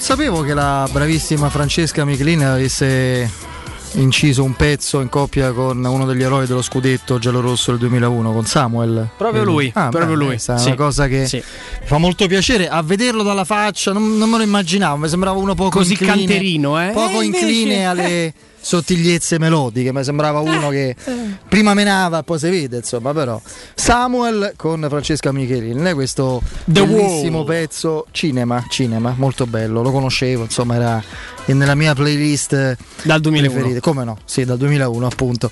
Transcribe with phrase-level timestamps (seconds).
[0.00, 3.30] non sapevo che la bravissima Francesca Michelin avesse
[3.96, 8.46] inciso un pezzo in coppia con uno degli eroi dello scudetto giallorosso del 2001 con
[8.46, 10.52] Samuel proprio lui ah, proprio beh, lui è sì.
[10.52, 11.42] una cosa che sì.
[11.84, 15.54] fa molto piacere a vederlo dalla faccia non, non, me lo immaginavo mi sembrava uno
[15.54, 16.92] poco così incline, canterino eh?
[16.92, 20.94] poco eh, incline alle sottigliezze melodiche, mi sembrava uno che
[21.48, 23.40] prima menava, poi si vede, insomma, però
[23.74, 27.46] Samuel con Francesca Michelin, questo The bellissimo Wall.
[27.46, 31.02] pezzo cinema, cinema, molto bello, lo conoscevo, insomma, era
[31.54, 33.52] nella mia playlist dal 2001.
[33.52, 33.80] Preferite.
[33.80, 34.18] Come no?
[34.24, 35.50] Sì, dal 2001, appunto.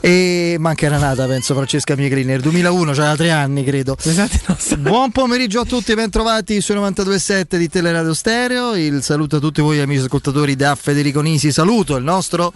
[0.00, 3.96] E ma anche era nata, penso, Francesca Michelin nel 2001, c'era tre anni, credo.
[4.00, 8.74] Esatto, Buon pomeriggio a tutti, ben trovati su 92.7 di Teleradio Stereo.
[8.74, 11.52] Il saluto a tutti voi amici ascoltatori da Federico Nisi.
[11.52, 12.52] Saluto il nostro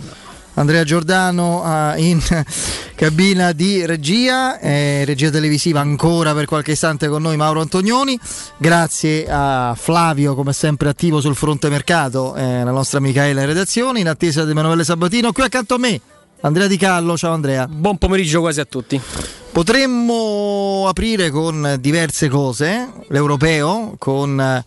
[0.54, 2.20] Andrea Giordano uh, in
[2.95, 8.18] cabina di regia, eh, regia televisiva ancora per qualche istante con noi Mauro Antonioni,
[8.56, 14.01] grazie a Flavio come sempre attivo sul fronte mercato, eh, la nostra Michaela in redazione,
[14.01, 16.01] in attesa di Emanuele Sabatino, qui accanto a me
[16.43, 17.66] Andrea Di Callo, ciao Andrea.
[17.68, 18.98] Buon pomeriggio quasi a tutti.
[19.52, 24.65] Potremmo aprire con diverse cose, l'europeo, con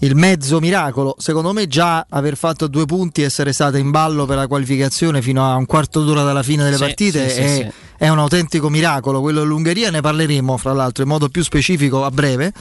[0.00, 1.14] il mezzo miracolo.
[1.18, 5.22] Secondo me già aver fatto due punti e essere stata in ballo per la qualificazione
[5.22, 8.18] fino a un quarto d'ora dalla fine delle sì, partite sì, è, sì, è, un
[8.18, 9.20] autentico miracolo.
[9.20, 12.52] Quello dell'Ungheria ne parleremo fra l'altro in modo più specifico a breve,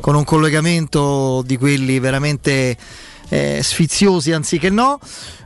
[0.00, 2.76] con un collegamento di quelli veramente
[3.28, 4.98] eh, sfiziosi anziché no.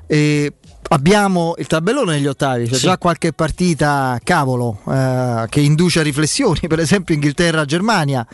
[0.07, 0.53] E
[0.89, 6.61] abbiamo il tabellone negli ottavi, c'è già qualche partita cavolo eh, che induce a riflessioni,
[6.69, 8.27] per esempio Inghilterra-Germania.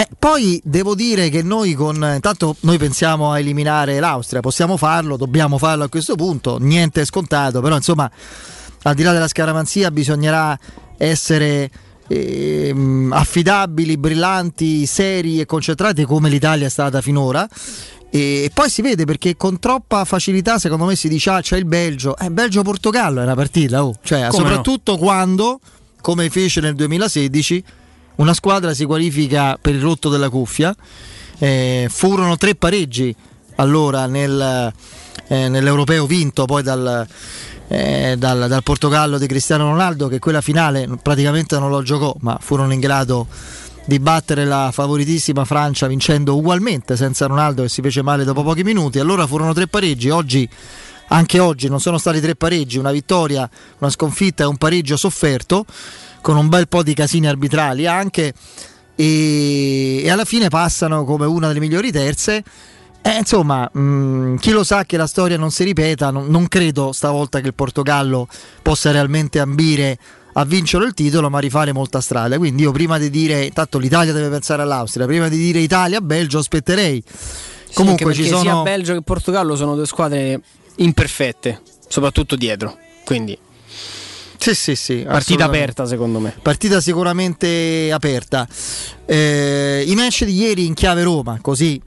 [0.00, 5.18] Eh, poi devo dire che noi con intanto noi pensiamo a eliminare l'Austria, possiamo farlo,
[5.18, 8.10] dobbiamo farlo a questo punto, niente è scontato, però insomma
[8.84, 10.58] al di là della scaramanzia bisognerà
[10.96, 11.70] essere
[12.08, 12.74] eh,
[13.10, 17.46] affidabili, brillanti, seri e concentrati come l'Italia è stata finora.
[18.08, 21.66] E poi si vede perché con troppa facilità, secondo me, si dice: Ah, c'è il
[21.66, 22.16] Belgio.
[22.16, 23.94] Eh, Belgio-Portogallo è una partita, oh.
[24.02, 24.98] cioè, soprattutto no?
[24.98, 25.60] quando,
[26.00, 27.64] come fece nel 2016,
[28.20, 30.74] una squadra si qualifica per il rotto della cuffia.
[31.38, 33.14] Eh, furono tre pareggi
[33.56, 34.72] allora nel,
[35.28, 37.06] eh, nell'europeo vinto poi dal,
[37.68, 42.36] eh, dal, dal, Portogallo di Cristiano Ronaldo che quella finale praticamente non lo giocò ma
[42.38, 43.26] furono in grado
[43.86, 48.62] di battere la favoritissima Francia vincendo ugualmente senza Ronaldo che si fece male dopo pochi
[48.62, 48.98] minuti.
[48.98, 50.10] Allora furono tre pareggi.
[50.10, 50.46] Oggi
[51.08, 52.76] anche oggi non sono stati tre pareggi.
[52.76, 53.48] Una vittoria
[53.78, 55.64] una sconfitta e un pareggio sofferto
[56.20, 58.32] con un bel po' di casini arbitrali anche
[58.94, 62.42] e, e alla fine passano come una delle migliori terze.
[63.02, 66.48] Eh, insomma, mh, mm, chi lo sa che la storia non si ripeta, non, non,
[66.48, 68.28] credo stavolta che il Portogallo
[68.60, 69.98] possa realmente ambire
[70.34, 72.36] a vincere il titolo, ma rifare molta strada.
[72.36, 77.02] Quindi io prima di dire, intanto l'Italia deve pensare all'Austria, prima di dire Italia-Belgio aspetterei.
[77.06, 78.42] Sì, Comunque ci sono...
[78.42, 80.38] sia Belgio che Portogallo sono due squadre
[80.76, 82.76] imperfette, soprattutto dietro.
[83.04, 83.36] Quindi
[84.40, 85.04] sì, sì, sì.
[85.06, 86.34] Partita aperta secondo me.
[86.40, 88.48] Partita sicuramente aperta.
[89.04, 91.80] Eh, I match di ieri in chiave Roma, così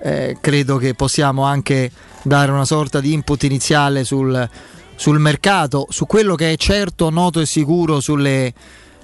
[0.00, 1.90] eh, credo che possiamo anche
[2.22, 4.48] dare una sorta di input iniziale sul,
[4.96, 8.54] sul mercato, su quello che è certo, noto e sicuro sulle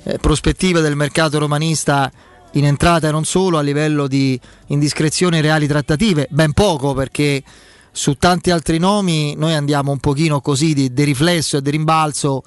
[0.02, 2.10] eh, prospettive del mercato romanista
[2.52, 7.42] in entrata e non solo a livello di indiscrezioni reali trattative, ben poco perché
[7.90, 12.42] su tanti altri nomi noi andiamo un pochino così di, di riflesso e di rimbalzo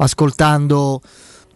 [0.00, 1.00] ascoltando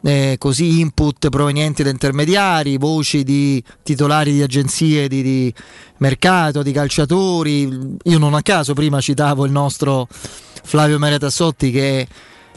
[0.03, 5.55] eh, così input provenienti da intermediari, voci di titolari di agenzie di, di,
[5.99, 7.97] mercato, di calciatori.
[8.05, 12.07] Io non a caso prima citavo il nostro Flavio Maria Tassotti che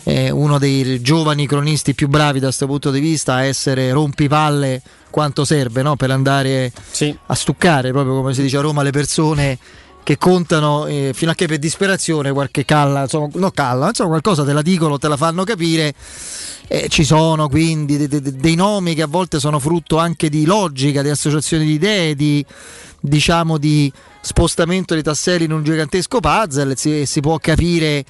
[0.04, 4.82] è uno dei giovani cronisti più bravi da questo punto di vista a essere rompipalle
[5.10, 5.96] quanto serve no?
[5.96, 7.18] per andare sì.
[7.26, 9.58] a stuccare, proprio come si dice a Roma, le persone
[10.08, 14.46] che contano eh, fino a che per disperazione qualche calla, insomma, no calla, insomma qualcosa
[14.46, 15.94] te la dicono, te la fanno capire.
[16.70, 20.46] Eh, ci sono quindi de- de- dei nomi che a volte sono frutto anche di
[20.46, 22.46] logica, di associazioni di idee, di
[23.02, 26.78] diciamo di spostamento di tasselli in un gigantesco puzzle.
[26.78, 28.06] Si, si può capire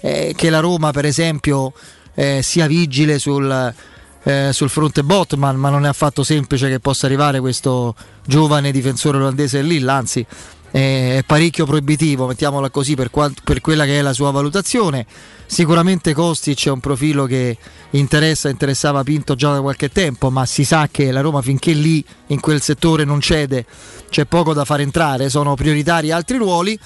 [0.00, 1.74] eh, che la Roma, per esempio,
[2.14, 3.74] eh, sia vigile sul,
[4.22, 7.94] eh, sul fronte Botman, ma non è affatto semplice che possa arrivare questo
[8.24, 10.26] giovane difensore olandese lì, anzi
[10.74, 15.06] è parecchio proibitivo, mettiamola così, per, qual- per, quella che è la sua valutazione.
[15.46, 17.56] Sicuramente Kostic è un profilo che
[17.90, 22.04] interessa, interessava Pinto già da qualche tempo, ma si sa che la Roma finché lì
[22.28, 23.64] in quel settore non cede,
[24.10, 26.76] c'è poco da far entrare, sono prioritari altri ruoli.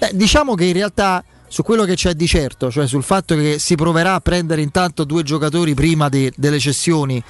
[0.00, 3.60] Eh, diciamo che in realtà su quello che c'è di certo, cioè sul fatto che
[3.60, 7.22] si proverà a prendere intanto due giocatori prima de- delle cessioni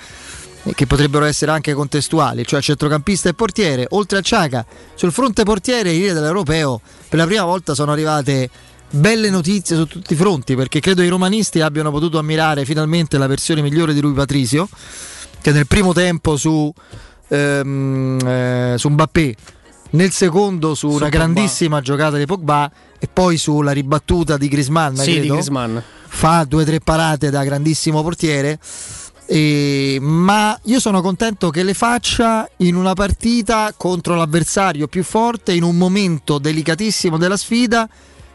[0.75, 4.65] che potrebbero essere anche contestuali, cioè centrocampista e portiere, oltre a Ciaca,
[4.95, 8.49] sul fronte portiere i linee dell'Europeo per la prima volta sono arrivate
[8.91, 13.27] belle notizie su tutti i fronti, perché credo i romanisti abbiano potuto ammirare finalmente la
[13.27, 14.69] versione migliore di Rui Patrizio,
[15.41, 16.73] che nel primo tempo su,
[17.29, 19.35] ehm, eh, su Mbappé,
[19.91, 21.17] nel secondo su, su una Pogba.
[21.17, 25.79] grandissima giocata di Pogba e poi sulla ribattuta di Grisman, sì, credo, di Griezmann.
[26.07, 28.59] fa due o tre parate da grandissimo portiere
[29.35, 35.55] e, ma io sono contento che le faccia in una partita contro l'avversario più forte,
[35.55, 37.89] in un momento delicatissimo della sfida,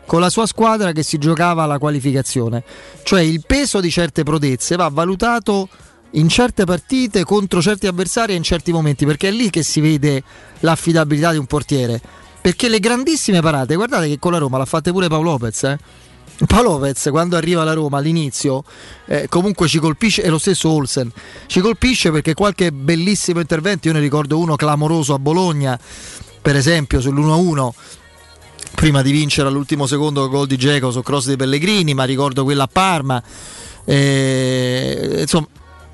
[0.07, 2.63] con la sua squadra che si giocava la qualificazione.
[3.03, 5.69] Cioè il peso di certe prodezze va valutato
[6.11, 9.81] in certe partite contro certi avversari e in certi momenti, perché è lì che si
[9.81, 10.23] vede
[10.61, 12.01] l'affidabilità di un portiere.
[12.41, 15.77] Perché le grandissime parate, guardate che con la Roma l'ha fatte pure Paolo Lopez, eh?
[16.45, 18.63] Paolo Lopez quando arriva alla Roma all'inizio
[19.05, 21.11] eh, comunque ci colpisce e lo stesso Olsen
[21.47, 25.79] ci colpisce perché qualche bellissimo intervento io ne ricordo uno clamoroso a Bologna
[26.41, 27.69] per esempio sull'1-1
[28.75, 32.63] prima di vincere all'ultimo secondo gol di Geco su cross dei Pellegrini ma ricordo quella
[32.63, 33.23] a Parma
[33.85, 35.47] eh, insomma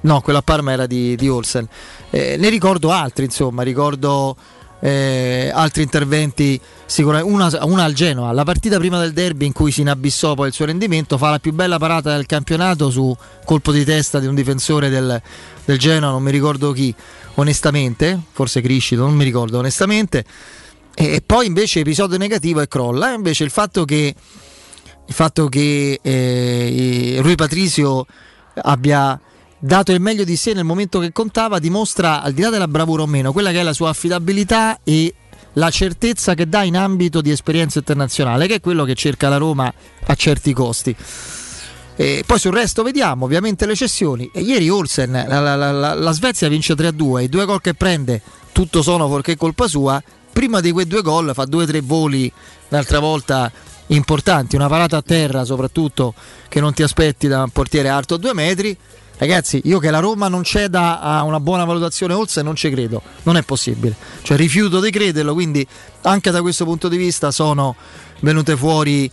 [0.04, 1.68] no quella a Parma era di, di Olsen.
[2.10, 4.36] Eh, ne ricordo altri insomma ricordo
[4.86, 8.34] eh, altri interventi sicuramente una, una, al Genoa.
[8.34, 11.40] La partita prima del derby in cui si inabissò poi il suo rendimento fa la
[11.40, 13.16] più bella parata del campionato su
[13.46, 15.22] colpo di testa di un difensore del,
[15.64, 16.94] del Genoa non mi ricordo chi
[17.36, 20.26] onestamente forse Criscito non mi ricordo onestamente.
[20.94, 24.14] E, e poi invece episodio negativo e crolla invece il fatto che
[25.06, 28.06] il fatto che eh, Rui Patrizio
[28.56, 29.18] abbia
[29.66, 33.04] dato il meglio di sé nel momento che contava, dimostra, al di là della bravura
[33.04, 35.14] o meno, quella che è la sua affidabilità e
[35.54, 39.38] la certezza che dà in ambito di esperienza internazionale, che è quello che cerca la
[39.38, 39.74] Roma
[40.06, 40.94] a certi costi.
[41.96, 44.30] E poi sul resto vediamo ovviamente le cessioni.
[44.34, 48.22] E ieri Olsen, la, la, la, la Svezia vince 3-2, i due gol che prende,
[48.52, 50.02] tutto sono perché colpa sua.
[50.34, 52.30] Prima di quei due gol fa due o tre voli
[52.68, 53.50] l'altra volta
[53.88, 56.16] importanti, una parata a terra soprattutto
[56.50, 58.76] che non ti aspetti da un portiere alto a due metri
[59.18, 63.02] Ragazzi, io che la Roma non ceda a una buona valutazione Olsen non ci credo,
[63.24, 63.96] non è possibile.
[64.22, 65.66] Cioè rifiuto di crederlo, quindi
[66.02, 67.76] anche da questo punto di vista sono
[68.22, 69.10] venute fuori,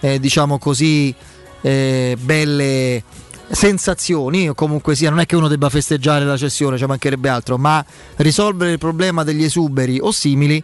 [0.00, 1.14] eh, diciamo così,
[1.60, 3.02] eh, belle
[3.50, 7.28] sensazioni, o comunque sia, non è che uno debba festeggiare la cessione, ci cioè mancherebbe
[7.28, 7.84] altro, ma
[8.16, 10.62] risolvere il problema degli esuberi o simili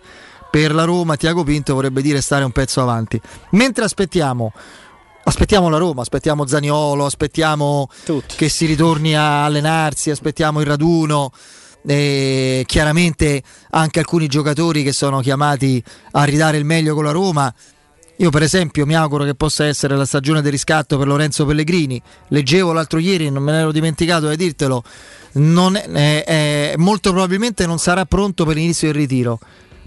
[0.51, 3.21] per la Roma, Tiago Pinto vorrebbe dire stare un pezzo avanti.
[3.51, 4.53] Mentre aspettiamo
[5.31, 8.35] aspettiamo la Roma, aspettiamo Zaniolo, aspettiamo Tutti.
[8.37, 11.33] che si ritorni a allenarsi, aspettiamo il raduno.
[11.87, 17.53] E chiaramente anche alcuni giocatori che sono chiamati a ridare il meglio con la Roma.
[18.17, 22.03] Io per esempio mi auguro che possa essere la stagione del riscatto per Lorenzo Pellegrini.
[22.29, 24.83] Leggevo l'altro ieri, non me ne ero dimenticato di dirtelo,
[25.33, 29.39] è, è, molto probabilmente non sarà pronto per l'inizio del ritiro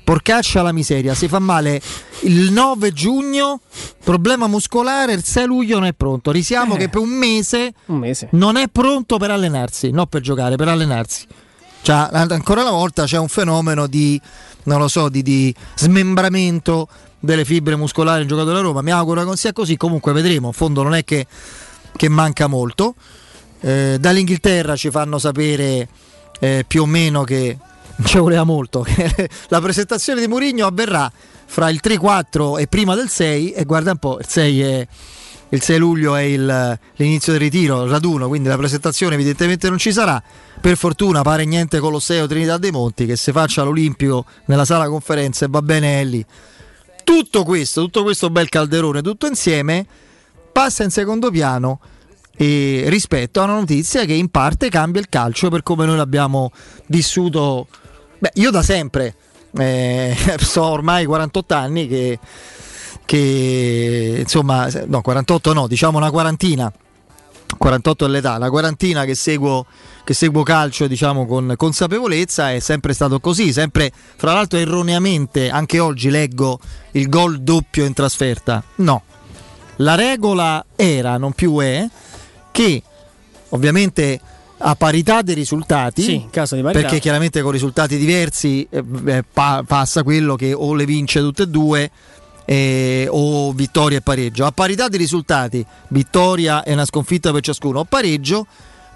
[0.03, 1.81] porcaccia la miseria, si fa male
[2.21, 3.61] il 9 giugno,
[4.03, 6.31] problema muscolare, il 6 luglio non è pronto.
[6.31, 10.21] Risiamo eh, che per un mese, un mese, non è pronto per allenarsi, non per
[10.21, 11.25] giocare, per allenarsi.
[11.81, 14.19] Cioè, ancora una volta c'è un fenomeno di,
[14.63, 16.87] non lo so, di, di smembramento
[17.19, 18.81] delle fibre muscolari in giocatore della Roma.
[18.81, 20.47] Mi auguro che non sia così, comunque vedremo.
[20.47, 21.27] In fondo non è che,
[21.95, 22.95] che manca molto.
[23.59, 25.87] Eh, dall'Inghilterra ci fanno sapere
[26.39, 27.57] eh, più o meno che
[28.05, 28.85] ci voleva molto.
[29.49, 31.11] la presentazione di Mourinho avverrà
[31.45, 34.87] fra il 3-4 e prima del 6 e guarda un po', il 6 è
[35.53, 39.77] il 6 luglio è il, l'inizio del ritiro, il raduno, quindi la presentazione evidentemente non
[39.77, 40.21] ci sarà.
[40.59, 45.45] Per fortuna pare niente Colosseo Trinità dei Monti che si faccia l'Olimpico nella sala conferenze
[45.47, 46.25] va bene è lì.
[47.03, 49.85] Tutto questo, tutto questo bel calderone, tutto insieme
[50.51, 51.79] passa in secondo piano
[52.35, 56.51] e rispetto a una notizia che in parte cambia il calcio per come noi l'abbiamo
[56.87, 57.67] vissuto
[58.23, 59.15] Beh, io da sempre,
[59.57, 62.17] eh, so ormai 48 anni che,
[63.03, 66.71] che, insomma, no, 48 no, diciamo una quarantina.
[67.57, 69.65] 48 è l'età, la quarantina che seguo,
[70.05, 75.79] che seguo calcio diciamo con consapevolezza è sempre stato così, sempre fra l'altro erroneamente anche
[75.79, 76.59] oggi leggo
[76.91, 78.63] il gol doppio in trasferta.
[78.75, 79.03] No,
[79.77, 81.85] la regola era, non più è,
[82.51, 82.81] che
[83.49, 84.21] ovviamente
[84.65, 90.53] a parità dei risultati, sì, perché chiaramente con risultati diversi eh, pa- passa quello che
[90.53, 91.91] o le vince tutte e due
[92.45, 94.45] eh, o vittoria e pareggio.
[94.45, 98.47] A parità di risultati, vittoria e una sconfitta per ciascuno, o pareggio,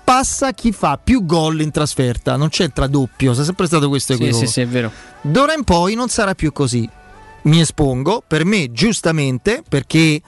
[0.06, 2.38] passa chi fa più gol in trasferta.
[2.38, 4.40] Non c'entra doppio, è sempre stato questo equivoco.
[4.40, 4.90] Sì, sì, sì, è vero.
[5.22, 6.90] D'ora in poi non sarà più così.
[7.44, 10.22] Mi espongo, per me giustamente, perché,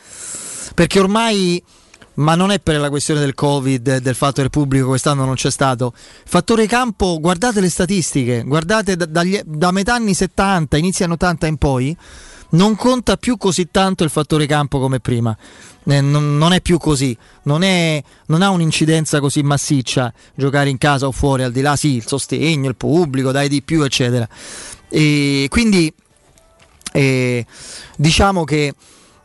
[0.74, 1.64] perché ormai
[2.20, 5.36] ma non è per la questione del Covid, del fatto che il pubblico quest'anno non
[5.36, 5.94] c'è stato.
[5.96, 11.48] Fattore campo, guardate le statistiche, guardate da, dagli, da metà anni 70, inizio anni 80
[11.48, 11.98] in poi,
[12.52, 15.36] non conta più così tanto il fattore campo come prima.
[15.86, 20.78] Eh, non, non, è più così, non, è, non, ha un'incidenza così massiccia giocare in
[20.78, 24.28] casa o fuori, al di là sì, il sostegno, il pubblico, dai di più, eccetera.
[24.90, 25.92] E quindi
[26.92, 27.46] eh,
[27.96, 28.74] diciamo che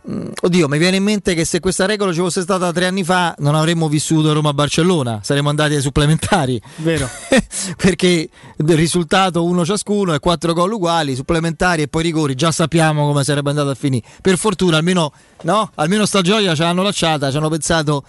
[0.06, 3.34] oddio, mi viene in mente che se questa regola ci fosse stata tre anni fa
[3.38, 6.60] non avremmo vissuto Roma-Barcellona, saremmo andati ai supplementari.
[6.76, 7.08] Vero.
[7.76, 13.06] Perché il risultato uno ciascuno e quattro gol uguali, supplementari e poi rigori, già sappiamo
[13.06, 14.06] come sarebbe andato a finire.
[14.20, 15.10] Per fortuna almeno,
[15.42, 15.70] no?
[15.76, 18.04] almeno sta gioia ce l'hanno lasciata, ci hanno pensato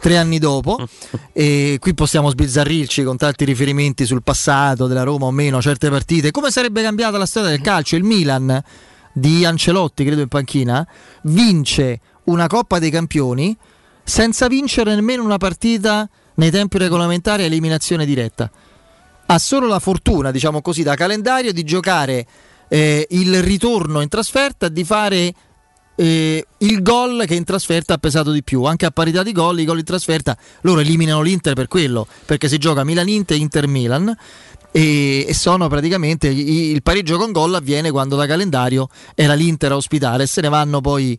[0.00, 0.78] tre anni dopo
[1.32, 6.30] e qui possiamo sbizzarrirci con tanti riferimenti sul passato della Roma o meno, certe partite.
[6.30, 7.96] Come sarebbe cambiata la storia del calcio?
[7.96, 8.62] Il Milan
[9.14, 10.86] di Ancelotti, credo in panchina,
[11.22, 13.56] vince una Coppa dei Campioni
[14.02, 18.50] senza vincere nemmeno una partita nei tempi regolamentari a eliminazione diretta.
[19.26, 22.26] Ha solo la fortuna, diciamo così, da calendario di giocare
[22.68, 25.34] eh, il ritorno in trasferta, di fare
[25.96, 28.64] eh, il gol che in trasferta ha pesato di più.
[28.64, 32.48] Anche a parità di gol, i gol in trasferta loro eliminano l'Inter per quello, perché
[32.48, 34.14] si gioca Milan-Inter, Inter-Milan
[34.76, 39.76] e, e sono praticamente il pareggio con gol avviene quando da calendario era l'Inter a
[39.76, 41.16] ospitare e se ne vanno poi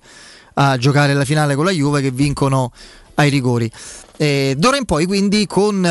[0.56, 2.74] a giocare la finale con la Juve che vincono
[3.14, 3.72] ai rigori.
[4.18, 5.86] Eh, d'ora in poi quindi con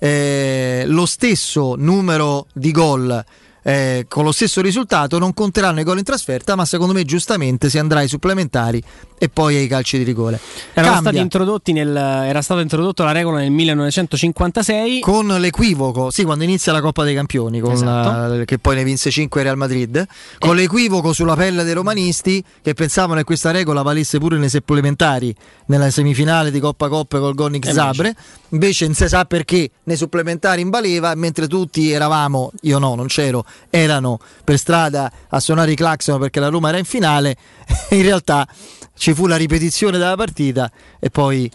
[0.00, 3.24] eh, lo stesso numero di gol
[3.66, 7.68] eh, con lo stesso risultato non conteranno i gol in trasferta, ma secondo me giustamente
[7.68, 8.80] si andrà ai supplementari
[9.18, 10.38] e poi ai calci di rigore.
[10.72, 17.16] Era stata introdotta la regola nel 1956 con l'equivoco, sì, quando inizia la Coppa dei
[17.16, 18.36] Campioni, esatto.
[18.36, 20.06] la, che poi ne vinse 5 Real Madrid,
[20.38, 20.60] con eh.
[20.60, 25.34] l'equivoco sulla pelle dei romanisti che pensavano che questa regola valesse pure nei supplementari
[25.66, 28.14] nella semifinale di Coppa Coppa col Gonic Zabre,
[28.50, 33.44] invece non si sa perché nei supplementari invaleva, mentre tutti eravamo, io no, non c'ero,
[33.70, 37.36] erano per strada a suonare i clacson perché la Roma era in finale,
[37.90, 38.46] in realtà
[38.96, 41.50] ci fu la ripetizione della partita e poi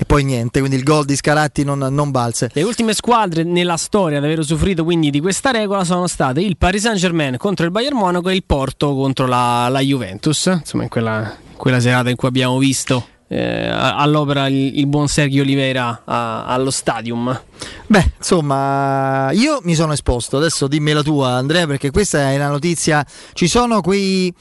[0.00, 2.48] e poi niente, quindi il gol di Scaratti non, non, balze.
[2.54, 6.56] Le ultime squadre nella storia ad aver usufruito quindi di questa regola sono state il
[6.56, 10.84] Paris Saint Germain contro il Bayern Monaco e il Porto contro la, la Juventus, insomma
[10.84, 16.02] in quella, quella serata in cui abbiamo visto eh, all'opera il, il, buon Sergio Oliveira
[16.04, 17.40] a, allo stadium?
[17.86, 22.48] Beh, insomma, io mi sono esposto, adesso dimmi la tua Andrea perché questa è una
[22.48, 24.34] notizia, ci sono quei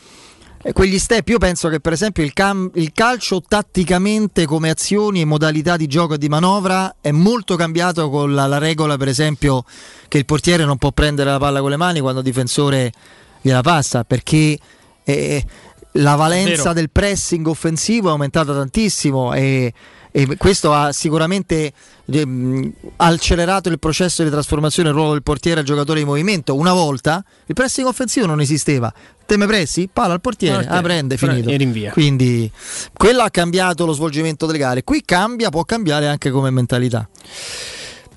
[0.63, 5.21] eh, quegli step, io penso che per esempio il, cam- il, calcio tatticamente come azioni
[5.21, 9.07] e modalità di gioco e di manovra è molto cambiato con la, la, regola per
[9.07, 9.63] esempio
[10.07, 12.91] che il portiere non può prendere la palla con le mani quando il difensore
[13.39, 14.57] gliela passa perché
[15.05, 15.45] eh,
[15.93, 19.73] la valenza del pressing offensivo è aumentata tantissimo e,
[20.11, 21.73] e questo ha sicuramente
[22.05, 26.55] eh, accelerato il processo di trasformazione del ruolo del portiere al giocatore di movimento.
[26.55, 28.93] Una volta il pressing offensivo non esisteva.
[29.25, 29.89] Teme pressi?
[29.91, 30.77] Palla al portiere, okay.
[30.77, 31.49] ah, prende, finito.
[31.49, 31.91] E rinvia.
[31.91, 32.51] Quindi
[32.93, 34.83] quello ha cambiato lo svolgimento delle gare.
[34.83, 37.07] Qui cambia, può cambiare anche come mentalità.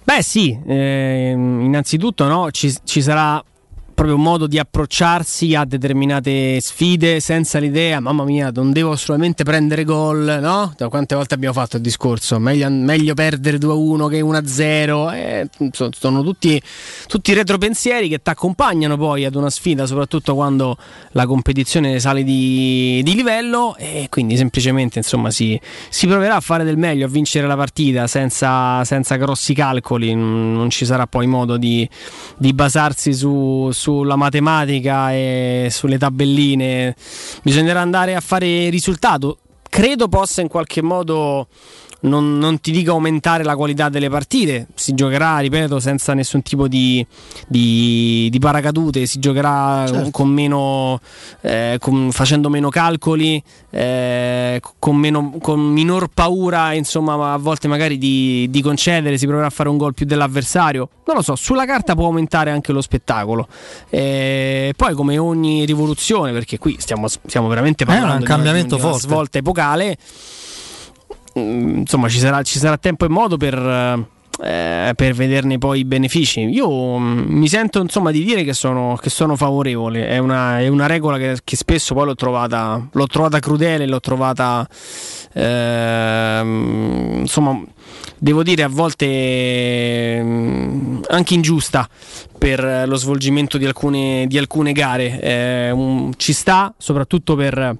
[0.05, 3.43] Beh sì, eh, innanzitutto no, ci, ci sarà
[4.03, 9.85] proprio modo di approcciarsi a determinate sfide senza l'idea, mamma mia, non devo assolutamente prendere
[9.85, 10.73] gol, no?
[10.77, 12.41] Da quante volte abbiamo fatto il discorso?
[12.41, 15.15] Meglio, meglio perdere 2-1 che 1-0.
[15.15, 15.49] Eh,
[15.93, 16.61] sono tutti,
[17.07, 20.77] tutti retropensieri che ti accompagnano poi ad una sfida, soprattutto quando
[21.13, 26.65] la competizione sale di, di livello e quindi semplicemente insomma si, si, proverà a fare
[26.65, 31.57] del meglio, a vincere la partita senza, senza grossi calcoli, non ci sarà poi modo
[31.57, 31.89] di,
[32.37, 36.97] di basarsi su, su sulla matematica e sulle tabelline,
[37.43, 39.39] bisognerà andare a fare risultato.
[39.69, 41.47] Credo possa in qualche modo
[42.03, 46.67] non, non, ti dico aumentare la qualità delle partite, si giocherà, ripeto, senza nessun tipo
[46.67, 47.05] di,
[47.47, 50.11] di, di paracadute, si giocherà certo.
[50.11, 51.01] con meno,
[51.43, 57.99] eh, con, facendo meno calcoli, eh, con, meno, con, minor paura, insomma, a volte magari
[57.99, 60.89] di, di, concedere, si proverà a fare un gol più dell'avversario.
[61.07, 63.47] Non lo so, sulla carta può aumentare anche lo spettacolo.
[63.91, 68.81] Eh, poi come ogni rivoluzione, perché qui stiamo, stiamo veramente parlando È un cambiamento di
[68.83, 69.97] una, di una svolta epocale
[71.35, 73.57] insomma ci sarà, ci sarà tempo e modo per,
[74.41, 76.41] eh, per vederne poi i benefici.
[76.41, 80.69] Io mm, mi sento insomma di dire che sono, che sono favorevole, è una, è
[80.69, 84.67] una regola che, che, spesso poi l'ho trovata, l'ho trovata crudele, l'ho trovata
[85.33, 87.61] eh, insomma
[88.19, 91.89] devo dire a volte mm, anche ingiusta
[92.39, 95.21] per lo svolgimento di alcune, di alcune gare.
[95.21, 97.77] Eh, un, ci sta soprattutto per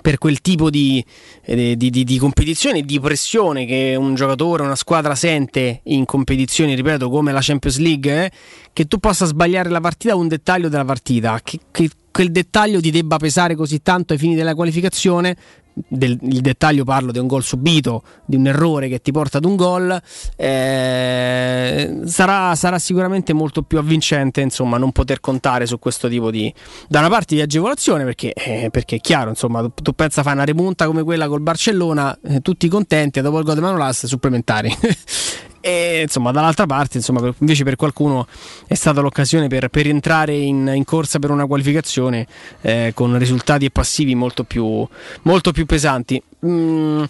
[0.00, 1.04] per quel tipo di,
[1.44, 6.74] eh, di, di, di, competizione, di pressione che un giocatore, una squadra sente in competizioni,
[6.74, 8.30] ripeto, come la Champions League, eh,
[8.72, 12.90] che tu possa sbagliare la partita un dettaglio della partita, che, che quel dettaglio ti
[12.90, 15.36] debba pesare così tanto ai fini della qualificazione
[15.74, 19.44] del, il dettaglio parlo di un gol subito, di un errore che ti porta ad
[19.44, 20.00] un gol,
[20.36, 26.52] eh, sarà, sarà, sicuramente molto più avvincente insomma, non poter contare su questo tipo di,
[26.88, 30.36] da una parte di agevolazione, perché, eh, perché è chiaro, insomma, tu, tu pensa fare
[30.36, 34.06] una remunta come quella col Barcellona, eh, tutti contenti, e dopo il gol di Manolas
[34.06, 34.74] supplementari.
[35.64, 38.26] E insomma, dall'altra parte, insomma, invece per qualcuno
[38.66, 42.26] è stata l'occasione per, per entrare in, in, corsa per una qualificazione
[42.62, 44.84] eh, con risultati e passivi molto più,
[45.22, 46.20] molto più pesanti.
[46.44, 47.04] Mm,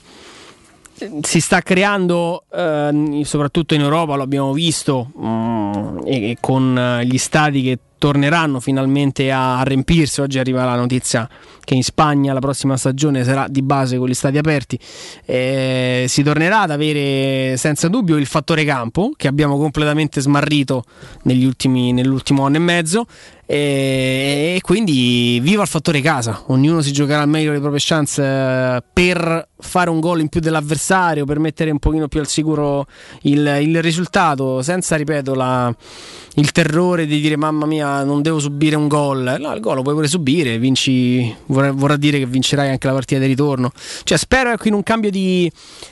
[1.22, 7.18] si sta creando, eh, soprattutto in Europa, lo abbiamo visto, mm, e, e con gli
[7.18, 10.20] stati che torneranno finalmente a riempirsi.
[10.20, 11.28] Oggi arriva la notizia
[11.62, 14.76] che in Spagna la prossima stagione sarà di base con gli stati aperti.
[15.24, 20.82] Eh, si tornerà ad avere senza dubbio il fattore campo che abbiamo completamente smarrito
[21.22, 23.06] ultimi, nell'ultimo anno e mezzo.
[23.44, 28.82] E, quindi viva il fattore casa, ognuno si giocherà al meglio le proprie chance eh,
[28.92, 32.86] per fare un gol in più dell'avversario, per mettere un pochino più al sicuro
[33.22, 35.74] il, il risultato, senza, ripeto, la,
[36.36, 39.36] il terrore di dire mamma mia non devo subire un gol.
[39.38, 42.92] No, il gol lo puoi pure subire, vinci, vorrà, vorrà, dire che vincerai anche la
[42.94, 43.70] partita di ritorno.
[44.02, 45.50] Cioè spero ecco, in un cambio di,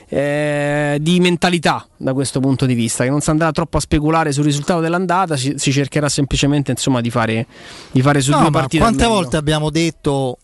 [0.09, 4.31] eh, di mentalità da questo punto di vista, che non si andrà troppo a speculare
[4.31, 7.45] sul risultato dell'andata, si, si cercherà semplicemente insomma, di, fare,
[7.91, 8.83] di fare su no, due partite.
[8.83, 10.37] Quante volte abbiamo detto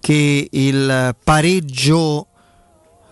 [0.00, 2.26] che il pareggio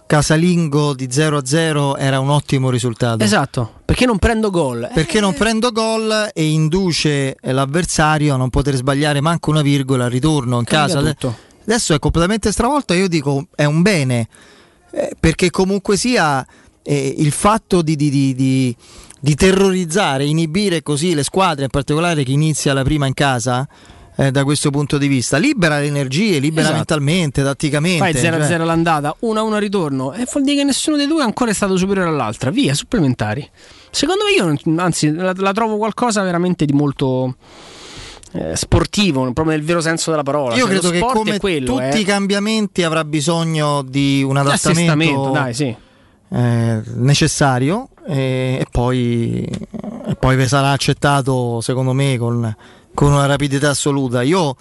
[0.07, 3.25] casalingo di 0-0 era un ottimo risultato.
[3.25, 4.91] Esatto, perché non prendo gol?
[4.93, 5.21] Perché eh.
[5.23, 10.59] non prendo gol e induce l'avversario a non poter sbagliare manco una virgola al ritorno
[10.59, 11.09] in Cambia casa.
[11.13, 11.37] Tutto.
[11.63, 14.29] Adesso è completamente stravolto io dico è un bene,
[14.91, 16.47] eh, perché comunque sia
[16.83, 18.77] eh, il fatto di, di, di, di,
[19.35, 23.67] terrorizzare, inibire così le squadre, in particolare chi inizia la prima in casa,
[24.17, 25.37] eh, da questo punto di vista.
[25.37, 26.77] Libera le energie, libera esatto.
[26.77, 27.99] mentalmente, tatticamente.
[27.99, 28.59] Fai 0-0 cioè...
[28.59, 32.51] l'andata, 1-1 ritorno e vuol dire che nessuno dei due ancora è stato superiore all'altra.
[32.51, 33.49] Via, supplementari.
[33.91, 37.37] Secondo me io, anzi, la, la trovo qualcosa veramente di molto...
[38.35, 40.55] Eh, sportivo, proprio nel vero senso della parola.
[40.55, 42.01] Io cioè, credo che come quello, tutti eh.
[42.01, 45.77] i cambiamenti avrà bisogno di un adattamento dai, sì.
[46.33, 49.45] Eh, necessario e, e, poi,
[50.07, 52.55] e poi sarà accettato secondo me con
[52.95, 54.23] con una rapidità assoluta.
[54.23, 54.57] Io,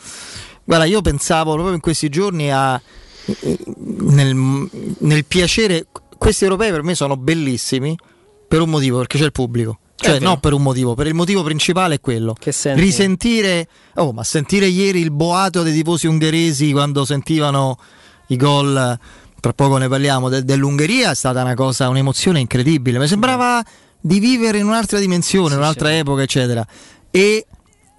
[0.63, 2.81] guarda, io pensavo proprio in questi giorni a,
[3.75, 5.87] nel, nel piacere.
[6.17, 7.97] Questi europei per me sono bellissimi
[8.47, 9.79] per un motivo, perché c'è il pubblico.
[9.95, 12.35] Cioè, no per un motivo, per il motivo principale è quello.
[12.37, 12.81] Che senti?
[12.81, 17.77] Risentire, oh, ma sentire ieri il boato dei tifosi ungheresi quando sentivano
[18.27, 18.97] i gol,
[19.41, 22.99] tra poco ne parliamo, de- dell'Ungheria è stata una cosa, un'emozione incredibile.
[22.99, 23.61] Mi sembrava
[23.99, 25.95] di vivere in un'altra dimensione, in un'altra sì.
[25.95, 26.65] epoca, eccetera.
[27.09, 27.45] E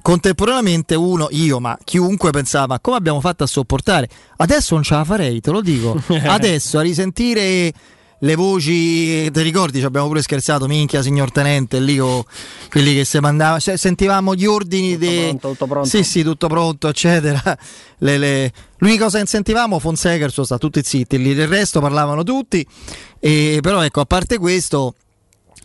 [0.01, 4.09] contemporaneamente uno, io, ma chiunque pensava come abbiamo fatto a sopportare.
[4.37, 6.01] Adesso non ce la farei, te lo dico.
[6.09, 7.73] Adesso a risentire
[8.23, 9.81] le voci, ti ricordi?
[9.81, 12.23] Ci abbiamo pure scherzato, minchia, signor tenente, lì con
[12.71, 15.21] quelli che si mandavano, sentivamo gli ordini tutto, de...
[15.23, 15.89] pronto, tutto pronto.
[15.89, 17.41] Sì, sì, tutto pronto, eccetera.
[18.03, 18.53] Le, le...
[18.79, 22.67] L'unica cosa che sentivamo Fonseca, sono stati tutti zitti, lì del resto parlavano tutti.
[23.21, 24.95] E, però ecco, a parte questo,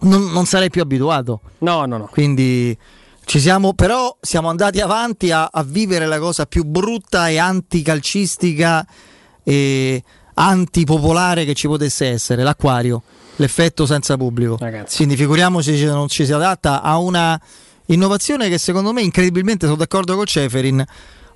[0.01, 1.41] non, non sarei più abituato.
[1.59, 2.09] No, no, no.
[2.11, 2.77] Quindi
[3.25, 8.85] ci siamo, però siamo andati avanti a, a vivere la cosa più brutta e anticalcistica
[9.43, 10.03] e
[10.39, 13.01] antipopolare che ci potesse essere, l'acquario,
[13.37, 14.57] l'effetto senza pubblico.
[14.59, 14.97] Ragazzi.
[14.97, 17.39] Quindi figuriamoci se non ci si adatta a una
[17.87, 20.83] innovazione che secondo me incredibilmente, sono d'accordo con Ceferin,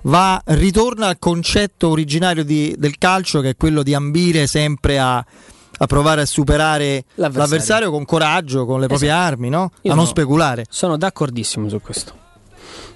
[0.02, 5.24] va, ritorna al concetto originario di, del calcio che è quello di ambire sempre a
[5.78, 9.26] a provare a superare l'avversario, l'avversario con coraggio, con le proprie esatto.
[9.26, 9.72] armi, no?
[9.84, 10.64] a non speculare.
[10.68, 12.14] Sono d'accordissimo su questo.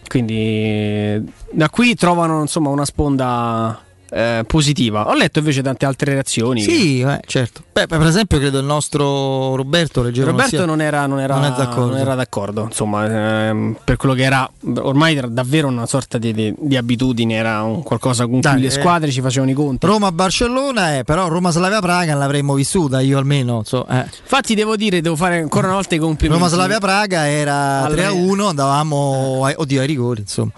[0.06, 5.08] Quindi da qui trovano insomma una sponda eh, positiva.
[5.08, 6.62] Ho letto invece tante altre reazioni.
[6.62, 7.62] Sì, eh, certo.
[7.72, 11.90] Beh, per esempio, credo il nostro Roberto leggeva Roberto non, era, non, era, non, d'accordo.
[11.90, 12.62] non era d'accordo.
[12.64, 17.34] Insomma, ehm, per quello che era ormai era davvero una sorta di, di, di abitudine,
[17.34, 18.70] era un qualcosa con Dai, cui le eh.
[18.70, 19.86] squadre ci facevano i conti.
[19.86, 23.62] Roma-Barcellona, eh, però Roma-Slavia-Praga l'avremmo vissuta io almeno.
[23.64, 24.04] So, eh.
[24.22, 26.42] Infatti, devo dire, devo fare ancora una volta i complimenti.
[26.42, 30.52] Roma-Slavia-Praga era 3-1, andavamo, oddio, ai rigori, insomma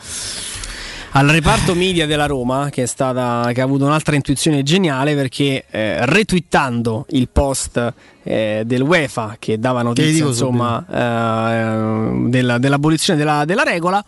[1.18, 6.06] al reparto media della Roma che, stata, che ha avuto un'altra intuizione geniale perché eh,
[6.06, 13.64] retweetando il post eh, del UEFA che dava notizia insomma, eh, della, dell'abolizione della, della
[13.64, 14.04] regola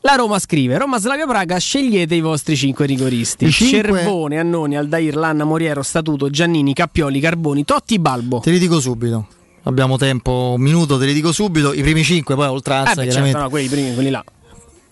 [0.00, 3.50] La Roma scrive: Roma Slavia Praga, scegliete i vostri cinque rigoristi.
[3.50, 3.82] cinque...
[3.82, 8.38] Cervone, Annoni, Aldair, Lanna, Moriero, Statuto, Giannini, Cappioli, Carboni, Totti, Balbo.
[8.38, 9.26] Te li dico subito.
[9.64, 11.74] Abbiamo tempo, un minuto, te li dico subito.
[11.74, 13.12] I primi cinque, poi oltranza, eh beh.
[13.12, 14.24] Certo, no, quelli, primi, quelli là.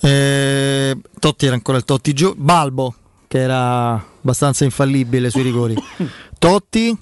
[0.00, 2.94] Eh, Totti era ancora il Totti Gio- Balbo,
[3.26, 5.74] che era abbastanza infallibile sui rigori.
[6.38, 6.96] Totti.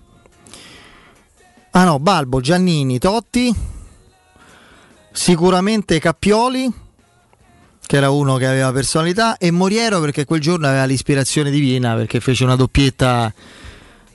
[1.71, 3.53] Ah no, Balbo, Giannini, Totti.
[5.11, 6.73] Sicuramente Cappioli,
[7.87, 12.19] che era uno che aveva personalità, e Moriero perché quel giorno aveva l'ispirazione divina perché
[12.21, 13.33] fece una doppietta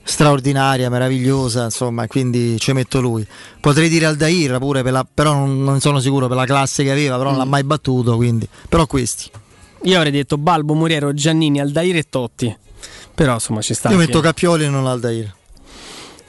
[0.10, 3.26] straordinaria, meravigliosa, insomma, quindi ci metto lui.
[3.60, 6.92] Potrei dire Aldair pure, per la, però non, non, sono sicuro per la classe che
[6.92, 8.48] aveva, però non l'ha mai battuto, quindi.
[8.68, 9.30] Però questi.
[9.84, 12.58] Io avrei detto Balbo, Moriero, Giannini, Aldair e Totti.
[13.14, 13.90] Però insomma ci sta.
[13.90, 15.34] Io metto Cappioli e non Aldair.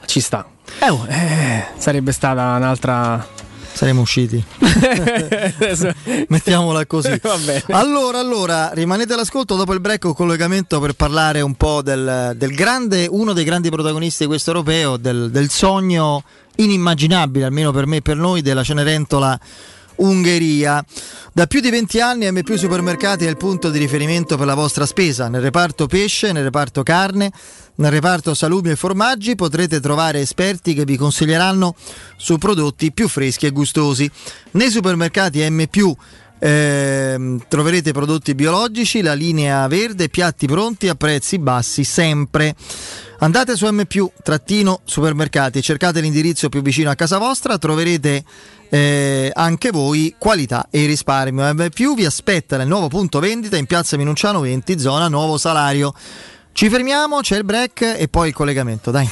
[0.04, 0.46] Ci sta.
[0.78, 3.26] Eh, oh, eh, sarebbe stata un'altra
[3.72, 4.42] saremmo usciti.
[6.28, 7.18] Mettiamola così.
[7.70, 12.54] Allora, allora, rimanete all'ascolto dopo il break o collegamento per parlare un po' del, del,
[12.54, 16.22] grande, uno dei grandi protagonisti di questo europeo, del, del sogno
[16.56, 19.38] inimmaginabile, almeno per me e per noi, della Cenerentola
[20.00, 20.84] Ungheria.
[21.32, 24.84] Da più di 20 anni M Supermercati è il punto di riferimento per la vostra
[24.84, 25.28] spesa.
[25.28, 27.30] Nel reparto pesce, nel reparto carne,
[27.76, 31.74] nel reparto salumi e formaggi potrete trovare esperti che vi consiglieranno
[32.16, 34.10] su prodotti più freschi e gustosi.
[34.52, 35.64] Nei supermercati M
[36.42, 42.54] eh, troverete prodotti biologici, la linea verde, piatti pronti a prezzi bassi sempre.
[43.18, 43.82] Andate su M
[44.82, 48.24] supermercati, cercate l'indirizzo più vicino a casa vostra, troverete
[48.70, 51.52] eh, anche voi qualità e risparmio.
[51.52, 55.92] M vi aspetta nel nuovo punto vendita in piazza Minunciano 20, zona Nuovo Salario.
[56.52, 59.08] Ci fermiamo, c'è il break e poi il collegamento, dai.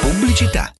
[0.00, 0.72] Pubblicità.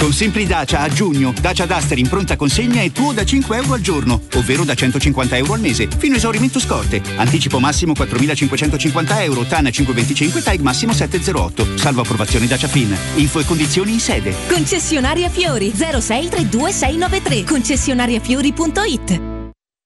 [0.00, 3.74] Con Simpli Dacia a giugno, Dacia Duster in pronta consegna è tuo da 5 euro
[3.74, 7.02] al giorno, ovvero da 150 euro al mese, fino a esaurimento scorte.
[7.16, 11.76] Anticipo massimo 4.550 euro, TAN 525, TAG massimo 708.
[11.76, 12.96] Salvo approvazione Dacia Fin.
[13.16, 14.34] Info e condizioni in sede.
[14.48, 19.39] Concessionaria Fiori 0632693 concessionariafiori.it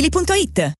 [0.00, 0.79] ValentinoAutomobili.it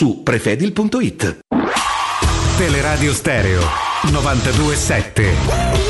[0.00, 1.44] su prefedil.it.
[2.56, 3.60] Teleradio Stereo
[4.10, 5.89] 927.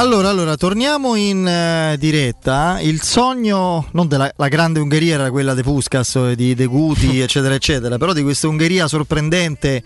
[0.00, 2.78] Allora, allora, torniamo in eh, diretta.
[2.80, 7.20] Il sogno, non della la grande Ungheria, era quella di Puskas, eh, di De Guti,
[7.20, 9.82] eccetera, eccetera, però di questa Ungheria sorprendente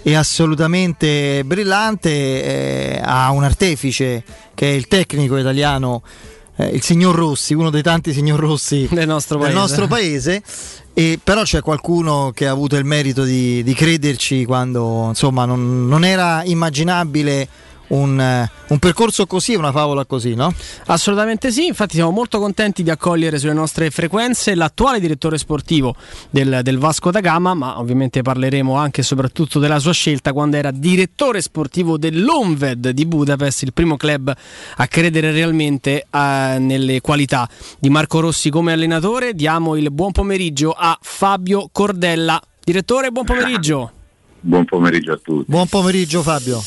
[0.00, 4.22] e assolutamente brillante eh, ha un artefice
[4.54, 6.04] che è il tecnico italiano,
[6.54, 9.60] eh, il signor Rossi, uno dei tanti signor Rossi Del nostro del paese.
[9.60, 10.42] nostro paese.
[10.94, 15.88] E però c'è qualcuno che ha avuto il merito di, di crederci quando insomma non,
[15.88, 17.48] non era immaginabile
[17.92, 20.52] un, eh, un percorso così, una favola così, no?
[20.86, 25.94] Assolutamente sì, infatti siamo molto contenti di accogliere sulle nostre frequenze l'attuale direttore sportivo
[26.30, 30.56] del, del Vasco da Gama, ma ovviamente parleremo anche e soprattutto della sua scelta quando
[30.56, 34.34] era direttore sportivo dell'Onved di Budapest, il primo club
[34.76, 39.34] a credere realmente eh, nelle qualità di Marco Rossi come allenatore.
[39.34, 42.40] Diamo il buon pomeriggio a Fabio Cordella.
[42.64, 43.90] Direttore, buon pomeriggio.
[44.40, 45.44] Buon pomeriggio a tutti.
[45.46, 46.62] Buon pomeriggio Fabio.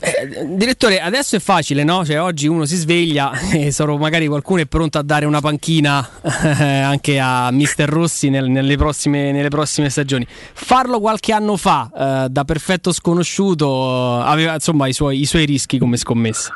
[0.00, 2.04] Eh, direttore, adesso è facile, no?
[2.04, 6.08] Cioè, oggi uno si sveglia e solo magari qualcuno è pronto a dare una panchina
[6.22, 10.26] eh, anche a Mister Rossi nel- nelle, prossime, nelle prossime stagioni.
[10.28, 15.46] Farlo qualche anno fa, eh, da perfetto sconosciuto, eh, aveva insomma i suoi, i suoi
[15.46, 16.52] rischi come scommessa.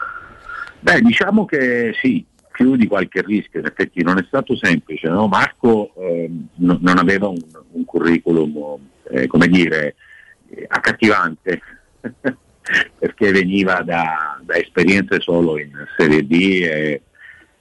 [0.78, 5.08] Beh, diciamo che sì, più di qualche rischio, in effetti non è stato semplice.
[5.08, 5.26] no?
[5.26, 8.78] Marco ehm, no- non aveva un, un curriculum,
[9.10, 9.96] eh, come dire,
[10.68, 11.60] accattivante,
[12.98, 17.02] perché veniva da, da esperienze solo in Serie D e,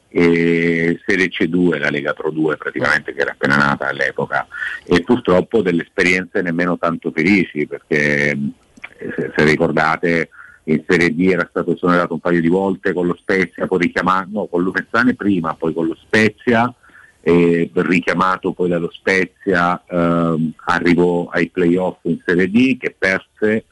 [0.10, 4.48] e Serie C2, la Lega Pro 2 praticamente, che era appena nata all'epoca,
[4.86, 8.38] e purtroppo delle esperienze nemmeno tanto felici, perché
[8.98, 10.30] se, se ricordate
[10.66, 14.28] in Serie D era stato esonerato un paio di volte con lo Spezia, poi richiamato,
[14.32, 16.74] no, con Lumezzane prima, poi con lo Spezia,
[17.24, 23.66] e richiamato poi dallo Spezia, ehm, arrivò ai playoff in Serie D che perse,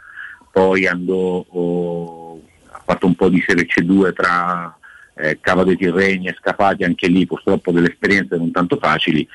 [0.59, 4.77] poi andò, oh, ha fatto un po' di Serie C2 tra
[5.15, 9.25] eh, Cava dei Tirreni e Scafati, anche lì purtroppo delle esperienze non tanto facili,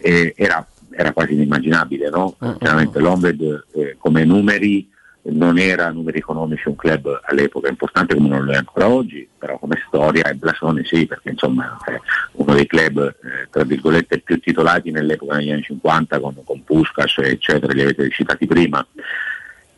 [0.00, 2.36] e era, era quasi inimmaginabile, no?
[2.60, 4.88] Chiaramente l'Onved eh, come numeri
[5.30, 9.58] non era numeri economici un club all'epoca importante come non lo è ancora oggi, però
[9.58, 12.00] come storia e blasone sì, perché insomma è
[12.34, 17.18] uno dei club eh, tra virgolette più titolati nell'epoca negli anni 50 con, con Puskas
[17.18, 18.86] eccetera, li avete citati prima.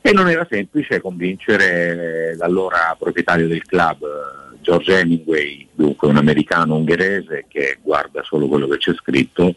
[0.02, 6.76] E non era semplice convincere l'allora proprietario del club, eh, George Hemingway, dunque un americano
[6.76, 9.54] ungherese che guarda solo quello che c'è scritto,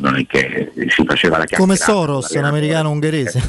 [0.00, 2.06] non è che si faceva la Come chiacchierata.
[2.12, 3.40] Soros, un americano ungherese.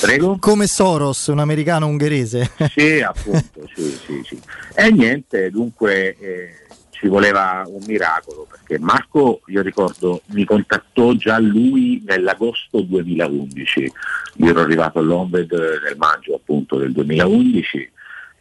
[0.00, 0.36] Prego?
[0.38, 2.50] Come Soros, un americano ungherese.
[2.74, 4.40] Sì, appunto, sì, sì, sì.
[4.74, 6.61] E niente, dunque eh,
[7.02, 13.92] ci voleva un miracolo perché Marco, io ricordo, mi contattò già lui nell'agosto 2011.
[14.36, 17.90] Io ero arrivato a Lombed nel maggio appunto del 2011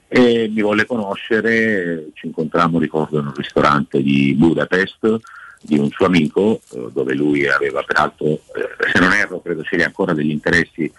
[0.07, 5.17] e mi volle conoscere, ci incontrammo ricordo in un ristorante di Budapest
[5.63, 9.85] di un suo amico eh, dove lui aveva peraltro, eh, se non erro, credo sia
[9.85, 10.91] ancora degli interessi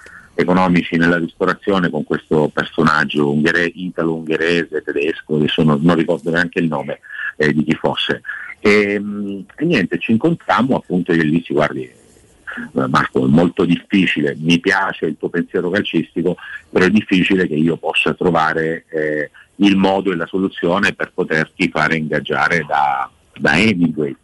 [0.43, 6.69] economici nella ristorazione con questo personaggio unghere- italo-ungherese, tedesco, adesso non, non ricordo neanche il
[6.69, 7.01] nome
[7.37, 8.23] eh, di chi fosse.
[8.61, 13.29] E, mh, e niente, ci incontrammo appunto e io gli dissi guardi eh, Marco è
[13.29, 16.37] molto difficile, mi piace il tuo pensiero calcistico,
[16.69, 21.69] però è difficile che io possa trovare eh, il modo e la soluzione per poterti
[21.69, 24.15] fare ingaggiare da, da Hemingway.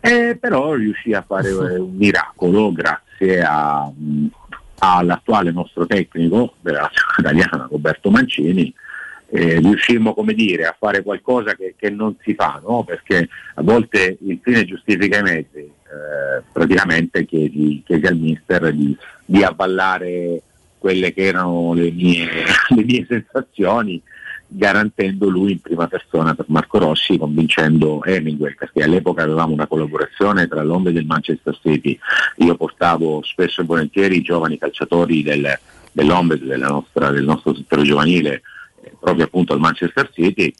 [0.00, 3.90] Eh, però riuscì a fare eh, un miracolo grazie a,
[4.78, 8.72] all'attuale nostro tecnico della nazionale italiana, Roberto Mancini,
[9.30, 12.84] eh, riuscimmo come dire, a fare qualcosa che, che non si fa, no?
[12.84, 18.96] perché a volte il fine giustifica i mezzi, eh, praticamente chiedi, chiedi al mister di,
[19.24, 20.42] di avvallare
[20.78, 22.26] quelle che erano le mie,
[22.74, 24.00] le mie sensazioni
[24.48, 30.48] garantendo lui in prima persona per Marco Rossi, convincendo Hemingway, perché all'epoca avevamo una collaborazione
[30.48, 31.98] tra l'Onda del Manchester City,
[32.38, 35.58] io portavo spesso e volentieri i giovani calciatori del,
[35.92, 38.42] dell'Ombed, della nostra- del nostro settore giovanile,
[38.82, 40.52] eh, proprio appunto al Manchester City,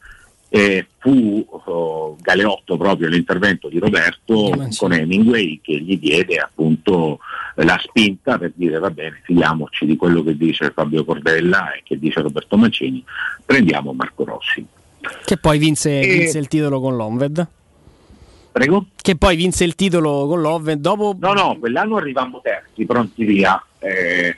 [0.50, 7.18] e fu oh, Galeotto proprio l'intervento di Roberto con Hemingway che gli diede appunto
[7.64, 11.98] la spinta per dire va bene, fidiamoci di quello che dice Fabio Cordella e che
[11.98, 13.04] dice Roberto Mancini,
[13.44, 14.64] prendiamo Marco Rossi.
[15.24, 17.46] Che poi vinse, E- vinse il titolo con l'Onved.
[18.52, 18.86] Prego?
[19.00, 21.16] Che poi vinse il titolo con l'Onved dopo...
[21.18, 23.62] No, no, quell'anno arrivammo terzi, pronti via.
[23.78, 24.36] Eh,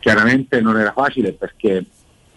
[0.00, 1.84] chiaramente non era facile perché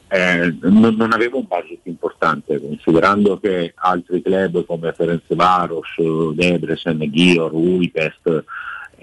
[0.08, 7.54] eh, non, non avevo un budget importante, considerando che altri club come Ferencvaros, Debrecen, Ghior,
[7.54, 8.44] Uipest, eh,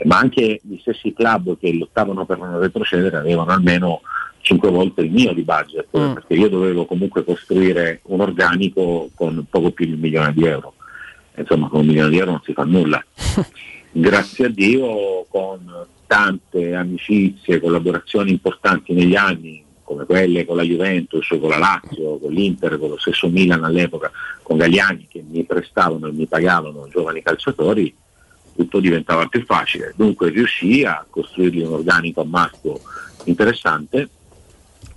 [0.04, 4.00] ma anche gli stessi club che lottavano per non retrocedere avevano almeno
[4.40, 6.12] 5 volte il mio di budget, Mm.
[6.14, 10.74] perché io dovevo comunque costruire un organico con poco più di un milione di euro.
[11.36, 13.04] Insomma, con un milione di euro non si fa nulla.
[13.90, 15.60] Grazie a Dio, con
[16.06, 22.32] tante amicizie, collaborazioni importanti negli anni, come quelle con la Juventus, con la Lazio, con
[22.32, 24.10] l'Inter, con lo stesso Milan all'epoca,
[24.42, 27.94] con Gagliani che mi prestavano e mi pagavano giovani calciatori,
[28.58, 29.92] tutto diventava più facile.
[29.94, 32.80] Dunque riuscì a costruirgli un organico a Marco
[33.24, 34.08] interessante,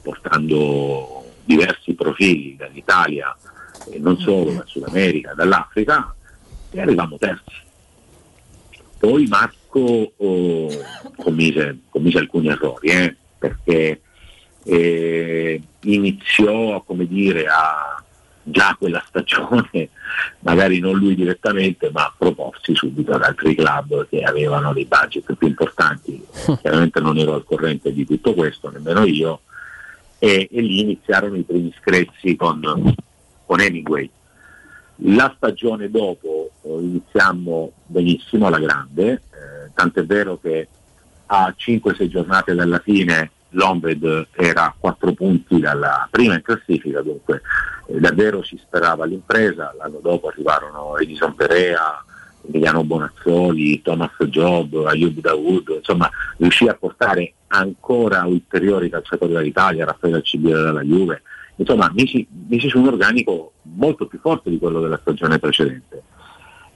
[0.01, 3.37] portando diversi profili dall'Italia
[3.91, 6.15] e non solo, dal Sud America, dall'Africa,
[6.71, 7.69] e arrivammo terzi.
[8.97, 10.69] Poi Marco oh,
[11.17, 14.01] commise, commise alcuni errori, eh, perché
[14.63, 18.03] eh, iniziò come dire, a
[18.51, 19.89] già quella stagione,
[20.41, 25.47] magari non lui direttamente, ma proporsi subito ad altri club che avevano dei budget più
[25.47, 26.23] importanti.
[26.61, 29.41] Chiaramente non ero al corrente di tutto questo, nemmeno io,
[30.19, 32.93] e, e lì iniziarono i primi screzi con,
[33.45, 34.09] con Hemingway.
[35.03, 40.67] La stagione dopo eh, iniziammo benissimo alla grande, eh, tant'è vero che
[41.25, 47.41] a 5-6 giornate dalla fine l'Onved era a 4 punti dalla prima in classifica, dunque
[47.99, 52.03] davvero si sperava all'impresa, l'anno dopo arrivarono Edison Perea,
[52.47, 60.17] Emiliano Bonazzoli, Thomas Job, Ayub Dawood, insomma riuscì a portare ancora ulteriori calciatori dall'Italia, Raffaele
[60.17, 61.21] Alcibiera dalla Juve,
[61.55, 66.03] insomma misi, misi su un organico molto più forte di quello della stagione precedente.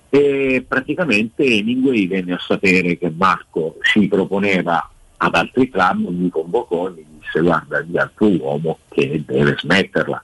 [0.10, 6.88] E praticamente Hemingway venne a sapere che Marco si proponeva ad altri club, mi convocò
[6.88, 10.24] e mi disse guarda di altro uomo che deve smetterla,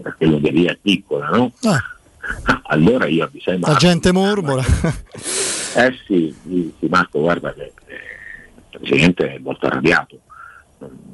[0.00, 1.52] perché l'Ungheria è piccola, no?
[2.64, 3.78] Allora io avvisai La Marco.
[3.78, 4.62] gente mormora.
[5.72, 7.94] Eh sì, sì, Marco, guarda che eh,
[8.72, 10.18] il presidente è molto arrabbiato.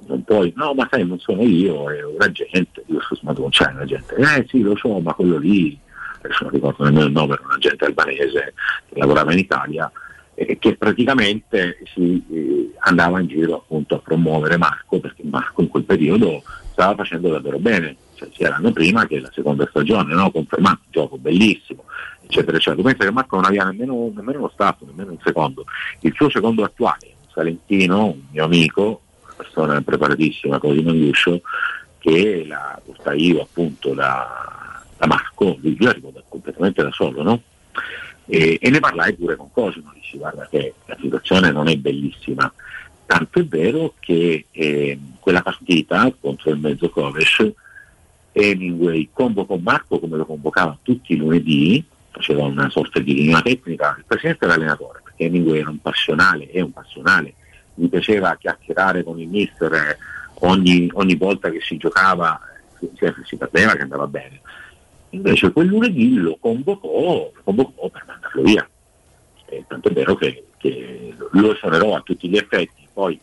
[0.06, 2.82] Non, puoi, no, ma sai, non sono io, è un agente.
[2.86, 4.14] Io scusa, ma non c'è un agente.
[4.14, 5.78] Eh sì, lo so, ma quello lì,
[6.22, 8.54] adesso non ricordo nemmeno il nome, era un agente albanese
[8.88, 9.92] che lavorava in Italia,
[10.38, 15.68] e che praticamente si eh, andava in giro appunto a promuovere Marco, perché Marco in
[15.68, 16.42] quel periodo
[16.72, 20.30] stava facendo davvero bene, cioè sia l'anno prima che la seconda stagione, no?
[20.30, 21.84] confermato, gioco bellissimo,
[22.22, 22.82] eccetera, eccetera.
[22.82, 25.64] Pensa che Marco non aveva nemmeno, nemmeno lo stato, nemmeno un secondo.
[26.00, 29.02] Il suo secondo attuale, un salentino, un mio amico,
[29.36, 31.42] persona preparatissima, Cosimo Angiuscio,
[31.98, 37.42] che la portai io appunto da, da Marco, lui arrivò completamente da solo, no?
[38.28, 42.52] E, e ne parlai pure con Cosimo, dici guarda che la situazione non è bellissima,
[43.04, 47.52] tanto è vero che eh, quella partita contro il Mezzo Koves
[48.38, 53.94] Hemingway convocò Marco come lo convocava tutti i lunedì, faceva una sorta di linea tecnica,
[53.96, 57.32] il presidente e l'allenatore, perché Hemingway era un passionale, è un passionale,
[57.72, 59.98] gli piaceva chiacchierare con il mister eh,
[60.40, 62.38] ogni, ogni volta che si giocava,
[62.78, 64.40] eh, si, si- perdeva che andava bene.
[65.10, 68.68] Invece quel lunedì lo convocò, lo convocò per mandarlo via.
[69.46, 73.18] E tanto è vero che, che lo esonerò a tutti gli effetti, poi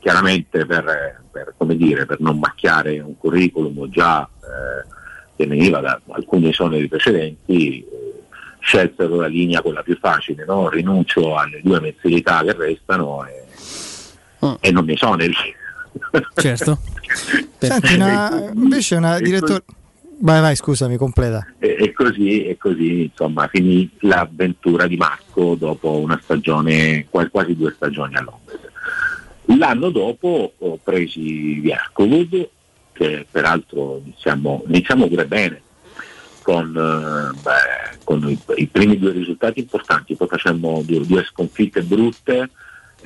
[0.00, 4.86] chiaramente per, per, come dire, per non macchiare un curriculum già eh,
[5.36, 8.22] che veniva da alcuni esoneri precedenti, eh,
[8.60, 10.68] scelsero la linea quella più facile, no?
[10.68, 13.46] rinuncio alle due mensilità che restano e,
[14.60, 15.34] e non mi esoneri.
[16.34, 16.78] Certo.
[17.58, 19.64] Senti, una, invece una direttore...
[20.22, 21.46] Vai, vai, scusami, completa.
[21.58, 27.56] E, e così, e così insomma finì l'avventura di Marco dopo una stagione, quasi, quasi
[27.56, 28.59] due stagioni a Londra.
[29.56, 32.48] L'anno dopo ho presi Vierkovud,
[32.92, 35.62] che peraltro iniziamo, iniziamo pure bene,
[36.42, 41.82] con, eh, beh, con i, i primi due risultati importanti, poi facemmo due, due sconfitte
[41.82, 42.50] brutte,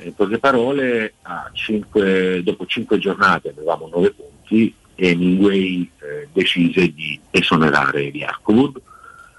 [0.01, 1.13] in poche parole,
[1.53, 8.81] cinque- dopo cinque giornate avevamo nove punti e Hemingway eh, decise di esonerare Vierkovud.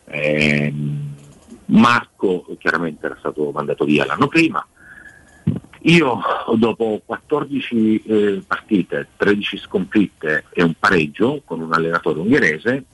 [0.06, 1.14] Ehm,
[1.66, 4.66] Marco chiaramente era stato mandato via l'anno prima.
[5.86, 6.18] Io
[6.56, 12.84] dopo 14 eh, partite, 13 sconfitte e un pareggio con un allenatore ungherese,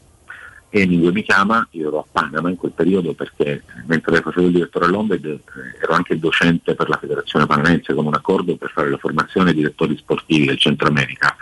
[0.69, 4.87] Hemingway mi chiama, io ero a Panama in quel periodo perché mentre facevo il direttore
[4.87, 5.41] a Lombard eh,
[5.83, 9.97] ero anche docente per la federazione panamense con un accordo per fare la formazione direttori
[9.97, 11.35] sportivi del Centro America.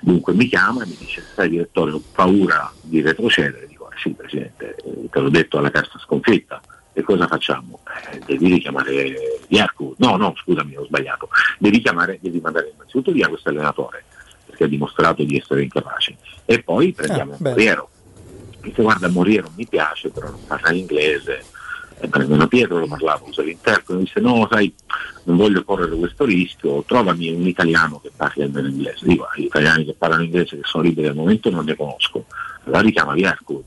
[0.00, 4.10] Dunque mi chiama e mi dice sai direttore ho paura di retrocedere, dico "Ah, sì
[4.10, 6.60] presidente, eh, te l'ho detto alla terza sconfitta
[6.98, 7.78] e cosa facciamo?
[8.10, 11.28] Eh, devi richiamare Vierco, no no scusami ho sbagliato,
[11.58, 14.04] devi chiamare, devi mandare innanzitutto via questo allenatore
[14.46, 16.16] perché ha dimostrato di essere incapace.
[16.44, 17.36] E poi prendiamo Ah.
[17.40, 17.88] Moriero.
[18.60, 21.44] Dice guarda Moriero mi piace però non parla inglese.
[22.00, 24.72] E nemmeno Pietro lo parlava usa l'interprete mi disse no sai
[25.24, 29.06] non voglio correre questo rischio trovami un italiano che parli almeno inglese.
[29.06, 32.24] Dico "Ah, gli italiani che parlano inglese che sono liberi al momento non ne conosco.
[32.64, 33.64] Allora richiama Vierkud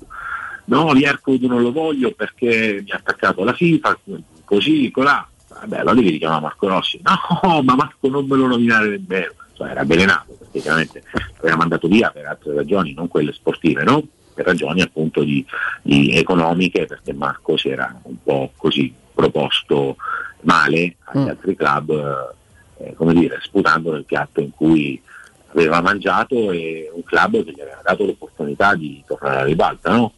[0.72, 3.99] no Vierkud non lo voglio perché mi ha attaccato la FIFA
[4.45, 8.89] così colà vabbè allora devi richiamare Marco Rossi no ma Marco non me lo nominare
[8.89, 11.03] nemmeno cioè era avvelenato perché chiaramente
[11.36, 14.01] l'aveva mandato via per altre ragioni non quelle sportive no?
[14.34, 15.45] per ragioni appunto di,
[15.82, 19.97] di economiche perché Marco si era un po' così proposto
[20.41, 22.34] male agli altri club
[22.80, 24.99] eh, eh, come dire sputando nel piatto in cui
[25.47, 30.13] aveva mangiato e un club che gli aveva dato l'opportunità di tornare alla ribalta no?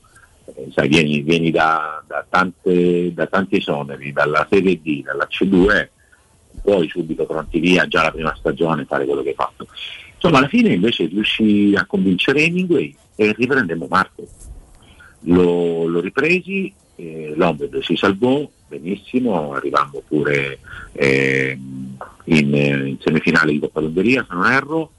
[0.46, 5.88] Eh, sai, vieni, vieni da, da tante- da tanti esoneri dalla Serie D, dalla C2
[6.62, 9.68] poi subito pronti via già la prima stagione fare quello che hai fatto
[10.14, 14.28] insomma alla fine invece riuscì a convincere Hemingway e riprendemmo Marco
[15.22, 20.60] lo, lo ripresi eh, Lombard si salvò benissimo arrivammo pure
[20.94, 24.92] ehm, in, eh, in semifinale di Coppa d'Ungheria se non erro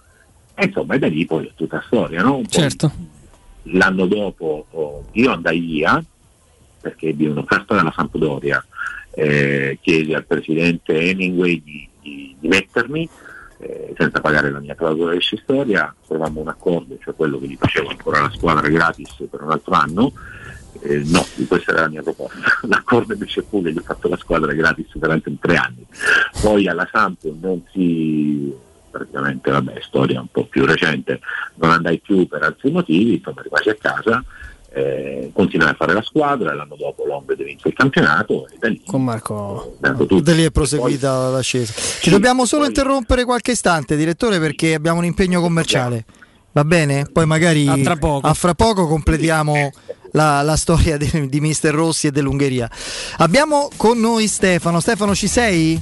[0.54, 2.36] e insomma e da lì poi è tutta storia no?
[2.36, 2.92] Poi Certo.
[3.64, 6.02] L'anno dopo oh, io andai via
[6.80, 8.64] perché ebbi un'offerta dalla Sampdoria
[9.14, 13.08] eh, chiesi al presidente Hemingway di, di- di mettermi
[13.58, 17.56] eh, senza pagare la mia clausola di storia trovammo un accordo cioè quello che gli
[17.58, 20.12] facevo ancora la squadra gratis per un altro anno.
[20.80, 22.36] Eh, no, questa era la mia proposta.
[22.68, 25.86] L'accordo invece fu che gli ho fatto la squadra gratis durante tre anni.
[26.42, 28.52] Poi alla Samp non si
[28.94, 31.20] praticamente vabbè storia un po' più recente
[31.56, 34.24] non andai più per altri motivi insomma rimasi a casa
[34.76, 38.82] eh, continuai a fare la squadra l'anno dopo Lombard vinse il campionato e da lì
[38.84, 41.72] con Marco Da lì è proseguita l'ascesa.
[42.00, 46.04] Ci dobbiamo solo interrompere qualche istante, direttore, perché abbiamo un impegno commerciale.
[46.52, 47.06] Va bene?
[47.12, 48.26] Poi magari A tra poco.
[48.26, 49.70] a fra poco completiamo
[50.12, 52.68] la, la storia di, di Mister Rossi e dell'Ungheria.
[53.18, 54.80] Abbiamo con noi Stefano.
[54.80, 55.80] Stefano, ci sei?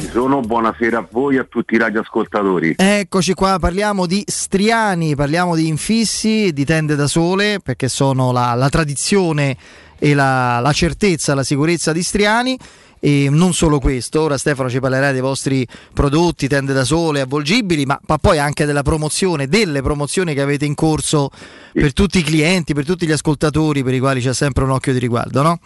[0.00, 2.76] Ci sono, buonasera a voi e a tutti i radioascoltatori.
[2.76, 8.54] Eccoci qua, parliamo di striani, parliamo di infissi, di tende da sole, perché sono la,
[8.54, 9.56] la tradizione
[9.98, 12.56] e la, la certezza, la sicurezza di striani.
[13.00, 17.84] E non solo questo, ora Stefano ci parlerà dei vostri prodotti, tende da sole, avvolgibili,
[17.84, 21.30] ma, ma poi anche della promozione, delle promozioni che avete in corso
[21.72, 24.92] per tutti i clienti, per tutti gli ascoltatori, per i quali c'è sempre un occhio
[24.92, 25.58] di riguardo, no?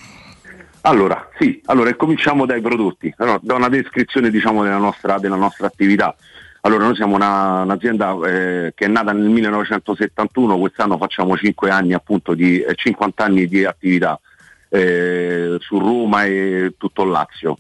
[0.85, 5.67] Allora, sì, allora cominciamo dai prodotti, Allora, da una descrizione diciamo della nostra, della nostra
[5.69, 6.15] attività.
[6.63, 11.93] Allora, noi siamo una- un'azienda eh, che è nata nel 1971, quest'anno facciamo 5 anni,
[11.93, 14.19] appunto, di, eh, 50 anni di attività
[14.75, 17.59] eh, su Roma e tutto il Lazio.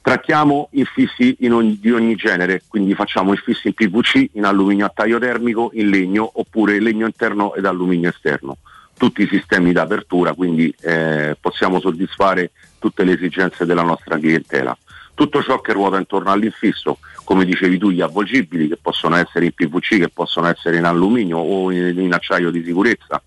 [0.00, 4.92] Trattiamo infissi in ogni- di ogni genere, quindi facciamo infissi in PVC, in alluminio a
[4.94, 8.58] taglio termico, in legno oppure legno interno ed alluminio esterno.
[9.04, 14.74] Tutti i sistemi d'apertura, quindi eh, possiamo soddisfare tutte le esigenze della nostra clientela.
[15.12, 19.52] Tutto ciò che ruota intorno all'infisso, come dicevi tu, gli avvolgibili che possono essere in
[19.52, 23.22] PVC, che possono essere in alluminio o in, in acciaio di sicurezza,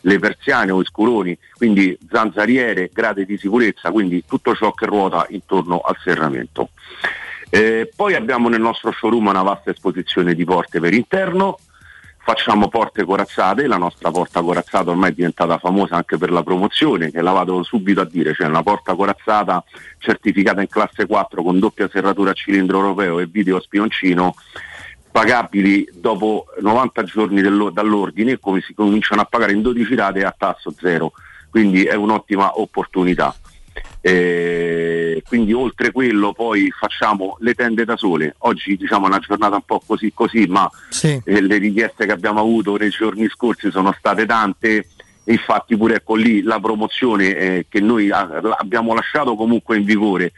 [0.00, 5.24] le persiane o i scuroni, quindi zanzariere, grade di sicurezza, quindi tutto ciò che ruota
[5.28, 6.70] intorno al serramento.
[7.48, 11.58] Eh, poi abbiamo nel nostro showroom una vasta esposizione di porte per interno,
[12.24, 17.10] facciamo porte corazzate, la nostra porta corazzata ormai è diventata famosa anche per la promozione,
[17.10, 19.62] che la vado subito a dire, cioè una porta corazzata
[19.98, 24.34] certificata in classe 4 con doppia serratura a cilindro europeo e video spioncino,
[25.10, 30.72] pagabili dopo 90 giorni dall'ordine, come si cominciano a pagare in 12 rate a tasso
[30.78, 31.12] zero,
[31.50, 33.34] quindi è un'ottima opportunità.
[34.04, 38.34] Eh, quindi oltre quello poi facciamo le tende da sole.
[38.38, 40.68] Oggi diciamo è una giornata un po' così così, ma
[41.24, 44.88] eh, le richieste che abbiamo avuto nei giorni scorsi sono state tante.
[45.24, 48.28] E infatti pure ecco lì la promozione eh, che noi ah,
[48.58, 50.32] abbiamo lasciato comunque in vigore,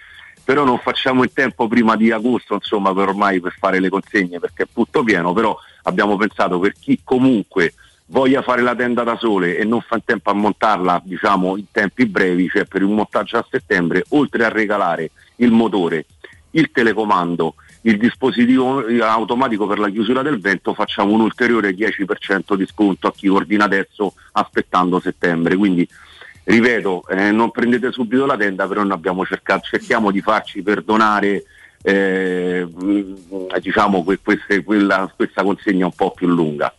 [0.45, 4.39] però non facciamo in tempo prima di agosto insomma per ormai per fare le consegne
[4.41, 7.73] perché è tutto pieno, però abbiamo pensato per chi comunque
[8.07, 11.67] voglia fare la tenda da sole e non fa in tempo a montarla diciamo in
[11.71, 16.07] tempi brevi, cioè per un montaggio a settembre, oltre a regalare il motore,
[16.53, 22.67] il telecomando, il dispositivo automatico per la chiusura del vento, facciamo un ulteriore 10% di
[22.67, 25.57] sconto a chi ordina adesso aspettando settembre.
[25.57, 25.87] Quindi
[26.45, 31.45] ripeto, eh, non prendete subito la tenda, però noi cercato, cerchiamo di farci perdonare
[31.87, 36.73] eh, mh, diciamo que- queste- quella- questa consegna un po' più lunga.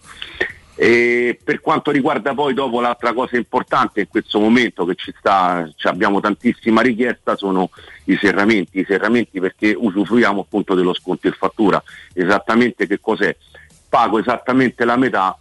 [0.77, 5.69] E per quanto riguarda poi dopo l'altra cosa importante in questo momento che ci sta,
[5.83, 7.69] abbiamo tantissima richiesta sono
[8.05, 11.81] i serramenti, i serramenti perché usufruiamo appunto dello sconto in fattura.
[12.13, 13.35] Esattamente che cos'è?
[13.87, 15.37] Pago esattamente la metà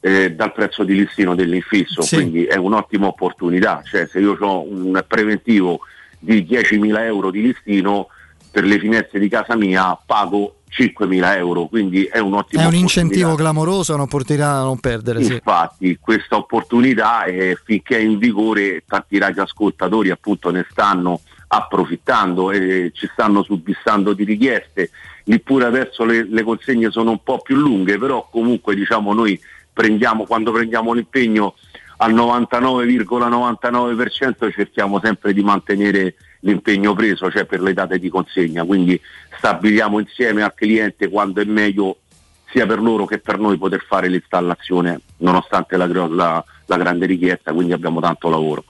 [0.00, 2.16] eh, dal prezzo di listino dell'infisso, Sì.
[2.16, 5.80] quindi è un'ottima opportunità, cioè se io ho un preventivo
[6.18, 8.08] di 10.000 euro di listino
[8.50, 13.34] per le finestre di casa mia pago 5.000 euro, quindi è un'ottima È un incentivo
[13.34, 15.22] clamoroso, è un'opportunità da non perdere.
[15.22, 15.34] Sì.
[15.34, 22.90] Infatti questa opportunità eh, finché è in vigore tanti radioascoltatori appunto ne stanno approfittando e
[22.94, 24.88] ci stanno subissando di richieste.
[25.24, 29.38] Lì pure adesso le, le consegne sono un po' più lunghe, però comunque diciamo noi
[29.70, 31.54] prendiamo, quando prendiamo l'impegno
[31.98, 36.14] al 99,99% cerchiamo sempre di mantenere
[36.44, 39.00] l'impegno preso, cioè per le date di consegna, quindi
[39.38, 41.98] stabiliamo insieme al cliente quando è meglio
[42.52, 47.52] sia per loro che per noi poter fare l'installazione nonostante la, la- la grande richiesta,
[47.52, 48.64] quindi abbiamo tanto lavoro.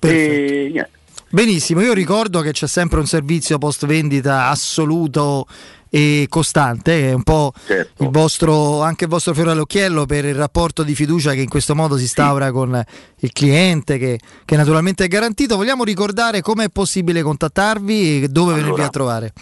[0.00, 0.88] E.
[1.30, 5.46] Benissimo, io ricordo che c'è sempre un servizio post vendita assoluto
[5.90, 8.02] e costante, è un po' Certo.
[8.02, 11.74] il vostro, anche il vostro fiore all'occhiello per il rapporto di fiducia che in questo
[11.74, 12.82] modo si instaura con
[13.20, 15.56] il cliente, che, che naturalmente è garantito.
[15.56, 18.86] Vogliamo ricordare come è possibile contattarvi e dove venirvi Allora.
[18.86, 19.32] a trovare?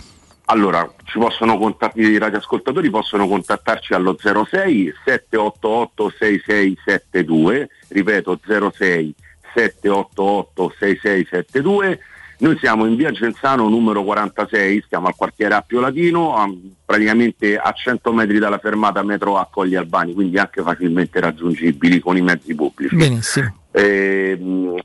[0.48, 9.14] Allora, ci possono contattare i radioascoltatori possono contattarci allo 06 788 6672, ripeto 06
[9.54, 12.00] 788 6672.
[12.38, 16.52] Noi siamo in via Genzano numero 46, stiamo al quartiere Appio Latino, a-
[16.84, 22.16] praticamente a 100 metri dalla fermata metro a Colli Albani, quindi anche facilmente raggiungibili con
[22.16, 22.94] i mezzi pubblici.
[22.94, 23.56] Benissimo.
[23.70, 24.38] Eh,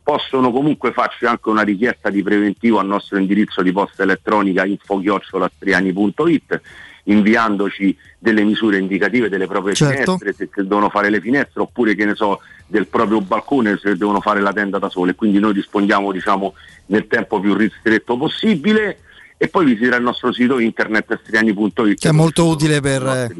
[0.03, 6.61] possono comunque farci anche una richiesta di preventivo al nostro indirizzo di posta elettronica info-astriani.it
[7.05, 10.17] inviandoci delle misure indicative delle proprie Certo.
[10.17, 13.95] finestre se, se devono fare le finestre oppure che ne so del proprio balcone se
[13.97, 16.53] devono fare la tenda da sole quindi noi rispondiamo diciamo
[16.87, 18.99] nel tempo più ristretto possibile
[19.37, 23.33] e poi visitare il nostro sito internet astriani.it Che è molto utile per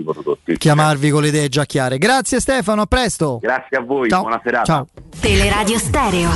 [0.58, 2.00] chiamarvi con le idee già chiare.
[2.00, 3.38] Grazie Stefano, a presto.
[3.40, 4.22] Grazie a voi, Ciao.
[4.22, 4.66] buona serata.
[4.66, 4.88] Ciao.
[5.20, 6.30] Teleradio Stereo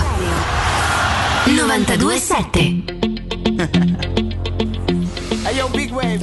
[1.49, 4.14] 927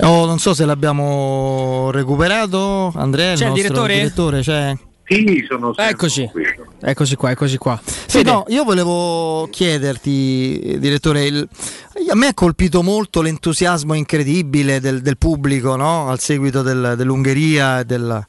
[0.00, 3.94] Oh, non so se l'abbiamo recuperato, Andrea, il C'è il nostro direttore?
[3.94, 4.76] direttore, c'è.
[5.04, 6.30] Sì, sono Eccoci.
[6.80, 7.78] Eccoci qua, eccoci qua.
[8.06, 11.48] Sì, no, io volevo chiederti, direttore, il-
[12.10, 16.08] a me ha colpito molto l'entusiasmo incredibile del, del pubblico no?
[16.08, 17.80] al seguito del- dell'Ungheria.
[17.80, 18.24] e Del,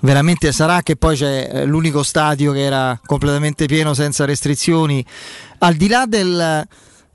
[0.00, 5.04] veramente sarà che poi c'è eh, l'unico stadio che era completamente pieno senza restrizioni.
[5.58, 6.66] Al di là del,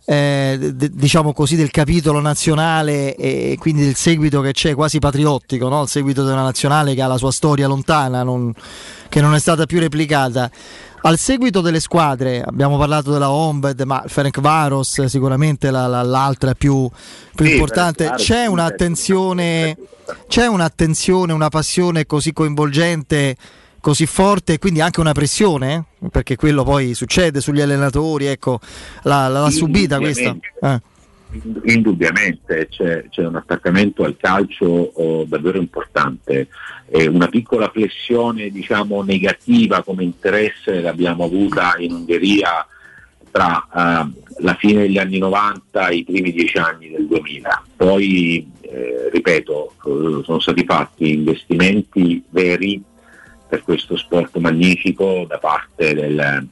[0.10, 5.68] eh, d- diciamo così, del capitolo nazionale e quindi del seguito che c'è quasi patriottico,
[5.68, 5.82] no?
[5.82, 8.54] il seguito della nazionale che ha la sua storia lontana, non-
[9.10, 10.50] che non è stata più replicata.
[11.02, 16.54] Al seguito delle squadre, abbiamo parlato della Ombed, ma Ferenc Varos sicuramente la- la- l'altra
[16.54, 16.90] più,
[17.36, 18.14] più Sì, importante.
[18.16, 19.78] C'è un'attenzione,
[20.30, 23.36] c'è un'attenzione, una passione così coinvolgente,
[23.88, 26.10] così forte e quindi anche una pressione, eh?
[26.10, 28.60] perché quello poi succede sugli allenatori, ecco,
[29.04, 30.36] la- la- l'ha subita questa.
[30.36, 30.92] Indubbiamente.
[31.64, 31.74] Eh.
[31.74, 36.50] Indubbiamente c'è, c'è un attaccamento al calcio oh, davvero importante,
[36.90, 42.68] e una piccola flessione diciamo, negativa come interesse l'abbiamo avuta in Ungheria
[43.32, 47.64] tra eh, la fine degli anni 90 e i primi dieci anni del 2000.
[47.78, 52.84] Poi, eh, ripeto, eh, sono stati fatti investimenti veri
[53.48, 56.48] per questo sport magnifico da parte del-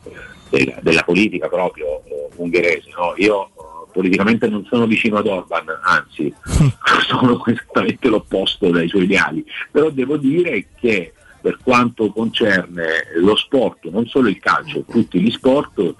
[0.50, 2.90] del- della politica proprio eh, ungherese.
[2.96, 3.14] no?
[3.18, 3.50] Io eh,
[3.92, 6.34] politicamente non sono vicino ad Orban, anzi
[7.08, 12.88] sono esattamente l'opposto dai suoi ideali, però devo dire che per quanto concerne
[13.18, 15.94] lo sport, non solo il calcio, tutti gli sport,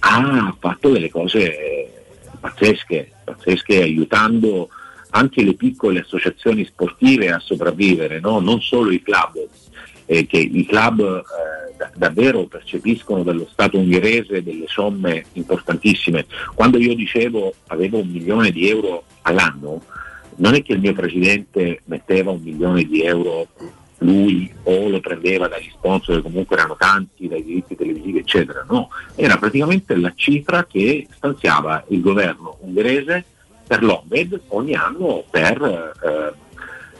[0.00, 1.92] ha fatto delle cose
[2.40, 4.68] pazzesche, pazzesche aiutando
[5.10, 8.40] anche le piccole associazioni sportive a sopravvivere, no?
[8.40, 9.46] non solo i club,
[10.06, 16.26] eh, che i club eh, da- davvero percepiscono dallo Stato ungherese delle somme importantissime.
[16.54, 19.82] Quando io dicevo avevo un milione di euro all'anno,
[20.36, 23.48] non è che il mio presidente metteva un milione di euro
[23.98, 28.90] lui o lo prendeva dagli sponsor che comunque erano tanti, dai diritti televisivi eccetera, no,
[29.14, 33.24] era praticamente la cifra che stanziava il governo ungherese
[33.66, 36.45] per l'Ombed ogni anno per, eh,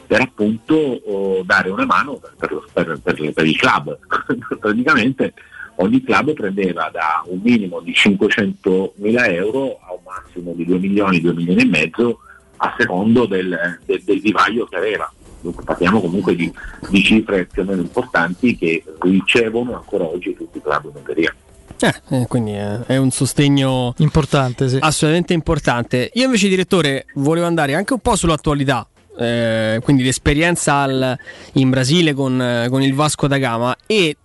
[0.07, 3.97] per appunto oh, dare una mano per, per lo- per- per- per i club.
[4.59, 5.33] praticamente
[5.75, 10.79] ogni club prendeva da un minimo di 500 mila euro a un massimo di 2
[10.79, 12.19] milioni, 2 milioni e mezzo
[12.57, 15.11] a secondo del, del- del vivaio che aveva.
[15.39, 16.51] Dunque parliamo comunque di,
[16.89, 21.35] di cifre più o meno importanti che ricevono ancora oggi tutti i club in Ungheria.
[21.79, 24.77] Eh, eh, quindi è, è un sostegno importante, sì.
[24.81, 26.09] assolutamente importante.
[26.15, 28.87] Io invece, direttore, volevo andare anche un po' sull'attualità.
[29.17, 31.17] Eh, quindi l'esperienza al-
[31.53, 34.15] in Brasile con, eh, con il Vasco da Gama e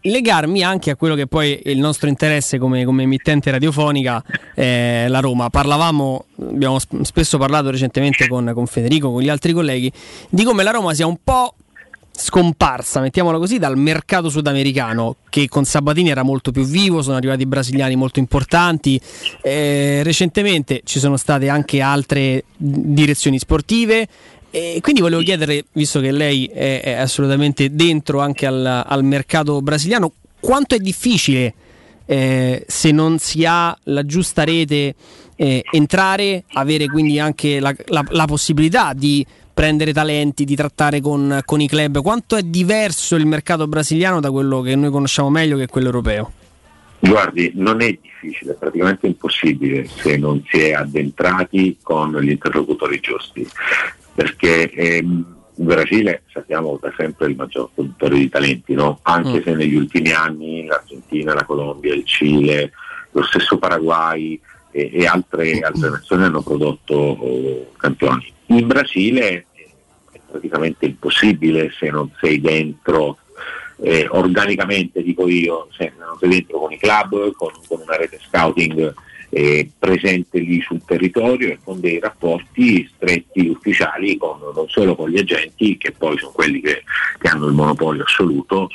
[0.00, 4.22] legarmi anche a quello che poi è il nostro interesse come, come emittente radiofonica,
[4.54, 5.50] eh, la Roma.
[5.50, 9.92] Parlavamo, abbiamo sp- spesso parlato recentemente con, con Federico, con gli altri colleghi,
[10.30, 11.54] di come la Roma sia un po'
[12.16, 17.44] scomparsa, mettiamola così, dal mercato sudamericano che con Sabatini era molto più vivo, sono arrivati
[17.46, 19.00] brasiliani molto importanti.
[19.42, 24.08] Eh, recentemente ci sono state anche altre direzioni sportive.
[24.50, 29.60] E quindi volevo chiedere, visto che lei è, è assolutamente dentro anche al, al mercato
[29.60, 31.52] brasiliano, quanto è difficile
[32.06, 34.94] eh, se non si ha la giusta rete
[35.36, 39.26] eh, entrare, avere quindi anche la, la- la possibilità di
[39.56, 42.02] prendere talenti, di trattare con, con i club.
[42.02, 45.86] Quanto è diverso il mercato brasiliano da quello che noi conosciamo meglio che è quello
[45.86, 46.30] europeo?
[46.98, 53.00] Guardi, non è difficile, è praticamente impossibile se non si è addentrati con gli interlocutori
[53.00, 53.48] giusti,
[54.14, 55.24] perché ehm,
[55.56, 58.98] il Brasile sappiamo da sempre il maggior produttore di talenti, no?
[59.04, 59.42] anche Mm.
[59.42, 62.72] se negli ultimi anni l'Argentina, la Colombia, il Cile,
[63.12, 64.38] lo stesso Paraguay
[64.70, 68.34] e, e altre, altre nazioni hanno prodotto oh, campioni.
[68.48, 69.45] In Brasile
[70.30, 73.18] praticamente impossibile se non sei dentro
[73.78, 78.18] eh, organicamente, dico io, se non sei dentro con i club, con, con una rete
[78.26, 78.94] scouting
[79.30, 85.10] eh, presente lì sul territorio e con dei rapporti stretti ufficiali con, non solo con
[85.10, 86.84] gli agenti, che poi sono quelli che,
[87.18, 88.68] che hanno il monopolio assoluto,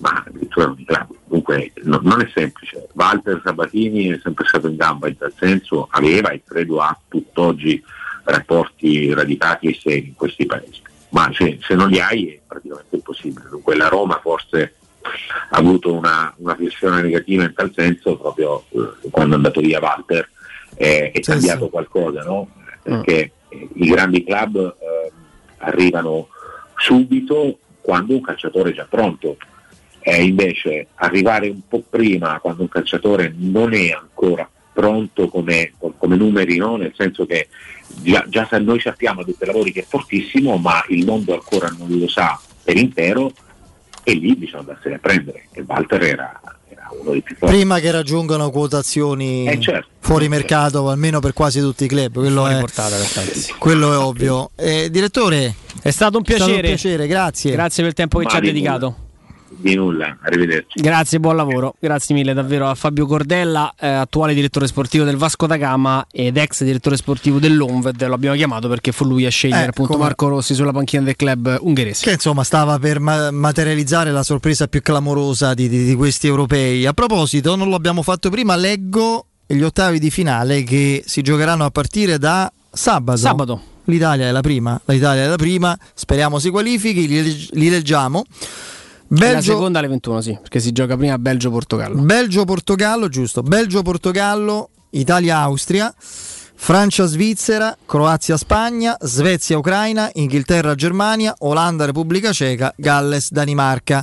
[0.00, 1.06] ma addirittura con i club.
[1.24, 2.88] Dunque no- non è semplice.
[2.94, 7.82] Walter Sabatini è sempre stato in gamba in tal senso, aveva e credo ha tutt'oggi
[8.24, 10.82] rapporti radicati e seri in questi paesi.
[11.12, 13.48] Ma se, se non li hai è praticamente impossibile.
[13.48, 19.10] Dunque la Roma forse ha avuto una, una flessione negativa in tal senso proprio eh,
[19.10, 20.28] quando è andato via Walter
[20.74, 22.48] eh, è cambiato qualcosa, no?
[22.82, 25.12] Perché eh, i grandi club eh,
[25.58, 26.28] arrivano
[26.76, 29.36] subito quando un calciatore è già pronto.
[30.00, 36.16] E invece arrivare un po' prima quando un calciatore non è ancora pronto come, come
[36.16, 36.76] numeri, no?
[36.76, 37.48] nel senso che
[38.02, 42.08] già, già noi sappiamo dei lavori che è fortissimo, ma il mondo ancora non lo
[42.08, 43.32] sa per intero
[44.04, 45.46] e lì bisogna andarsene a prendere.
[45.52, 47.54] E Walter era, era uno dei più forti.
[47.54, 49.88] Prima che raggiungano quotazioni Eh, certo.
[50.00, 52.64] fuori mercato, almeno per quasi tutti i club, quello, è,
[53.58, 54.50] quello è ovvio.
[54.56, 56.54] Eh, direttore, è stato un È stato piacere.
[56.54, 57.52] un piacere, grazie.
[57.52, 58.96] Grazie per il tempo che ci ha dedicato.
[59.62, 60.80] Di nulla, arrivederci.
[60.80, 61.74] Grazie, buon lavoro.
[61.78, 66.36] Grazie mille davvero a Fabio Cordella, eh, attuale direttore sportivo del Vasco da Gama ed
[66.36, 68.06] ex direttore sportivo dell'Onved.
[68.06, 71.02] Lo abbiamo chiamato perché fu lui a scegliere Eh, appunto come- Marco Rossi sulla panchina
[71.02, 72.04] del club ungherese.
[72.04, 76.84] Che insomma stava per ma- materializzare la sorpresa più clamorosa di, di- di questi europei.
[76.86, 81.70] A proposito, non l'abbiamo fatto prima, leggo gli ottavi di finale che si giocheranno a
[81.70, 83.18] partire da sabato.
[83.18, 83.62] Sabato.
[83.86, 88.24] L'Italia è la prima, l'Italia è la prima, speriamo si qualifichi, li, li leggiamo.
[89.14, 92.00] La Belgio, seconda alle 21, sì, perché si gioca prima Belgio-Portogallo.
[92.00, 93.42] Belgio-Portogallo, giusto.
[93.42, 95.94] Belgio-Portogallo, Italia-Austria,
[96.54, 104.02] Francia-Svizzera, Croazia-Spagna, Svezia-Ucraina, Inghilterra-Germania, Olanda-Repubblica Ceca, Galles-Danimarca.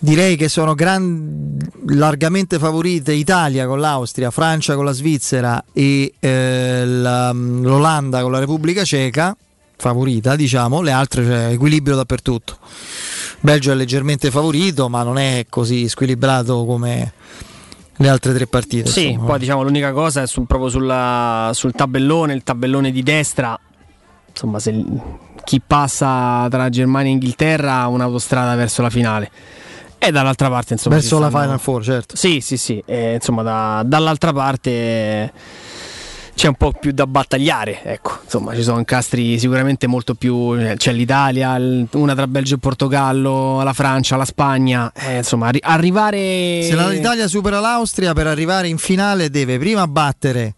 [0.00, 1.56] Direi che sono gran-
[1.88, 8.38] largamente favorite Italia con l'Austria, Francia con la Svizzera e eh, la- l'Olanda con la
[8.38, 9.36] Repubblica Ceca,
[9.78, 12.58] favorita diciamo, le altre c'è equilibrio dappertutto.
[13.40, 17.12] Belgio è leggermente favorito, ma non è così squilibrato come
[17.96, 18.90] le altre tre partite.
[18.90, 19.26] Sì, insomma.
[19.26, 23.58] poi diciamo l'unica cosa è sul- proprio sulla- sul tabellone, il tabellone di destra.
[24.28, 24.84] Insomma, se
[25.44, 29.30] chi passa tra Germania e Inghilterra ha un'autostrada verso la finale.
[29.98, 32.16] E dall'altra parte, insomma, Verso ci la stanno- Final Four, certo.
[32.16, 32.80] Sì, sì, sì.
[32.86, 35.32] eh, insomma, da- dall'altra parte eh,
[36.38, 37.82] c'è un po' più da battagliare.
[37.82, 40.54] Ecco, insomma, ci sono incastri sicuramente molto più.
[40.56, 41.56] eh, C'è l'Italia,
[41.94, 44.92] una tra Belgio e Portogallo, la Francia, la Spagna.
[44.94, 46.62] eh, insomma, arri- arrivare.
[46.62, 50.54] Se l'Italia supera l'Austria per arrivare in finale deve prima battere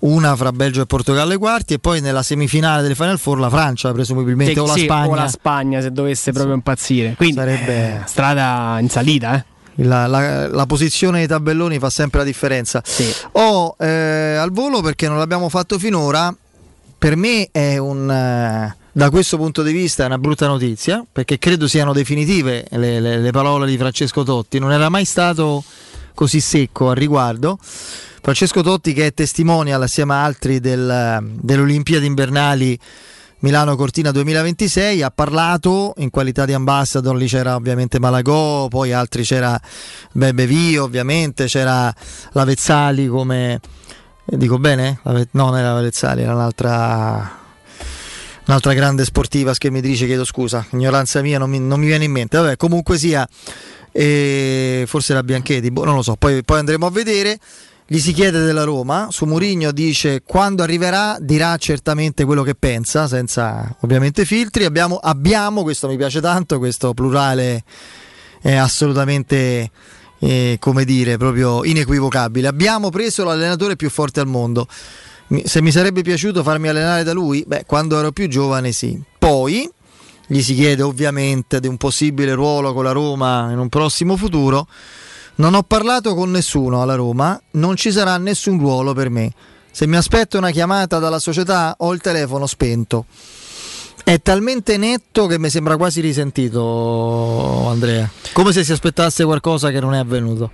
[0.00, 3.48] una fra Belgio e Portogallo ai quarti e poi nella semifinale delle Final Four la
[3.48, 5.08] Francia presumibilmente Che- o la sì, Spagna.
[5.08, 7.14] o la Spagna se dovesse proprio impazzire.
[7.16, 9.44] Quindi Sarebbe- eh, strada in salita, eh.
[9.76, 12.82] La, la- la posizione dei tabelloni fa sempre la differenza.
[13.32, 16.34] Ho eh, al volo perché non l'abbiamo fatto finora.
[16.98, 18.08] Per me è un.
[18.10, 23.00] eh, da questo punto di vista è una brutta notizia perché credo siano definitive le,
[23.00, 24.58] le- le parole di Francesco Totti.
[24.58, 25.64] Non era mai stato
[26.14, 27.58] così secco al riguardo.
[28.24, 32.78] Francesco Totti, che è testimonial assieme a altri del- delle Olimpiadi invernali
[33.42, 39.24] Milano Cortina 2026 ha parlato in qualità di ambassador, lì c'era ovviamente Malagò, poi altri
[39.24, 39.60] c'era
[40.12, 41.92] Bebe Vio ovviamente, c'era
[42.32, 43.60] la Vezzali come
[44.24, 45.00] eh, dico bene?
[45.02, 47.40] No, non era la Vezzali, era un'altra
[48.46, 52.38] un'altra grande sportiva schermitrice, chiedo scusa, ignoranza mia non mi, non mi viene in mente.
[52.38, 53.28] Vabbè, comunque sia
[53.90, 57.40] e forse la Bianchetti, boh, non lo so, poi, poi andremo a vedere.
[57.92, 63.06] Gli si chiede della Roma, su Mourinho dice quando arriverà dirà certamente quello che pensa,
[63.06, 64.64] senza ovviamente filtri.
[64.64, 67.64] Abbiamo, abbiamo questo mi piace tanto, questo plurale
[68.40, 69.70] è assolutamente,
[70.20, 72.48] eh, come dire, proprio inequivocabile.
[72.48, 74.66] Abbiamo preso l'allenatore più forte al mondo.
[75.44, 78.98] Se mi sarebbe piaciuto farmi allenare da lui, beh, quando ero più giovane sì.
[79.18, 79.70] Poi
[80.26, 84.66] gli si chiede ovviamente di un possibile ruolo con la Roma in un prossimo futuro.
[85.34, 89.32] Non ho parlato con nessuno alla Roma, non ci sarà nessun ruolo per me.
[89.70, 93.06] Se mi aspetto una chiamata dalla società ho il telefono spento.
[94.04, 98.10] È talmente netto che mi sembra quasi risentito, Andrea.
[98.32, 100.50] Come se si aspettasse qualcosa che non è avvenuto.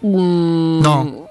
[0.00, 1.28] No.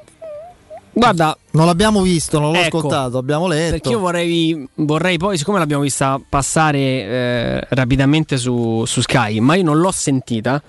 [0.96, 3.72] Guarda, Non l'abbiamo visto, non l'ho Ecco, ascoltato, abbiamo letto.
[3.72, 9.56] Perché io vorrei, vorrei poi, siccome l'abbiamo vista passare eh, rapidamente su, su Sky, ma
[9.56, 10.62] io non l'ho sentita,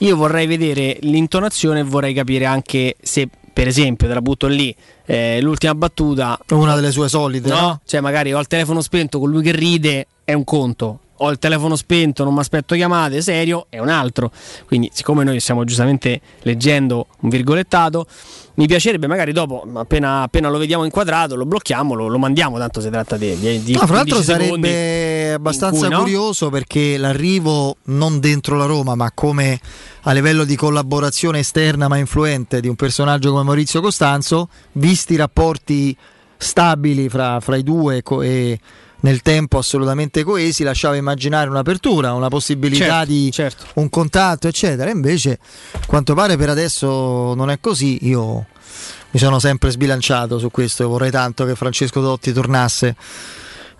[0.00, 4.74] io vorrei vedere l'intonazione e vorrei capire anche se, per esempio, te la butto lì,
[5.04, 6.38] eh, l'ultima battuta...
[6.50, 7.80] Una delle sue solite, no?
[7.84, 11.00] Cioè magari ho il telefono spento con lui che ride, è un conto.
[11.22, 14.32] Ho il telefono spento, non mi aspetto chiamate, serio, è un altro.
[14.66, 18.06] Quindi, siccome noi stiamo giustamente leggendo un virgolettato,
[18.60, 22.82] mi piacerebbe magari dopo, appena, appena lo vediamo inquadrato, lo blocchiamo, lo, lo mandiamo, tanto
[22.82, 25.98] si tratta di, di, di No, fra l'altro 15 secondi sarebbe abbastanza cui, no?
[26.00, 29.58] curioso perché l'arrivo non dentro la Roma, ma come
[30.02, 35.16] a livello di collaborazione esterna ma influente di un personaggio come Maurizio Costanzo, visti i
[35.16, 35.96] rapporti
[36.36, 38.60] stabili fra, fra i due e
[39.00, 44.90] nel tempo assolutamente coesi, lasciava immaginare un'apertura, una possibilità Certo, di un contatto, eccetera.
[44.90, 45.38] Invece,
[45.86, 48.06] quanto pare per adesso non è così.
[48.08, 48.46] Io
[49.12, 52.96] mi sono sempre sbilanciato su questo e vorrei tanto che Francesco Totti tornasse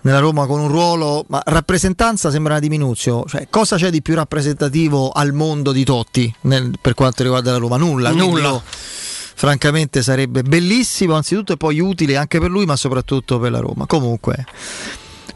[0.01, 3.25] nella Roma con un ruolo, ma rappresentanza sembra una diminuzione.
[3.27, 7.57] Cioè, cosa c'è di più rappresentativo al mondo di Totti nel- per quanto riguarda la
[7.57, 7.77] Roma?
[7.77, 8.09] Nulla.
[8.09, 8.49] Nulla.
[8.49, 13.59] io, francamente sarebbe bellissimo, anzitutto e poi utile anche per lui, ma soprattutto per la
[13.59, 13.85] Roma.
[13.85, 14.45] Comunque,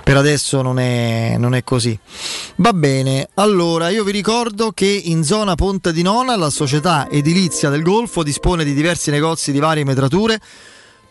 [0.06, 1.98] per adesso non è, non è così.
[2.58, 7.72] Va bene, allora io vi ricordo che in zona Ponte di Nona la società edilizia
[7.72, 10.40] del Golfo dispone di diversi negozi di varie metrature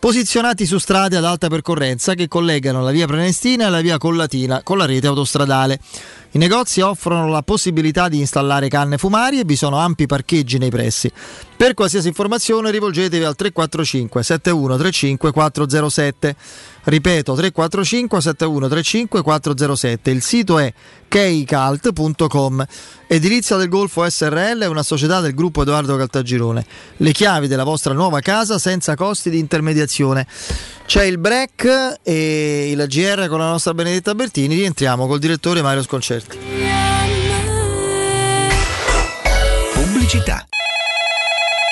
[0.05, 4.61] posizionati su strade ad alta percorrenza che collegano la via Prenestina e la via Collatina
[4.63, 5.79] con la rete autostradale.
[6.31, 10.69] I negozi offrono la possibilità di installare canne fumarie e vi sono ampi parcheggi nei
[10.69, 11.11] pressi.
[11.57, 16.35] Per qualsiasi informazione rivolgetevi al 345 7135 407.
[16.85, 20.11] Ripeto 345 7135 407.
[20.11, 20.71] Il sito è
[21.07, 22.65] keicalt.com.
[23.07, 26.65] Edilizia del Golfo SRL è una società del gruppo Edoardo Caltagirone.
[26.97, 30.27] Le chiavi della vostra nuova casa senza costi di intermediazione.
[30.85, 34.53] C'è il break e il GR con la nostra Benedetta Bertini.
[34.53, 36.37] Rientriamo col direttore Mario Sconcerti.
[39.73, 40.45] Pubblicità.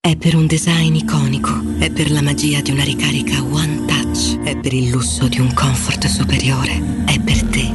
[0.00, 4.56] È per un design iconico, è per la magia di una ricarica One Touch, è
[4.56, 7.74] per il lusso di un comfort superiore, è per te.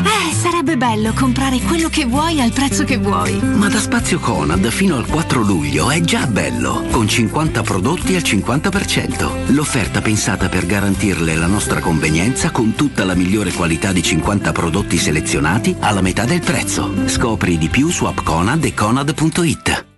[0.00, 3.38] Eh, sarebbe bello comprare quello che vuoi al prezzo che vuoi.
[3.40, 8.22] Ma da Spazio Conad fino al 4 luglio è già bello, con 50 prodotti al
[8.22, 9.52] 50%.
[9.52, 14.98] L'offerta pensata per garantirle la nostra convenienza con tutta la migliore qualità di 50 prodotti
[14.98, 17.06] selezionati alla metà del prezzo.
[17.06, 19.97] Scopri di più su appconad e conad.it.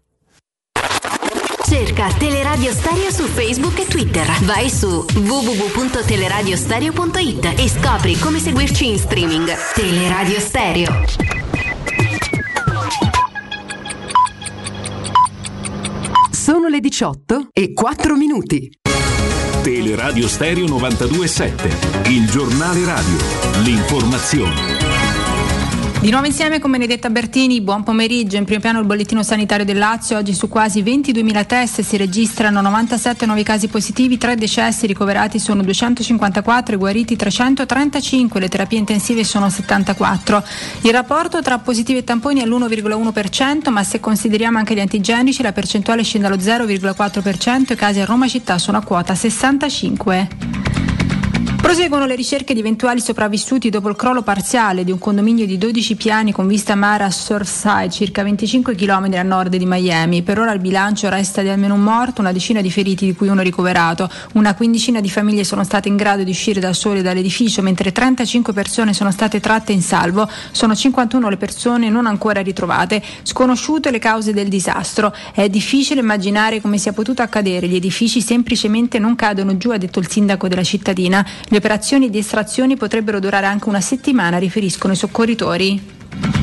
[1.63, 4.25] Cerca Teleradio Stereo su Facebook e Twitter.
[4.41, 9.49] Vai su www.teleradiostereo.it e scopri come seguirci in streaming.
[9.73, 11.03] Teleradio Stereo.
[16.31, 18.71] Sono le 18 e 4 minuti.
[19.61, 23.17] Teleradio Stereo 927, il giornale radio,
[23.63, 24.90] l'informazione.
[26.01, 28.35] Di nuovo insieme con Benedetta Bertini, buon pomeriggio.
[28.35, 30.17] In primo piano il bollettino sanitario del Lazio.
[30.17, 35.61] Oggi su quasi 22.000 test si registrano 97 nuovi casi positivi, 3 decessi, ricoverati sono
[35.61, 40.43] 254, guariti 335, le terapie intensive sono 74.
[40.81, 45.51] Il rapporto tra positivi e tamponi è all'1,1%, ma se consideriamo anche gli antigenici la
[45.51, 51.00] percentuale scende allo 0,4% e i casi a Roma città sono a quota 65.
[51.61, 55.95] Proseguono le ricerche di eventuali sopravvissuti dopo il crollo parziale di un condominio di 12
[55.95, 60.23] piani con vista mare a Surfside, circa 25 km a nord di Miami.
[60.23, 63.27] Per ora il bilancio resta di almeno un morto, una decina di feriti di cui
[63.27, 64.09] uno ricoverato.
[64.33, 68.51] Una quindicina di famiglie sono state in grado di uscire da sole dall'edificio, mentre 35
[68.53, 70.27] persone sono state tratte in salvo.
[70.51, 73.01] Sono 51 le persone non ancora ritrovate.
[73.21, 75.13] Sconosciute le cause del disastro.
[75.31, 77.67] È difficile immaginare come sia potuto accadere.
[77.67, 81.23] Gli edifici semplicemente non cadono giù, ha detto il sindaco della cittadina.
[81.51, 86.40] Le operazioni di estrazione potrebbero durare anche una settimana, riferiscono i soccorritori.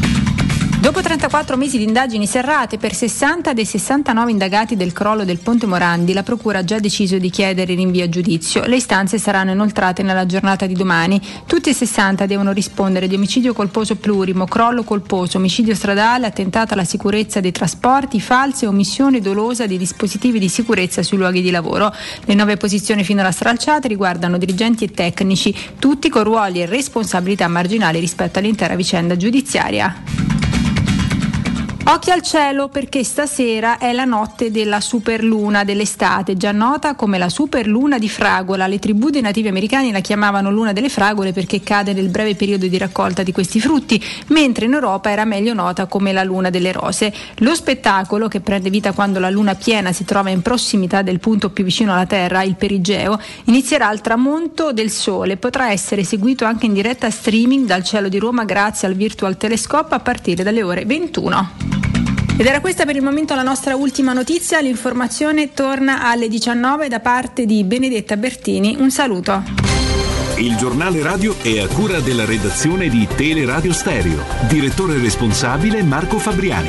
[0.80, 5.66] Dopo 34 mesi di indagini serrate per 60 dei 69 indagati del crollo del Ponte
[5.66, 8.64] Morandi, la Procura ha già deciso di chiedere rinvio a giudizio.
[8.64, 11.20] Le istanze saranno inoltrate nella giornata di domani.
[11.46, 16.84] Tutti e 60 devono rispondere di omicidio colposo plurimo, crollo colposo, omicidio stradale, attentato alla
[16.84, 21.92] sicurezza dei trasporti, falsa e omissione dolosa di dispositivi di sicurezza sui luoghi di lavoro.
[22.24, 27.98] Le nove posizioni finora stralciate riguardano dirigenti e tecnici, tutti con ruoli e responsabilità marginali
[27.98, 30.47] rispetto all'intera vicenda giudiziaria.
[31.90, 37.30] Occhi al cielo perché stasera è la notte della superluna dell'estate, già nota come la
[37.30, 38.66] superluna di fragola.
[38.66, 42.66] Le tribù dei nativi americani la chiamavano luna delle fragole perché cade nel breve periodo
[42.66, 46.72] di raccolta di questi frutti, mentre in Europa era meglio nota come la luna delle
[46.72, 47.10] rose.
[47.36, 51.48] Lo spettacolo, che prende vita quando la luna piena si trova in prossimità del punto
[51.48, 55.38] più vicino alla Terra, il perigeo, inizierà al tramonto del sole.
[55.38, 59.94] Potrà essere seguito anche in diretta streaming dal cielo di Roma grazie al Virtual Telescope
[59.94, 61.77] a partire dalle ore 21.
[62.40, 67.00] Ed era questa per il momento la nostra ultima notizia, l'informazione torna alle 19 da
[67.00, 68.76] parte di Benedetta Bertini.
[68.78, 69.42] Un saluto.
[70.36, 74.22] Il giornale radio è a cura della redazione di Teleradio Stereo.
[74.48, 76.68] Direttore responsabile Marco Fabriani.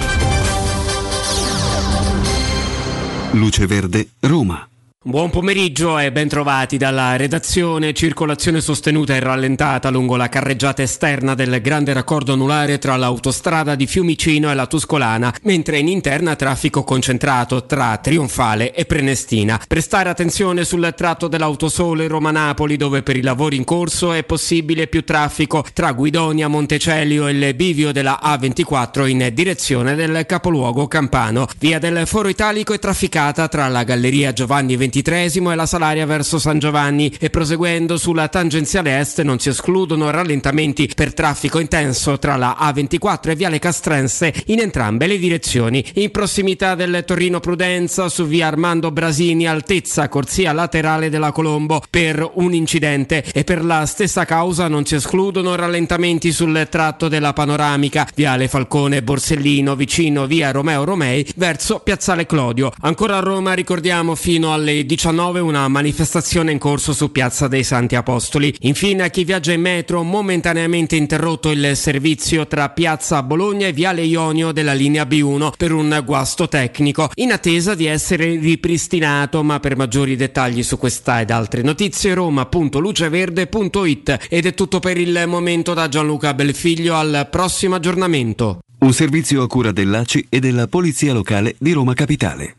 [3.34, 4.68] Luce Verde, Roma.
[5.02, 7.94] Buon pomeriggio e bentrovati dalla redazione.
[7.94, 13.88] Circolazione sostenuta e rallentata lungo la carreggiata esterna del grande raccordo anulare tra l'autostrada di
[13.88, 19.58] Fiumicino e la Tuscolana, mentre in interna traffico concentrato tra Trionfale e Prenestina.
[19.66, 25.06] Prestare attenzione sul tratto dell'autosole Roma-Napoli dove per i lavori in corso è possibile più
[25.06, 31.48] traffico tra Guidonia, Montecelio e il bivio della A24 in direzione del capoluogo campano.
[31.58, 36.08] Via del Foro Italico è trafficata tra la Galleria Giovanni XXIII ventitresimo e la Salaria
[36.08, 42.18] verso San Giovanni e proseguendo sulla tangenziale est non si escludono rallentamenti per traffico intenso
[42.18, 45.86] tra la A24 e Viale Castrense in entrambe le direzioni.
[45.96, 52.28] In prossimità del Torino Prudenza su via Armando Brasini altezza corsia laterale della Colombo per
[52.34, 58.08] un incidente e per la stessa causa non si escludono rallentamenti sul tratto della panoramica
[58.16, 62.72] Viale Falcone Borsellino vicino via Romeo Romei verso Piazzale Clodio.
[62.82, 67.96] Ancora a Roma ricordiamo fino alle 19 una manifestazione in corso su Piazza dei Santi
[67.96, 68.54] Apostoli.
[68.62, 74.02] Infine a chi viaggia in metro momentaneamente interrotto il servizio tra Piazza Bologna e Viale
[74.02, 79.76] Ionio della linea B1 per un guasto tecnico in attesa di essere ripristinato ma per
[79.76, 85.88] maggiori dettagli su questa ed altre notizie roma.luceverde.it ed è tutto per il momento da
[85.88, 88.60] Gianluca Belfiglio al prossimo aggiornamento.
[88.80, 92.59] Un servizio a cura dell'ACI e della Polizia Locale di Roma Capitale.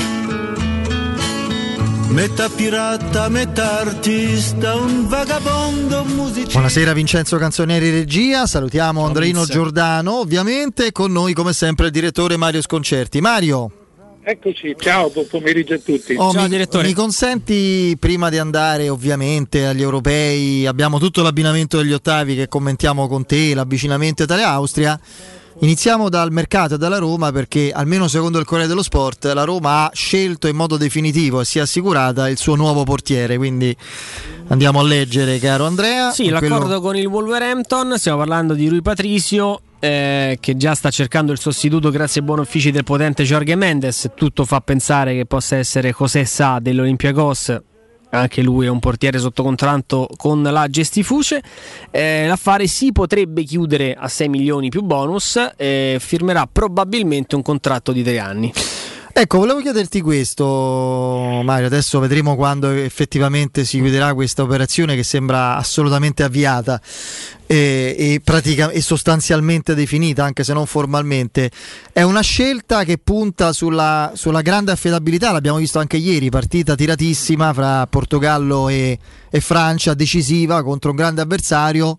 [2.11, 6.51] Metà pirata, metà artista, un vagabondo musicista.
[6.51, 9.53] Buonasera Vincenzo Canzonieri regia, salutiamo Andreino Vince.
[9.53, 13.21] Giordano ovviamente con noi come sempre il direttore Mario Sconcerti.
[13.21, 13.71] Mario,
[14.23, 16.13] Eccoci, ciao, buon pomeriggio a tutti.
[16.17, 22.35] oh, mi, mi consenti prima di andare ovviamente agli europei, abbiamo tutto l'abbinamento degli ottavi
[22.35, 24.99] che commentiamo con te, l'avvicinamento Italia-Austria.
[25.59, 29.85] Iniziamo dal mercato e dalla Roma perché almeno secondo il Corriere dello Sport la Roma
[29.85, 33.75] ha scelto in modo definitivo e si è assicurata il suo nuovo portiere, quindi
[34.47, 36.11] andiamo a leggere caro Andrea.
[36.11, 40.89] Sì, Quello- l'accordo con il Wolverhampton, stiamo parlando di Rui Patricio eh, che già sta
[40.89, 45.25] cercando il sostituto grazie ai buoni uffici del potente Jorge Mendes, tutto fa pensare che
[45.25, 47.61] possa essere José Sa dell'Olympiacos.
[48.11, 51.41] Anche lui è un portiere sotto contratto con la Gestifuce.
[51.89, 55.39] Eh, l'affare si potrebbe chiudere a 6 milioni più bonus.
[55.57, 58.51] eh, firmerà probabilmente un contratto di tre anni.
[59.13, 61.65] Ecco, volevo chiederti questo, Mario.
[61.65, 66.79] Adesso vedremo quando effettivamente si chiuderà questa operazione che sembra assolutamente avviata
[67.45, 71.51] e, e pratica- e sostanzialmente definita, anche se non formalmente.
[71.91, 77.53] È una scelta che punta sulla, sulla grande affidabilità, l'abbiamo visto anche ieri, partita tiratissima
[77.53, 78.97] fra Portogallo e,
[79.29, 81.97] e Francia, decisiva contro un grande avversario.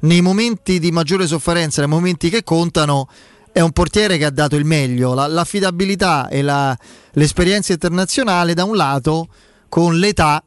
[0.00, 3.08] Nei momenti di maggiore sofferenza, nei momenti che contano,
[3.52, 6.76] è un portiere che ha dato il meglio, la- l'affidabilità e la-
[7.12, 9.28] l'esperienza internazionale da un lato,
[9.68, 10.42] con l'età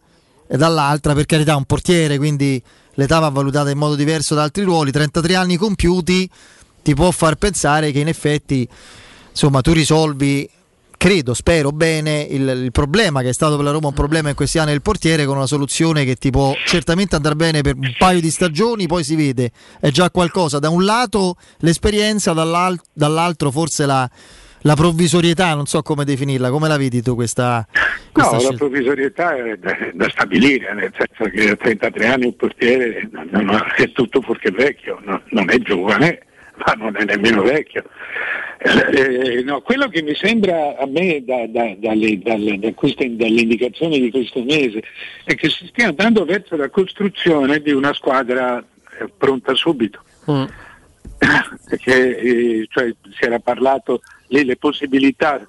[0.47, 2.61] e dall'altra, per carità, un portiere, quindi
[2.95, 6.29] l'età va valutata in modo diverso da altri ruoli, 33 anni compiuti
[6.81, 8.67] ti può far pensare che in effetti
[9.29, 10.47] insomma tu risolvi
[11.03, 14.35] credo, spero bene il, il problema che è stato per la Roma un problema in
[14.35, 17.93] questi anni del portiere con una soluzione che ti può certamente andare bene per un
[17.97, 19.51] paio di stagioni, poi si vede,
[19.81, 20.59] è già qualcosa.
[20.59, 24.09] Da un lato l'esperienza, dall'al- dall'altro forse la,
[24.61, 27.67] la provvisorietà, non so come definirla, come la vedi tu questa,
[28.13, 28.57] questa No, la scelta?
[28.59, 33.61] provvisorietà è da, da stabilire, nel senso che a 33 anni un portiere non- non-
[33.75, 36.19] è tutto fuorché vecchio, no- non è giovane,
[36.55, 37.83] ma non è nemmeno vecchio.
[38.59, 43.41] Eh, no, quello che mi sembra a me da- da- dalle, dalle- da queste- dalle
[43.41, 44.81] indicazioni di questo mese
[45.25, 48.59] è che si stia andando verso la costruzione di una squadra
[48.99, 50.01] eh, pronta subito.
[51.67, 55.45] Perché eh, cioè, si era parlato lì le possibilità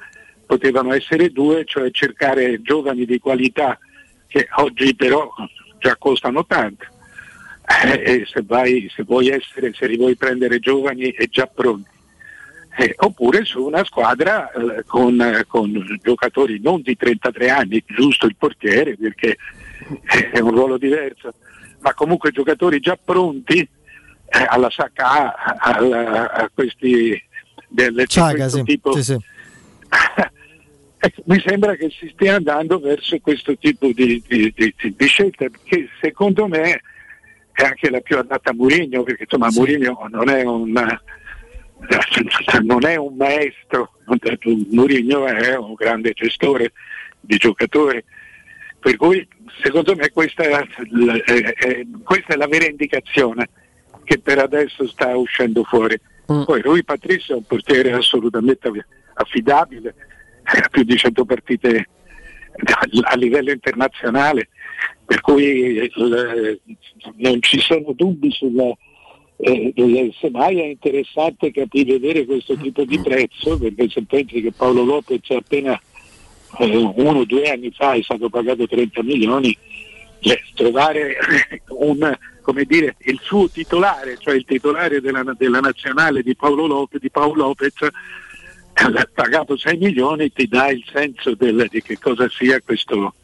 [0.46, 3.78] potevano essere due, cioè cercare giovani di qualità
[4.26, 5.32] che oggi però
[5.78, 6.86] già costano tanto.
[7.85, 11.89] Eh, se, vai, se vuoi essere, se li vuoi prendere giovani e già pronti.
[12.77, 18.35] Eh, oppure su una squadra eh, con, con giocatori non di 33 anni, giusto il
[18.37, 19.37] portiere perché
[20.33, 21.35] è un ruolo diverso,
[21.81, 23.69] ma comunque giocatori già pronti eh,
[24.49, 27.23] alla Sacca, alla- a questi
[27.69, 28.62] del, Ciaga, sì.
[28.65, 28.93] tipo.
[28.95, 29.16] Sì, sì.
[31.05, 35.07] Ecco, mi sembra che si stia andando verso questo tipo di, di, di- di- di
[35.07, 36.81] scelta, che secondo me
[37.55, 40.72] è anche la più adatta a Mourinho, perché insomma Mourinho non è un
[42.62, 43.93] non è un maestro,
[44.70, 46.72] Mourinho è un grande gestore
[47.20, 48.02] di giocatori,
[48.78, 49.26] per cui
[49.62, 50.66] secondo me questa è, la-
[52.02, 53.48] questa è la vera indicazione
[54.05, 55.98] che per adesso sta uscendo fuori.
[56.44, 58.70] Poi Rui Patrizio è un portiere assolutamente
[59.14, 59.94] affidabile,
[60.44, 61.89] ha più di 100 partite
[63.02, 64.48] a livello internazionale,
[65.05, 65.90] per cui eh,
[67.16, 68.72] non ci sono dubbi sulla,
[69.36, 74.52] eh, eh, semmai è interessante capire vedere questo tipo di prezzo, perché se pensi che
[74.52, 75.81] Paolo Lopez appena
[76.59, 79.56] eh, uno o due anni fa è stato pagato 30 milioni,
[80.20, 81.16] cioè, trovare
[81.70, 82.16] un,
[82.66, 87.35] dire, il suo titolare, cioè il titolare della, della nazionale di Paolo Lopez, di Paolo
[87.35, 87.90] Lopez eh,
[89.14, 93.14] pagato 6 milioni ti dà il senso del- di che cosa sia questo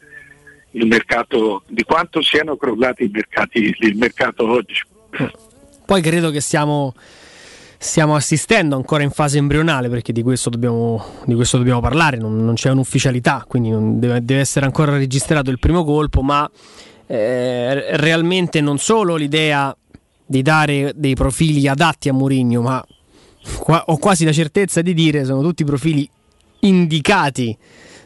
[0.71, 4.81] il mercato, di quanto siano crollati i mercati, il mercato oggi.
[5.85, 6.93] Poi credo che stiamo,
[7.77, 12.43] stiamo assistendo ancora in fase embrionale perché di questo dobbiamo, di questo dobbiamo parlare, non,
[12.43, 16.49] non c'è un'ufficialità, quindi deve, deve essere ancora registrato il primo colpo, ma
[17.07, 19.75] eh, realmente non solo l'idea
[20.25, 22.85] di dare dei profili adatti a Mourinho, ma
[23.59, 26.07] qua- ho quasi la certezza di dire sono tutti profili
[26.61, 27.55] indicati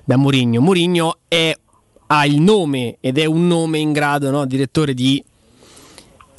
[0.03, 0.61] da Mourinho.
[0.61, 1.55] Mourinho è-
[2.07, 5.23] ha il nome ed è un nome in grado, no, direttore, di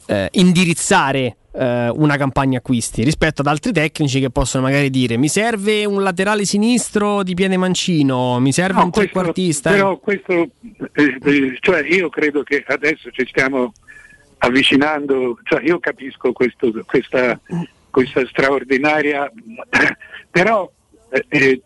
[0.08, 5.26] eh, indirizzare eh, una campagna acquisti rispetto ad altri tecnici che possono magari dire mi
[5.26, 9.70] serve un laterale sinistro di piede mancino, mi serve No, un questo- trequartista.
[9.70, 10.48] Però questo, eh,
[11.24, 13.72] eh, cioè io credo che adesso ci stiamo
[14.38, 17.40] avvicinando, cioè io capisco questo- questa,
[17.96, 19.32] questa straordinaria,
[20.30, 20.70] però
[21.08, 21.62] eh, eh,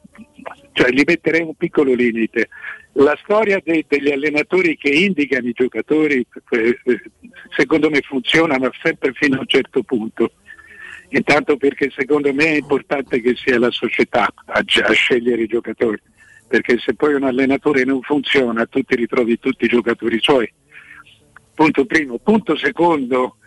[0.71, 2.51] cioè, gli metterei un piccolo limite.
[2.93, 7.03] La storia dei- degli allenatori che indicano i giocatori, eh, eh,
[7.57, 10.35] secondo me funziona, ma sempre fino a un certo punto.
[11.09, 16.01] Intanto perché secondo me è importante che sia la società a, a scegliere i giocatori,
[16.47, 20.49] perché se poi un allenatore non funziona tu ti ritrovi tutti i giocatori suoi.
[21.53, 22.19] Punto primo.
[22.19, 23.39] Punto secondo,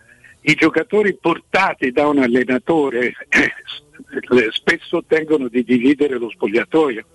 [0.45, 3.53] i giocatori portati da un allenatore eh,
[4.51, 7.05] spesso ottengono di dividere lo spogliatoio,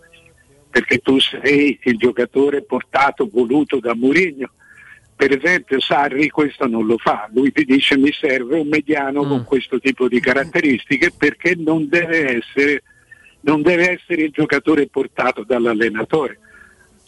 [0.71, 4.51] perché tu sei il giocatore portato, voluto da Mourinho.
[5.15, 9.45] Per esempio Sarri questo non lo fa, lui ti dice mi serve un mediano con
[9.45, 12.85] questo tipo di caratteristiche perché non deve essere,
[13.41, 16.39] non deve essere il giocatore portato dall'allenatore.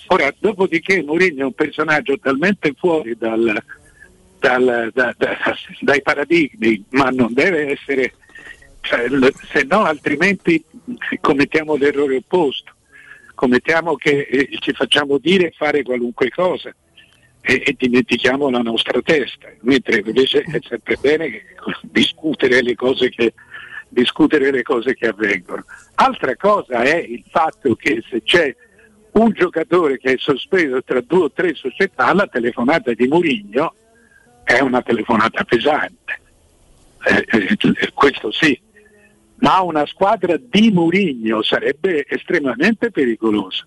[0.09, 3.63] Ora, dopodiché Mourinho è un personaggio talmente fuori dal-
[4.41, 5.39] dal- da- da-
[5.81, 8.15] dai paradigmi, ma non deve essere,
[8.81, 9.07] cioè,
[9.53, 10.65] se no altrimenti
[11.21, 12.73] commettiamo l'errore opposto,
[13.35, 16.75] commettiamo che eh, ci facciamo dire e fare qualunque cosa
[17.43, 21.43] e, e dimentichiamo la nostra testa, mentre invece è sempre bene
[21.83, 23.35] discutere le cose che
[23.93, 25.65] discutere le cose che avvengono.
[25.97, 28.55] Altra cosa è il fatto che se c'è
[29.13, 33.75] un giocatore che è sospeso tra due o tre società, la telefonata di Mourinho
[34.45, 36.21] è una telefonata pesante.
[37.03, 38.59] Eh, eh, questo sì.
[39.37, 43.67] Ma una squadra di Mourinho sarebbe estremamente pericolosa.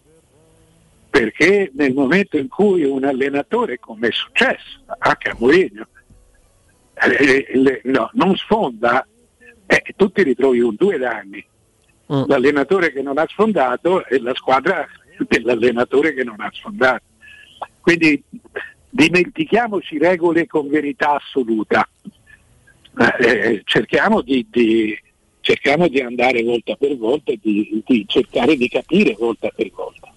[1.09, 5.87] Perché nel momento in cui un allenatore, come è successo anche a Mourinho,
[6.93, 9.07] eh, le- no, non sfonda,
[9.65, 11.45] eh, tu ti ritrovi un due danni.
[12.05, 14.85] L'allenatore che non ha sfondato e la squadra
[15.17, 17.03] dell'allenatore che non ha sfondato.
[17.81, 18.23] Quindi
[18.93, 21.87] dimentichiamoci regole con verità assoluta.
[23.19, 24.95] Eh, cerchiamo, di, di-
[25.41, 30.13] cerchiamo di andare volta per volta e di, di cercare di capire volta per volta.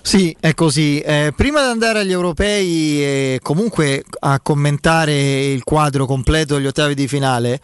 [0.00, 1.00] Sì, è così.
[1.00, 6.94] Eh, prima di andare agli europei e comunque a commentare il quadro completo degli ottavi
[6.94, 7.60] di finale,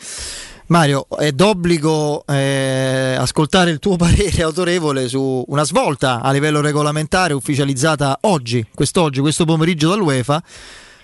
[0.66, 7.34] Mario, è d'obbligo eh, ascoltare il tuo parere autorevole su una svolta a livello regolamentare
[7.34, 10.42] ufficializzata oggi, quest'oggi, questo pomeriggio dall'UEFA,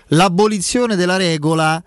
[0.07, 1.81] l'abolizione della regola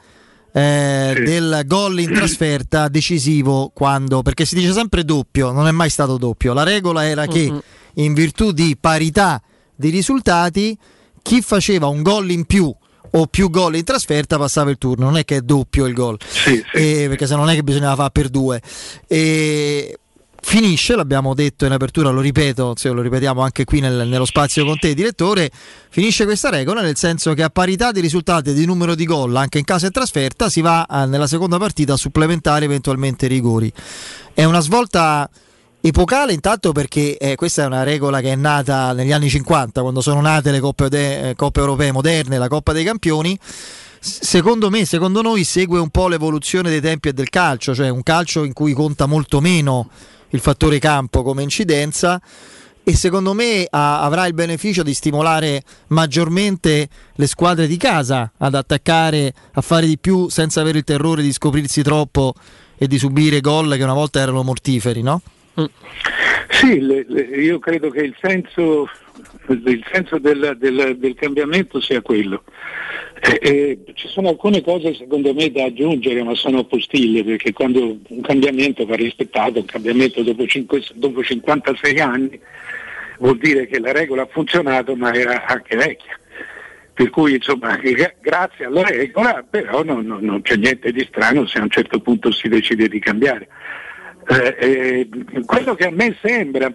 [0.52, 5.90] eh, del gol in trasferta decisivo quando, perché si dice sempre doppio, non è mai
[5.90, 7.60] stato doppio, la regola era che Mm-mm.
[7.94, 9.42] in virtù di parità
[9.74, 10.78] di risultati
[11.22, 12.72] chi faceva un gol in più
[13.16, 16.18] o più gol in trasferta passava il turno, non è che è doppio il gol,
[16.72, 18.60] Eh, perché se non è che bisognava fare per due.
[19.06, 19.98] E
[20.40, 24.64] finisce, l'abbiamo detto in apertura, lo ripeto, se lo ripetiamo anche qui nel- nello spazio
[24.64, 25.50] con te, direttore,
[25.88, 29.34] finisce questa regola nel senso che a parità di risultati e di numero di gol,
[29.36, 33.28] anche in casa e trasferta, si va a- nella seconda partita a supplementare eventualmente i
[33.28, 33.72] rigori.
[34.34, 35.30] È una svolta
[35.86, 40.00] epocale intanto perché eh, questa è una regola che è nata negli anni 50 quando
[40.00, 43.38] sono nate le coppe, ode- eh, coppe europee moderne, la Coppa dei Campioni
[44.00, 48.02] secondo me, secondo noi segue un po' l'evoluzione dei tempi e del calcio, cioè un
[48.02, 49.90] calcio in cui conta molto meno
[50.30, 52.18] il fattore campo come incidenza
[52.82, 58.54] e secondo me ha- avrà il beneficio di stimolare maggiormente le squadre di casa ad
[58.54, 62.32] attaccare, a fare di più senza avere il terrore di scoprirsi troppo
[62.74, 65.20] e di subire gol che una volta erano mortiferi, no?
[66.50, 68.88] Sì, le- le- io credo che il senso
[69.48, 72.44] il senso del, del- del cambiamento sia quello.
[73.20, 77.98] Eh, eh, ci sono alcune cose secondo me da aggiungere, ma sono postille, perché quando
[78.08, 82.38] un cambiamento va rispettato, un cambiamento dopo, cinque- dopo 56 anni,
[83.18, 86.18] vuol dire che la regola ha funzionato, ma era anche vecchia.
[86.92, 91.46] Per cui insomma, gra- grazie alla regola, però non, non- non c'è niente di strano
[91.46, 93.48] se a un certo punto si decide di cambiare.
[94.26, 95.08] Eh, eh,
[95.44, 96.74] quello che a me sembra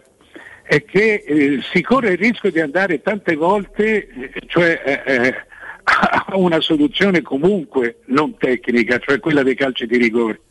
[0.63, 5.43] è che eh, si corre il rischio di andare tante volte, eh, cioè
[5.83, 10.41] a una soluzione comunque non tecnica, cioè quella dei calci di rigore.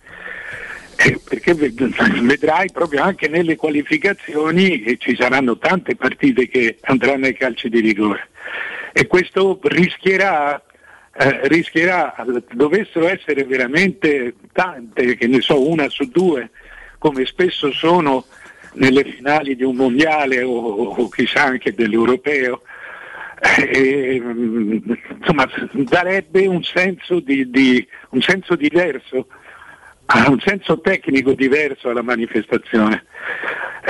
[1.24, 1.80] Perché ved-
[2.26, 7.78] vedrai proprio anche nelle qualificazioni che ci saranno tante partite che andranno ai calci di
[7.78, 8.30] rigore
[8.98, 10.60] e questo rischierà,
[11.16, 12.16] eh, rischierà,
[12.52, 16.50] dovessero essere veramente tante, che ne so, una su due,
[16.98, 18.24] come spesso sono
[18.74, 22.62] nelle finali di un mondiale o, o chissà anche dell'europeo,
[23.40, 24.78] eh, mm,
[25.18, 29.28] insomma darebbe un senso, di, di- un senso diverso,
[30.06, 33.04] ha un senso tecnico diverso alla manifestazione.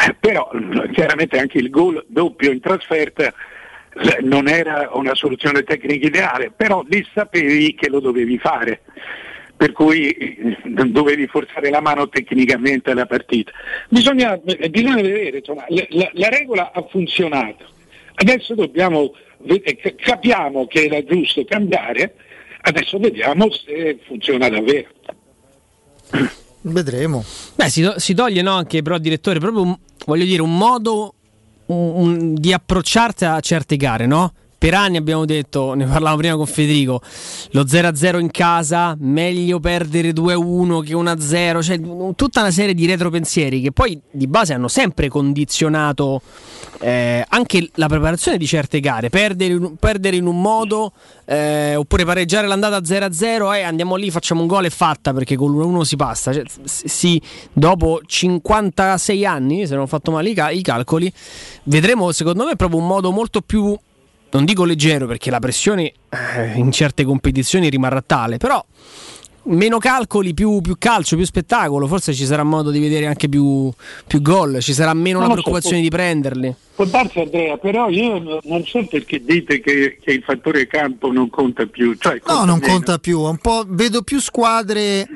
[0.07, 0.51] Eh, però
[0.93, 6.85] chiaramente anche il gol doppio in trasferta eh, non era una soluzione tecnica ideale, però
[6.89, 8.83] lì sapevi che lo dovevi fare,
[9.59, 10.57] per cui eh,
[10.87, 13.51] dovevi forzare la mano tecnicamente alla partita.
[13.91, 17.67] Bisogna, eh, bisogna vedere, insomma, la, la- la regola ha funzionato,
[18.15, 19.13] adesso dobbiamo,
[19.45, 22.15] eh, capiamo che era giusto cambiare,
[22.61, 24.89] adesso vediamo se funziona davvero.
[26.61, 27.25] Vedremo.
[27.55, 29.77] Beh, si, si toglie no, anche però, direttore, proprio un,
[30.07, 31.15] voglio dire, un modo
[31.67, 34.33] un- un- di approcciarsi a certe gare, no?
[34.59, 37.01] Per anni abbiamo detto, ne parlavamo prima con Federico,
[37.53, 41.81] lo 0-0 in casa, meglio perdere 2-1 che 1-0, cioè
[42.17, 46.23] tutta una serie di retropensieri che poi di base hanno sempre condizionato
[46.81, 50.93] eh, anche la preparazione di certe gare, perdere, perdere in un modo
[51.25, 55.53] eh, oppure pareggiare l'andata 0-0 e andiamo lì, facciamo un gol e fatta perché con
[55.53, 56.33] l'1-1 si passa.
[56.33, 57.23] Cioè, s- sì,
[57.53, 61.13] dopo 56 anni, se non ho fatto male i, i calcoli,
[61.65, 63.77] vedremo secondo me proprio un modo molto più,
[64.31, 68.65] non dico leggero perché la pressione eh, in certe competizioni rimarrà tale, però
[69.51, 73.73] meno calcoli, più, più calcio, più spettacolo, forse ci sarà modo di vedere anche più,
[74.07, 76.55] più gol, ci sarà meno Non la so, preoccupazione può- di prenderli.
[76.75, 81.11] Può darsi Andrea, però io no- non so perché dite che, che il fattore campo
[81.11, 81.95] non conta più.
[81.99, 82.73] Cioè, No, conta non meno.
[82.73, 83.21] conta più.
[83.21, 85.09] Un po', vedo più squadre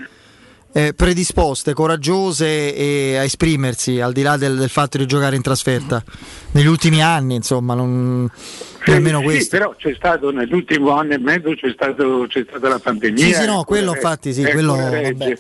[0.73, 5.43] eh, predisposte, coraggiose e a esprimersi al di là del, del fatto di giocare in
[5.43, 6.03] trasferta
[6.53, 7.35] negli ultimi anni.
[7.35, 8.31] Insomma, non
[8.85, 9.57] Sì, almeno sì, questo.
[9.57, 13.25] però c'è stato nell'ultimo anno e mezzo c'è, stato, c'è stata la pandemia.
[13.25, 14.77] Sì, sì, no, e quello infatti, sì, quello.
[14.77, 15.39] Eh,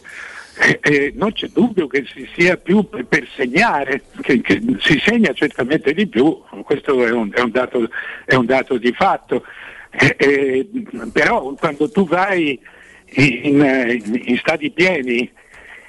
[0.82, 5.32] eh, non c'è dubbio che si sia più per, per segnare, che, che si segna
[5.32, 7.88] certamente di più, questo è un, è un dato,
[8.26, 9.44] è un dato di fatto.
[9.90, 10.68] Eh, eh,
[11.10, 12.58] però quando tu vai
[13.14, 15.30] in, in- in stadi pieni,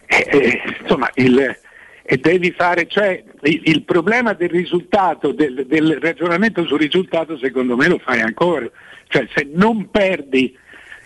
[0.06, 1.58] eh, eh, insomma, il,
[2.04, 7.76] e devi fare, cioè il, il problema del risultato, del, del ragionamento sul risultato, secondo
[7.76, 8.70] me lo fai ancora.
[9.08, 10.58] Cioè se non perdi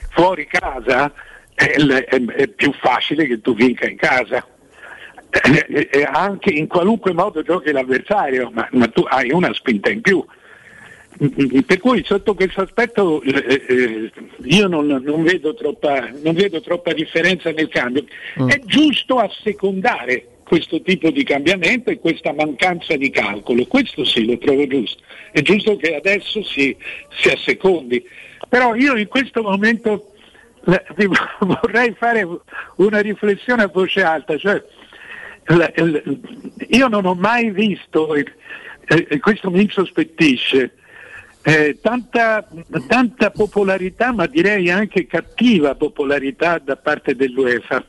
[0.10, 1.12] fuori casa
[1.54, 4.46] è, è- è più facile che tu vinca in casa.
[5.30, 10.02] Eh, eh, anche in qualunque modo giochi l'avversario, ma, ma tu hai una spinta in
[10.02, 10.26] più.
[11.24, 14.12] Mm, Per cui sotto questo aspetto eh, eh,
[14.44, 18.06] io non, non vedo troppa, non vedo troppa differenza nel cambio.
[18.48, 24.38] È giusto assecondare questo tipo di cambiamento e questa mancanza di calcolo, questo sì lo
[24.38, 25.02] trovo giusto.
[25.32, 26.76] È giusto che adesso si,
[27.20, 28.04] si assecondi.
[28.48, 30.14] Però io in questo momento
[30.68, 31.08] eh, vi
[31.40, 32.28] vorrei fare
[32.78, 34.64] una riflessione a voce alta, cioè
[35.48, 36.20] la- il-
[36.70, 38.26] io non ho mai visto, e
[38.90, 40.76] e questo mi insospettisce,
[41.50, 42.46] eh, tanta,
[42.88, 47.86] tanta popolarità, ma direi anche cattiva popolarità da parte dell'UEFA.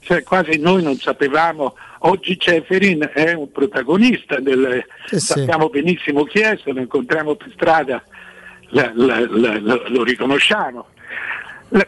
[0.00, 5.26] Cioè quasi noi non sapevamo, oggi Ceferin è un protagonista, del, Sì, sì.
[5.26, 8.02] sappiamo benissimo chi è, se lo incontriamo per strada
[8.70, 10.86] la- la- la- lo riconosciamo.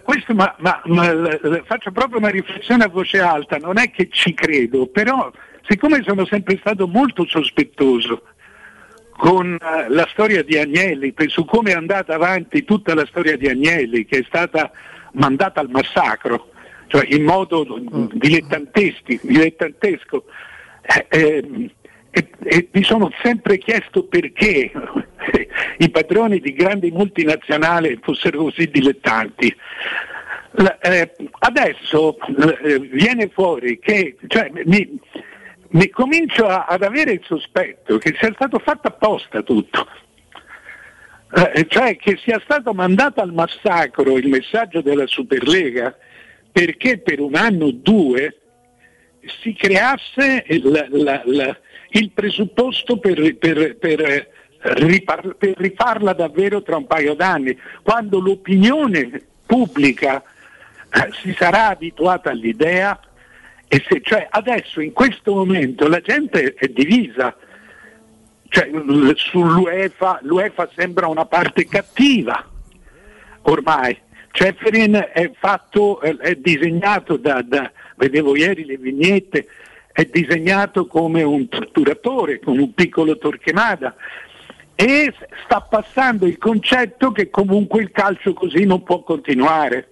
[0.02, 4.34] Questo, ma, ma- ma faccio proprio una riflessione a voce alta, non è che ci
[4.34, 5.30] credo, però
[5.66, 8.24] siccome sono sempre stato molto sospettoso
[9.18, 13.48] con eh, la storia di Agnelli, su come è andata avanti tutta la storia di
[13.48, 14.70] Agnelli, che è stata
[15.14, 16.50] mandata al massacro,
[16.86, 17.66] cioè in modo
[18.12, 20.24] dilettanteschi- dilettantesco,
[20.82, 21.70] eh, ehm,
[22.10, 24.70] e, e mi sono sempre chiesto perché
[25.78, 29.52] i padroni di grandi multinazionali fossero così dilettanti.
[30.52, 32.16] La- eh, adesso
[32.62, 35.00] eh, viene fuori che cioè, mi-
[35.70, 39.86] mi comincio a- ad avere il sospetto che sia stato fatto apposta tutto.
[41.30, 45.94] Eh, cioè che sia stato mandato al massacro il messaggio della Superlega
[46.50, 48.40] perché per un anno o due
[49.42, 51.58] si creasse il, la- la-
[51.90, 54.28] il presupposto per, per- per,
[54.58, 60.22] ripar- per rifarla davvero tra un paio d'anni, quando l'opinione pubblica
[60.90, 62.98] eh, si sarà abituata all'idea
[63.68, 67.36] se, cioè adesso in questo momento la gente è divisa.
[68.50, 68.70] Cioè,
[69.14, 72.48] sull'UEFA l'UEFA sembra una parte cattiva
[73.42, 73.96] ormai.
[74.30, 79.48] Ceferin è, fatto, è- disegnato da, da- vedevo ieri le vignette,
[79.92, 83.94] è disegnato come un torturatore, come un piccolo Torquemada
[84.80, 85.12] e
[85.44, 89.88] sta passando il concetto che comunque il calcio così non può continuare.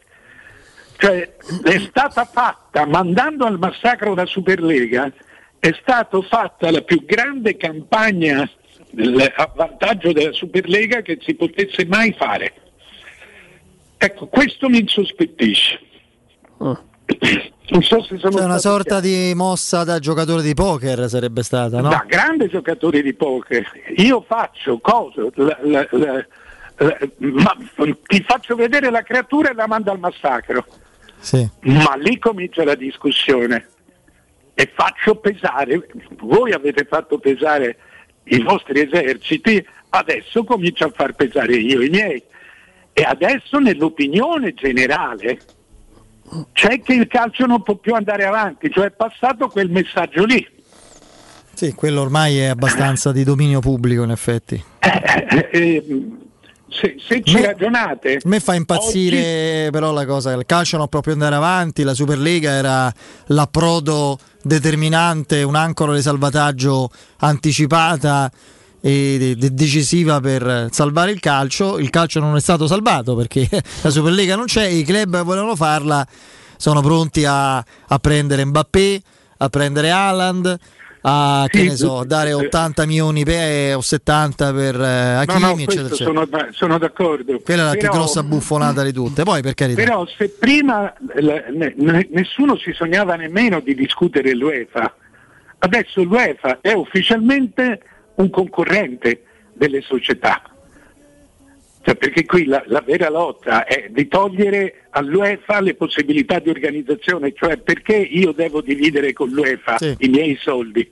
[0.98, 5.12] Cioè, è stata fatta, mandando al massacro la Superlega,
[5.58, 8.42] è stata fatta la più grande campagna
[9.36, 12.52] a vantaggio della Superlega che si potesse mai fare.
[13.98, 15.80] Ecco, questo mi insospettisce.
[16.58, 21.80] Non so se sono Cioè una sorta di mossa da giocatore di poker sarebbe stata,
[21.80, 21.88] no?
[21.88, 23.64] da grande giocatore di poker.
[23.96, 25.22] Io faccio cosa?
[25.34, 26.26] La- la- la-
[26.76, 27.56] la- ma-
[28.06, 30.64] ti faccio vedere la creatura e la mando al massacro.
[31.26, 31.44] Sì.
[31.62, 33.66] Ma lì comincia la discussione
[34.54, 35.88] e faccio pesare,
[36.20, 37.78] voi avete fatto pesare
[38.26, 42.22] i vostri eserciti, adesso comincio a far pesare io i miei.
[42.92, 45.40] E adesso nell'opinione generale
[46.52, 50.46] c'è che il calcio non può più andare avanti, cioè è passato quel messaggio lì.
[51.54, 54.62] Sì, quello ormai è abbastanza di dominio pubblico in effetti.
[54.78, 55.84] Eh, eh,
[56.80, 60.88] se, se ci Me- ragionate, A me fa impazzire però la cosa il calcio non
[60.88, 62.92] può più andare avanti, la Superlega era
[63.26, 68.30] l'approdo determinante, un'ancora di salvataggio anticipata
[68.80, 73.48] e de- de- decisiva per salvare il calcio, il calcio non è stato salvato perché
[73.82, 76.06] la Superlega non c'è, i club volevano farla
[76.58, 79.00] sono pronti a, a prendere Mbappé,
[79.38, 80.56] a prendere Haaland,
[81.08, 85.18] a che Sì, ne so, eh, dare 80 milioni per, o 70 per eh, no,
[85.20, 86.04] Hakimi, no, eccetera, questo eccetera.
[86.04, 87.40] sono, da- sono d'accordo.
[87.44, 89.22] Quella è la più grossa buffonata di tutte.
[89.22, 89.80] Poi per carità.
[89.80, 94.94] Però se prima ne- ne- nessuno si sognava nemmeno di discutere l'UEFA,
[95.60, 97.80] adesso l'UEFA è ufficialmente
[98.16, 99.22] un concorrente
[99.54, 100.42] delle società.
[101.86, 107.32] Cioè, perché qui la, la vera lotta è di togliere all'UEFA le possibilità di organizzazione,
[107.32, 110.90] cioè perché io devo dividere con l'UEFA i miei soldi?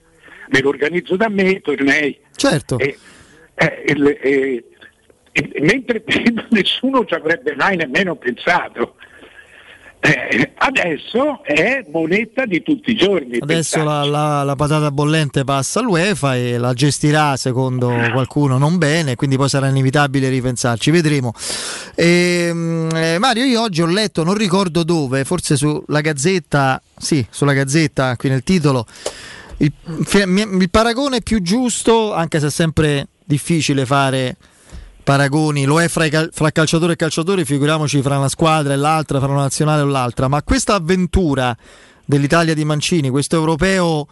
[0.51, 2.16] Me lo organizzo da me, tornei.
[2.37, 2.79] Certo.
[2.79, 2.97] E,
[3.57, 4.65] eh, il- e-
[5.33, 8.95] e- mentre prima nessuno ci avrebbe mai nemmeno pensato.
[10.07, 13.39] Eh, adesso è moneta di tutti i giorni.
[13.41, 19.15] Adesso la, la- la patata bollente passa all'UEFA e la gestirà secondo qualcuno non bene,
[19.17, 21.33] quindi poi sarà inevitabile ripensarci, vedremo.
[21.95, 27.55] Ehm, eh, Mario, io oggi ho letto, non ricordo dove, forse sulla Gazzetta, sì, sulla
[27.55, 28.85] Gazzetta, qui nel titolo,
[29.59, 34.37] il, il paragone più giusto, anche se è sempre difficile fare
[35.05, 39.21] paragoni, lo è fra, cal- fra calciatori e calciatori, figuriamoci fra una squadra e l'altra,
[39.21, 41.57] fra una nazionale o l'altra, ma questa avventura
[42.05, 44.07] dell'Italia di Mancini, questo europeo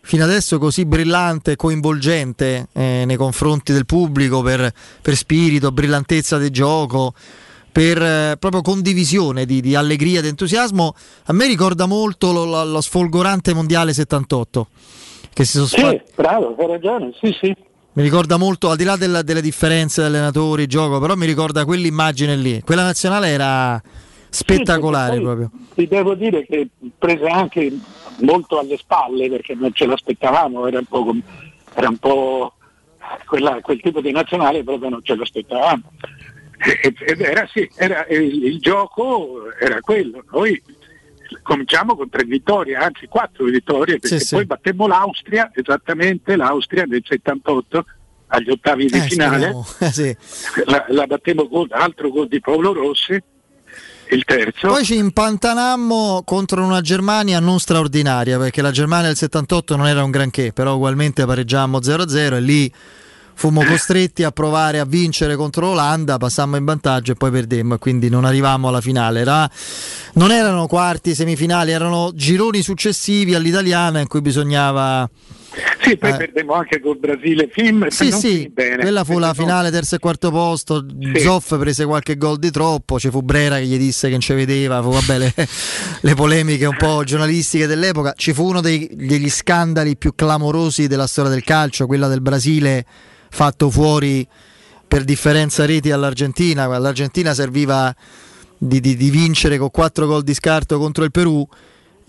[0.00, 6.38] fino adesso così brillante e coinvolgente eh, nei confronti del pubblico per, per spirito, brillantezza
[6.38, 7.12] del gioco,
[7.70, 10.94] per eh, proprio condivisione di, di allegria, di entusiasmo,
[11.26, 14.68] a me ricorda molto lo, lo- lo sfolgorante mondiale 78.
[15.32, 17.54] Che si sono Sì, spa- bravo, hai ragione, sì, sì.
[17.98, 21.64] Mi ricorda molto, al di là della- delle differenze di allenatori, gioco, però mi ricorda
[21.64, 22.62] quell'immagine lì.
[22.64, 23.82] Quella nazionale era
[24.30, 25.50] spettacolare Sì, proprio.
[25.74, 27.76] Ti devo dire che prese anche
[28.20, 31.22] molto alle spalle perché non ce l'aspettavamo, era un po', com-
[31.74, 32.52] era un po'
[33.26, 35.82] quella- quel tipo di nazionale proprio non ce l'aspettavamo.
[36.82, 40.22] Ed era sì, era, il, il gioco era quello.
[40.30, 40.60] Noi
[41.48, 44.34] cominciamo con tre vittorie, anzi quattro vittorie, perché Sì, sì.
[44.34, 47.84] poi battemmo l'Austria, esattamente l'Austria del 78
[48.28, 49.54] agli ottavi di Eh, finale.
[49.80, 50.16] Eh, sì.
[50.66, 53.18] la, la battemmo con altro gol di Paolo Rossi,
[54.10, 54.68] il terzo.
[54.68, 60.04] Poi ci impantanammo contro una Germania non straordinaria, perché la Germania del 78 non era
[60.04, 62.72] un granché, però ugualmente pareggiammo 0-0 e lì
[63.38, 67.78] fummo costretti a provare a vincere contro l'Olanda, passammo in vantaggio e poi perdemmo e
[67.78, 69.20] quindi non arrivammo alla finale.
[69.20, 69.48] Era-
[70.14, 75.08] non erano quarti, semifinali, erano gironi successivi all'italiana in cui bisognava
[75.80, 76.16] Sì, poi Eh.
[76.16, 77.86] perdemmo anche col Brasile film.
[77.88, 78.78] Sì, sì, bene.
[78.82, 80.84] quella fu la finale terzo e quarto posto.
[81.16, 82.98] Zoff prese qualche gol di troppo.
[82.98, 84.82] Ci fu Brera che gli disse che non ci vedeva.
[84.82, 85.32] Fu, vabbè, le,
[86.02, 88.12] le polemiche un po' giornalistiche dell'epoca.
[88.16, 92.84] Ci fu uno dei- degli scandali più clamorosi della storia del calcio, quella del Brasile
[93.30, 94.26] fatto fuori
[94.86, 96.66] per differenza reti all'Argentina.
[96.78, 97.94] L'Argentina serviva
[98.56, 101.46] di, di- di vincere con quattro gol di scarto contro il Perù.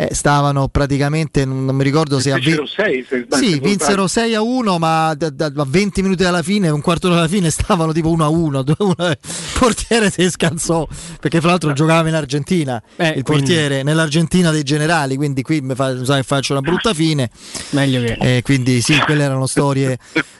[0.01, 3.51] Eh, stavano praticamente, non, non mi ricordo se a Fecero ve- sei, se sbaglio, sì,
[3.55, 7.09] se vinsero 6 a 1, ma da, da- a 20 minuti alla fine, un quarto
[7.09, 8.61] d'ora alla fine, stavano tipo 1 a 1.
[8.63, 8.95] 2 a 1.
[9.09, 9.17] Il
[9.59, 10.87] portiere si scansò
[11.19, 12.81] perché, fra l'altro, giocava in Argentina.
[12.95, 15.17] il quindi- portiere nell'Argentina dei generali.
[15.17, 17.29] Quindi, qui mi fa, sai, faccio una brutta fine.
[17.71, 18.17] Meglio che.
[18.37, 19.97] Eh, quindi, sì, quelle erano storie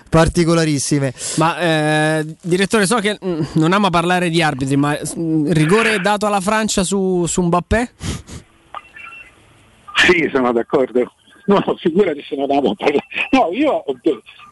[0.08, 1.14] particolarissime.
[1.36, 6.26] Ma eh, direttore, so che mm, non ama parlare di arbitri, ma mm, rigore dato
[6.26, 7.92] alla Francia su, su Mbappé?
[10.06, 11.12] Sì, sono d'accordo.
[11.50, 13.06] No, figurati se non amo parlare.
[13.32, 13.84] No, io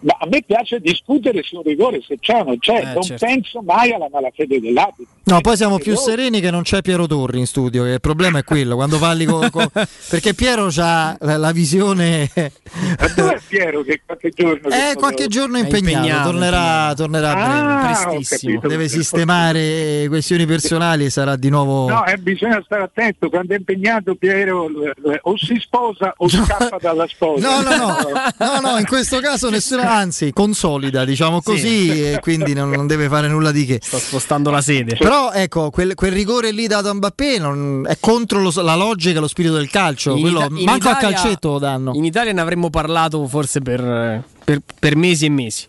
[0.02, 3.26] ma a me piace discutere sul rigore se c'è o non c'è, Eh, non certo.
[3.26, 5.14] penso mai alla malafede dell'arbitro.
[5.26, 7.86] No, poi siamo più sereni che non c'è Piero Torri in studio.
[7.86, 8.76] Il problema è quello.
[8.76, 9.48] Quando parli con.
[9.52, 9.70] con-
[10.10, 12.30] perché Piero ha la, la visione.
[12.34, 14.70] Ma dove è Piero che qualche giorno...
[14.88, 17.72] Eh, qualche giorno è impegnato, tornerà, tornerà a breve.
[17.98, 18.68] Ah, ho capito.
[18.68, 21.90] Deve sistemare questioni personali e sarà di nuovo.
[21.90, 26.78] No, eh, bisogna stare attento, quando è impegnato Piero eh, o si sposa o scappa
[26.88, 27.48] dalla sposa.
[27.48, 27.98] No, no, no,
[28.38, 33.08] no, no, in questo caso nessuna, anzi, consolida, diciamo così, e quindi non, non deve
[33.08, 33.80] fare nulla di che.
[33.82, 34.96] Sto spostando la sede.
[34.98, 39.18] Però ecco, quel, quel rigore lì dato a Mbappé non- è contro lo- la logica
[39.18, 40.16] e lo spirito del calcio.
[40.16, 41.94] In quello- Ita- in manco a Italia- calcetto lo danno.
[41.94, 45.68] In Italia ne avremmo parlato forse per, per- per mesi e mesi.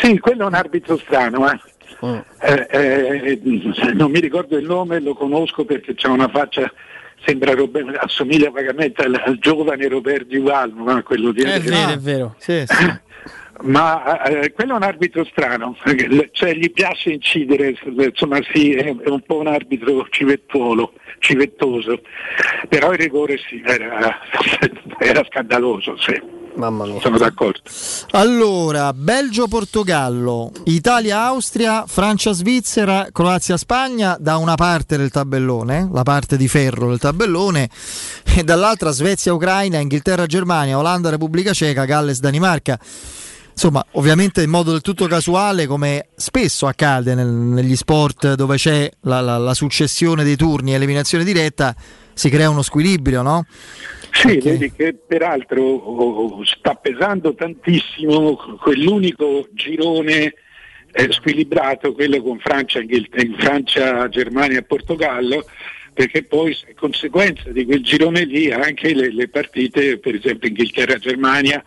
[0.00, 1.58] Sì, quello è un arbitro strano, eh.
[2.04, 2.18] Mm.
[2.40, 3.40] Eh, eh,
[3.94, 6.70] non mi ricordo il nome, lo conosco perché c'ha una faccia,
[7.26, 7.54] sembra
[7.98, 12.36] assomiglia vagamente al, al giovane Robert Duval, ma quello di È vero, è vero.
[13.62, 15.74] Ma eh, quello è un arbitro strano,
[16.32, 22.02] cioè gli piace incidere, insomma sì, è, è un po' un arbitro civettuolo, civettoso,
[22.68, 24.18] però il rigore sì, era,
[25.00, 26.35] era scandaloso, sì.
[26.56, 27.00] Mamma mia.
[27.00, 27.60] Sono d'accordo.
[28.12, 36.98] Allora, Belgio-Portogallo, Italia-Austria, Francia-Svizzera, Croazia-Spagna da una parte del tabellone, la parte di ferro del
[36.98, 37.68] tabellone,
[38.24, 42.78] e dall'altra Svezia-Ucraina, Inghilterra-Germania, Olanda-Repubblica Ceca, Galles-Danimarca.
[43.56, 48.86] Insomma, ovviamente in modo del tutto casuale, come spesso accade nel- negli sport dove c'è
[49.04, 51.74] la, la- la successione dei turni e eliminazione diretta,
[52.12, 53.46] si crea uno squilibrio, no?
[54.12, 60.34] Sì, vedi che peraltro oh, sta pesando tantissimo quell'unico girone
[60.92, 62.80] eh, squilibrato, quello con Francia,
[63.38, 65.46] Francia, Germania e Portogallo,
[65.94, 71.64] perché poi conseguenza di quel girone lì anche le, le partite, per esempio Inghilterra-Germania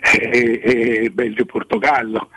[0.00, 0.60] e,
[1.04, 2.30] e Belgio-Portogallo,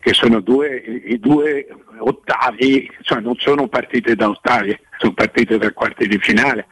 [0.00, 1.66] che sono due, i due
[1.98, 6.66] ottavi, cioè non sono partite da ottavi, sono partite da quarti di finale,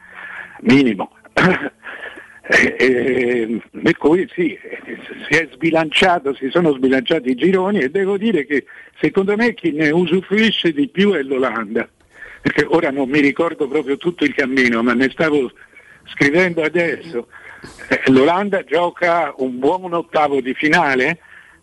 [0.61, 1.11] minimo.
[2.47, 4.55] E, e- per cui sì,
[5.27, 8.65] si è sbilanciato, si sono sbilanciati i gironi e devo dire che
[8.99, 11.89] secondo me chi ne usufruisce di più è l'Olanda,
[12.41, 15.51] perché ora non mi ricordo proprio tutto il cammino, ma ne stavo
[16.05, 17.29] scrivendo adesso.
[17.89, 21.19] Eh, L'Olanda gioca un buon ottavo di finale,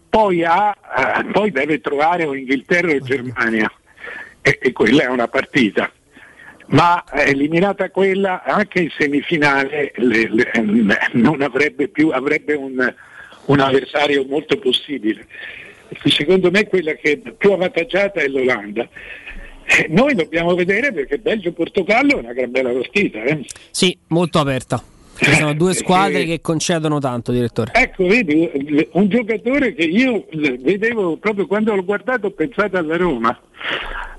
[0.08, 0.76] poi, ha,
[1.20, 3.72] eh, poi deve trovare o Inghilterra o Germania
[4.42, 5.90] e, e quella è una partita
[6.66, 10.50] ma eh, eliminata quella anche in semifinale le- le-
[11.12, 12.94] non avrebbe più avrebbe un,
[13.46, 15.26] un avversario molto possibile
[16.04, 18.88] secondo me quella che è più avvantaggiata è l'Olanda
[19.88, 23.44] noi dobbiamo vedere perché Belgio-Portogallo è una gran bella partita eh.
[23.70, 24.82] Sì, molto aperta.
[25.22, 27.72] Ci sono due squadre che concedono tanto, direttore.
[27.74, 33.38] ecco vedi un giocatore che io vedevo proprio quando l'ho guardato ho pensato alla Roma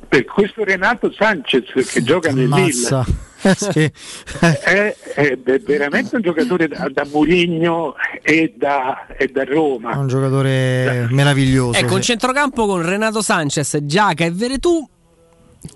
[0.08, 3.06] per questo Renato Sanchez che gioca nel Lille Massa.
[3.44, 3.92] Eh, sì.
[4.64, 9.98] è, è veramente un giocatore da, da Murigno e da, e da Roma.
[9.98, 11.78] un giocatore meraviglioso.
[11.78, 12.12] Ecco, un sì.
[12.12, 14.88] centrocampo con Renato Sanchez, Giaca e Veretù.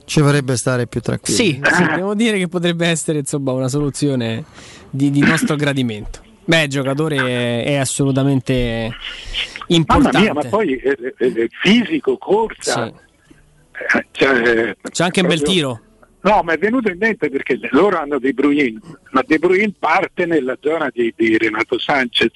[0.06, 1.38] Ci farebbe stare più tranquillo.
[1.38, 4.44] Sì, sì, devo dire che potrebbe essere insomma, una soluzione
[4.90, 6.22] di, di nostro gradimento.
[6.46, 8.96] Beh, giocatore è, è assolutamente
[9.68, 10.18] importante.
[10.18, 12.88] Mamma mia, ma poi eh, eh, fisico, corsa.
[12.88, 15.82] Eh, cioè, C'è anche un bel proprio- tiro.
[16.22, 18.80] No, ma è venuto in mente perché loro hanno De Bruyne,
[19.12, 22.32] ma De Bruyne parte nella zona di, di Renato Sanchez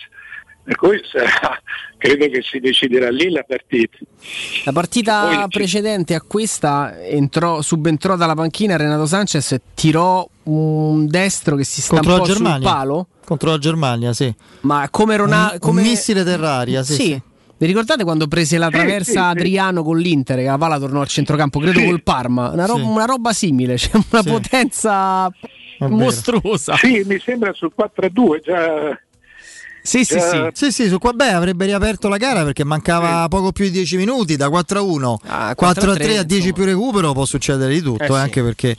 [0.64, 1.60] Per cui sarà-
[1.98, 3.98] credo che si deciderà lì la partita.
[4.66, 11.56] La partita precedente a questa entrò, subentrò dalla panchina Renato Sanchez e tirò un destro
[11.56, 13.08] che si sta Contro un la po' sul palo.
[13.26, 14.34] Contro la Germania, sì.
[14.62, 15.54] Ma come Ronaldo.
[15.54, 15.82] Un- Come...
[15.82, 17.22] un missile terraria, sì, sì.
[17.58, 19.18] Vi ricordate quando prese la traversa sì, sì.
[19.20, 20.38] Adriano con l'Inter?
[20.38, 21.86] Che la palla tornò al centrocampo, credo Sì.
[21.86, 22.50] col Parma.
[22.50, 22.82] Una, ro- Sì.
[22.82, 24.30] una roba simile, c'è una Sì.
[24.30, 25.32] potenza
[25.80, 26.76] mostruosa.
[26.78, 29.00] Sì, mi sembra sul 4-2 già.
[29.84, 30.48] Sì, sì, sì.
[30.54, 33.98] Sì, sì, su qua beh, avrebbe riaperto la gara perché mancava poco più di 10
[33.98, 37.26] minuti, da 4 a 1, Ah, 4 a 3 a 4-3, 10 più recupero può
[37.26, 38.14] succedere di tutto, Eh, eh, sì.
[38.14, 38.76] anche perché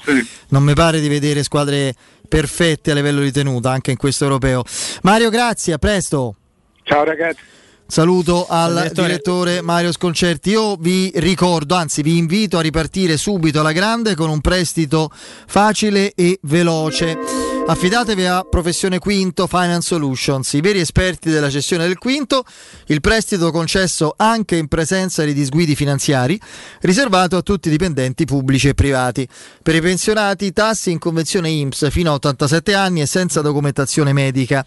[0.48, 1.94] non mi pare di vedere squadre
[2.28, 4.62] perfette a livello di tenuta anche in questo europeo.
[5.02, 6.36] Mario, grazie, a presto.
[6.84, 7.40] Ciao ragazzi.
[7.86, 9.06] Saluto al direttore.
[9.08, 9.60] direttore.
[9.60, 10.50] Mario Sconcerti.
[10.50, 15.10] Io vi ricordo, anzi vi invito a ripartire subito alla grande con un prestito
[15.46, 17.41] facile e veloce.
[17.64, 22.44] Affidatevi a Professione Quinto Finance Solutions, i veri esperti della cessione del quinto,
[22.86, 26.38] il prestito concesso anche in presenza di disguidi finanziari,
[26.80, 29.26] riservato a tutti i dipendenti pubblici e privati.
[29.62, 34.66] Per i pensionati, tassi in convenzione IMSS fino a 87 anni e senza documentazione medica.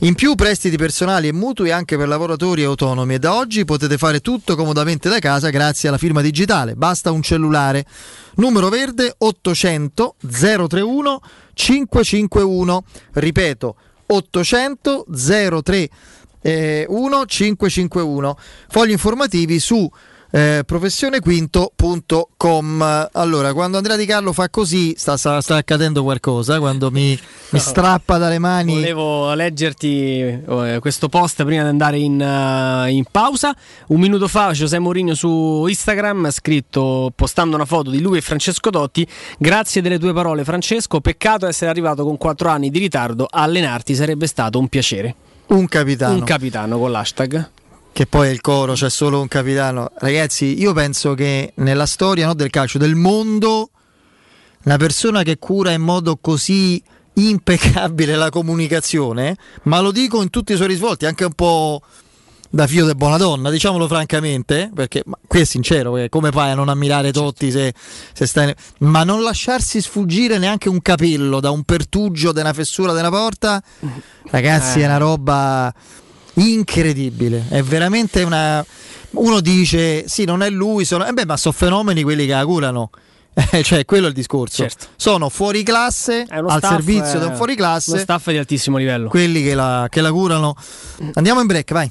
[0.00, 4.20] In più prestiti personali e mutui anche per lavoratori autonomi e da oggi potete fare
[4.20, 6.74] tutto comodamente da casa grazie alla firma digitale.
[6.74, 7.86] Basta un cellulare.
[8.34, 11.20] Numero verde 800 031
[11.54, 12.84] 551.
[13.12, 13.76] Ripeto
[14.06, 15.04] 800
[15.62, 15.88] 03
[16.42, 18.36] eh, 1 551.
[18.68, 19.90] Fogli informativi su
[20.34, 23.08] eh, professionequinto.com.
[23.12, 26.58] Allora, quando Andrea Di Carlo fa così, sta, sta- sta accadendo qualcosa.
[26.58, 28.72] Quando mi, mi strappa dalle mani.
[28.72, 33.54] Volevo leggerti eh, questo post prima di andare in, eh, in pausa.
[33.88, 38.22] Un minuto fa José Mourinho su Instagram ha scritto, postando una foto di lui e
[38.22, 39.06] Francesco Totti,
[39.38, 44.26] grazie delle tue parole Francesco, peccato essere arrivato con 4 anni di ritardo, allenarti sarebbe
[44.26, 45.14] stato un piacere.
[45.48, 46.14] Un capitano.
[46.14, 47.50] Un capitano con l'hashtag.
[47.92, 49.90] Che poi è il coro, c'è solo un capitano.
[49.98, 53.70] Ragazzi, io penso che nella storia no, del calcio, del mondo,
[54.64, 56.82] una persona che cura in modo così
[57.14, 61.82] impeccabile la comunicazione, ma lo dico in tutti i suoi risvolti, anche un po'
[62.48, 66.54] da figlio di buona donna, diciamolo francamente, perché qui è sincero, perché come fai a
[66.54, 67.72] non ammirare Totti se,
[68.12, 68.54] se stai...
[68.78, 73.62] Ma non lasciarsi sfuggire neanche un capello da un pertugio, da una fessura della porta,
[74.30, 74.82] ragazzi, Eh.
[74.82, 75.74] è una roba
[76.34, 78.64] incredibile, è veramente una...
[79.12, 81.04] Uno dice, sì, non è lui, sono...
[81.06, 82.90] eh beh, ma sono fenomeni quelli che la curano.
[83.50, 84.62] Eh, cioè, quello è il discorso.
[84.62, 84.88] Certo.
[84.94, 88.36] Sono fuori classe, uno al staff, servizio eh, di un fuori classe Uno staff di
[88.36, 89.08] altissimo livello.
[89.08, 90.54] quelli che la, che la curano.
[91.14, 91.90] Andiamo in break, vai.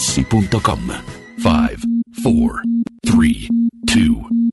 [0.00, 0.80] artigianamaterassi.com.
[1.36, 1.76] 5,
[2.22, 2.62] 4,
[3.04, 3.48] 3,
[3.84, 4.24] 2,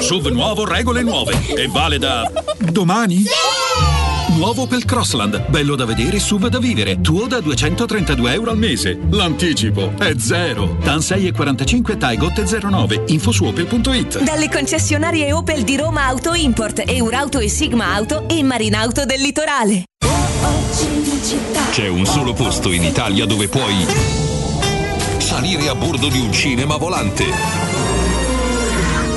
[0.00, 1.32] SUV nuovo, regole nuove.
[1.56, 2.30] E vale da.
[2.70, 3.24] domani?
[4.36, 7.00] Nuovo per Crossland, bello da vedere, SUV da vivere.
[7.00, 8.98] Tuo da 232 euro al mese.
[9.10, 10.76] L'anticipo è zero.
[10.82, 13.04] TAN 6,45 Taigot 09.
[13.06, 14.22] Info su opel.it.
[14.22, 19.84] Dalle concessionarie Opel di Roma Auto Import, Eurauto e Sigma Auto e Marinauto del Litorale.
[21.70, 23.86] C'è un solo posto in Italia dove puoi
[25.18, 27.24] salire a bordo di un cinema volante,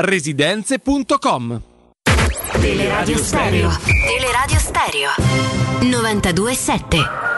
[0.00, 1.60] residenze.com
[2.60, 3.70] Teleradio Stereo.
[4.06, 5.10] Teleradio Stereo.
[5.80, 7.37] 92.7.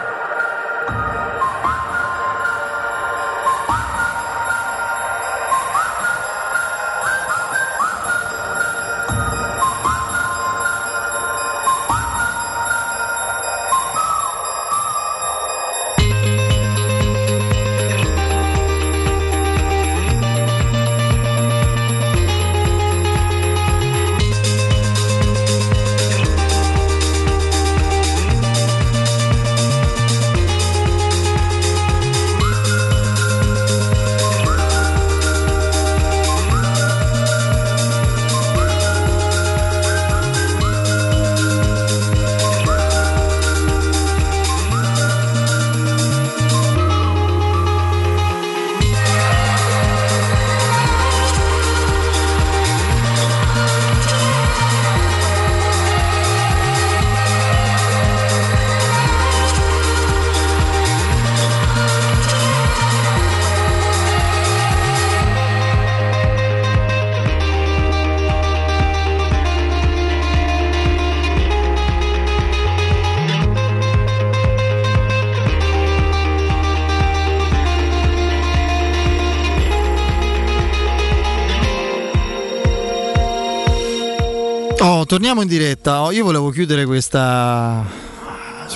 [85.11, 86.07] torniamo in diretta.
[86.11, 87.85] Io volevo chiudere questa,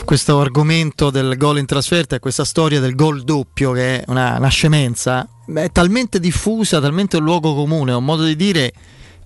[0.04, 4.36] questo argomento del gol in trasferta e questa storia del gol doppio che è una,
[4.38, 5.26] una scemenza.
[5.46, 8.74] È talmente diffusa, talmente un luogo comune, è un modo di dire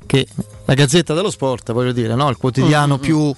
[0.06, 0.28] che
[0.66, 2.30] la Gazzetta dello Sport, voglio dire, no?
[2.30, 3.04] il quotidiano Mm-hmm.
[3.04, 3.36] più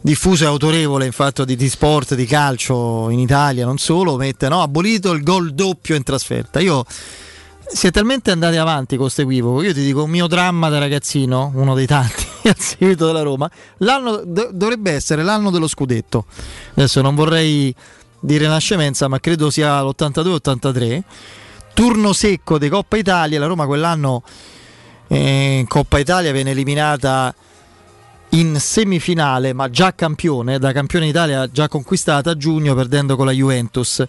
[0.00, 4.48] diffuso e autorevole in fatto di, di sport, di calcio in Italia, non solo, mette
[4.48, 4.62] no?
[4.62, 6.58] abolito il gol doppio in trasferta.
[6.58, 6.84] Io
[7.72, 9.62] si è talmente andati avanti con questo equivoco.
[9.62, 13.50] Io ti dico, un mio dramma da ragazzino, uno dei tanti al seguito della Roma,
[13.78, 16.26] l'anno do- dovrebbe essere l'anno dello scudetto.
[16.74, 17.74] Adesso non vorrei
[18.20, 21.02] dire una scemenza, ma credo sia l'82-83.
[21.72, 23.38] Turno secco di Coppa Italia.
[23.38, 24.22] La Roma quell'anno
[25.06, 27.34] eh, Coppa Italia viene eliminata
[28.30, 33.32] in semifinale, ma già campione, da campione d'Italia già conquistata a giugno perdendo con la
[33.32, 34.04] Juventus.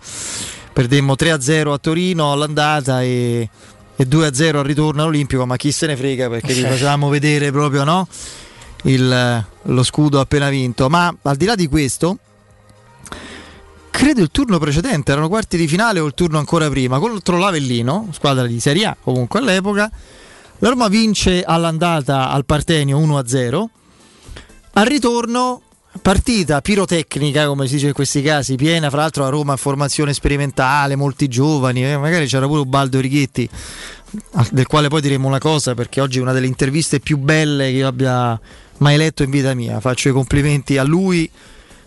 [0.73, 3.49] Perdemmo 3-0 a Torino all'andata e,
[3.95, 7.84] e 2-0 al ritorno all'Olimpico, ma chi se ne frega perché vi facevamo vedere proprio
[7.84, 8.07] no?
[8.84, 10.89] Il, lo scudo appena vinto.
[10.89, 12.18] Ma al di là di questo,
[13.89, 18.07] credo il turno precedente, erano quarti di finale o il turno ancora prima, contro l'Avellino,
[18.11, 19.91] squadra di Serie A comunque all'epoca.
[20.60, 23.65] La Roma vince all'andata al Partenio 1-0.
[24.73, 25.61] Al ritorno
[26.02, 30.96] partita pirotecnica, come si dice in questi casi, piena, fra l'altro a Roma formazione sperimentale,
[30.96, 33.50] molti giovani, eh, magari c'era pure Ubaldo Righetti,
[34.52, 37.78] del quale poi diremo una cosa perché oggi è una delle interviste più belle che
[37.78, 38.40] io abbia
[38.78, 39.80] mai letto in vita mia.
[39.80, 41.30] Faccio i complimenti a lui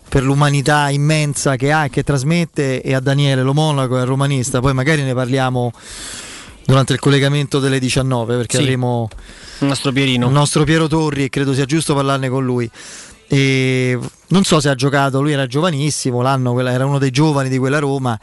[0.06, 4.60] per l'umanità immensa che ha e che trasmette e a Daniele Lo Monaco, il romanista.
[4.60, 5.72] Poi magari ne parliamo
[6.66, 8.62] durante il collegamento delle 19 perché Sì.
[8.62, 9.08] avremo
[9.60, 10.26] Il nostro Pierino.
[10.26, 12.70] il nostro Piero Torri e credo sia giusto parlarne con lui.
[13.28, 13.98] E
[14.28, 17.78] non so se ha giocato, lui era giovanissimo, l'anno, era uno dei giovani di quella
[17.78, 18.18] Roma.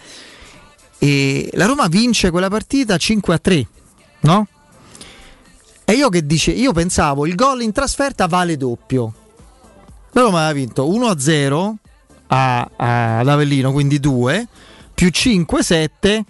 [0.97, 3.67] E la Roma vince quella partita 5 a 3,
[4.21, 4.47] no?
[5.83, 9.13] E io che dice, io pensavo il gol in trasferta vale doppio.
[10.11, 11.77] La Roma aveva vinto 1 a 0
[12.27, 14.47] a- a- ad Avellino, quindi 2,
[14.93, 16.23] più 5, 7.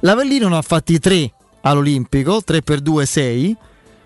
[0.00, 3.56] L'Avellino ne ha fatti 3 all'Olimpico, 3 per 2, 6.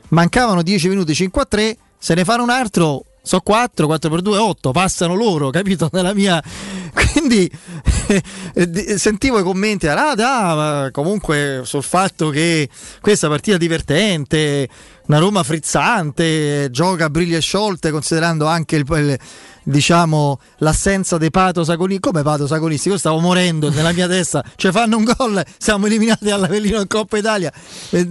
[0.08, 1.76] Mancavano 10 minuti, 5 a 3.
[1.98, 4.70] Se ne fanno un altro, so 4, 4 per 2, 8.
[4.70, 5.88] Passano loro, capito?
[5.92, 6.40] Nella mia.
[6.94, 7.50] Quindi
[8.54, 12.68] eh, sentivo i commenti a Rada, ma comunque sul fatto che
[13.00, 14.68] questa partita divertente,
[15.06, 19.18] una Roma frizzante, gioca a briglie sciolte, considerando anche il, il-
[19.64, 22.00] diciamo l'assenza dei patos agonisti.
[22.00, 22.88] Come patos agonisti?
[22.88, 27.18] Io stavo morendo nella mia testa, cioè fanno un gol, siamo eliminati all'Avellino in Coppa
[27.18, 27.52] Italia.
[27.90, 28.08] Eh,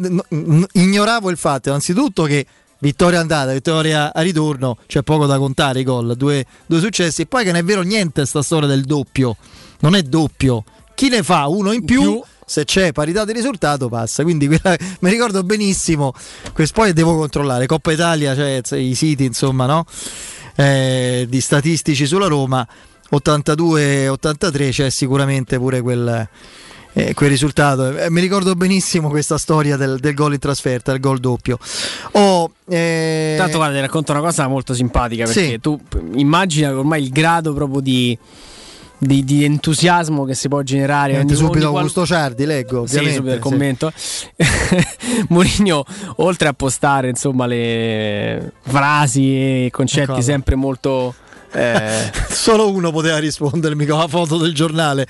[0.73, 2.45] ignoravo il fatto, innanzitutto che
[2.85, 7.23] vittoria andata, vittoria a ritorno, c'è poco da contare i gol, due, due successi.
[7.23, 9.35] E poi che non è vero niente sta storia del doppio,
[9.79, 10.63] non è doppio.
[10.93, 14.21] Chi ne fa uno in più, se c'è parità di risultato passa.
[14.21, 16.13] Quindi quella- mi ricordo benissimo,
[16.53, 19.85] questo poi devo controllare, Coppa Italia, cioè i siti insomma, no?
[20.55, 22.65] Eh, di statistici sulla Roma,
[23.11, 26.27] 82-83 c'è sicuramente pure quel...
[26.93, 31.01] eh, quel risultato Eh, mi ricordo benissimo questa storia del, del gol in trasferta, il
[31.01, 31.59] gol doppio.
[32.13, 32.34] Oh,
[32.67, 35.59] eh, Tanto guarda, ti racconto una cosa molto simpatica perché Sì.
[35.59, 35.79] tu
[36.15, 38.17] immagina ormai il grado proprio di,
[38.97, 42.87] di- di entusiasmo che si può generare Niente, ogni- subito ogni qual- Augusto Ciardi, leggo.
[42.87, 43.39] Sì, subito il sì.
[43.39, 43.91] commento.
[45.29, 45.85] Mourinho,
[46.17, 50.21] oltre a postare insomma le frasi e concetti Ecco.
[50.21, 51.13] sempre molto
[51.53, 55.07] eh, Solo uno poteva rispondermi con la foto del giornale.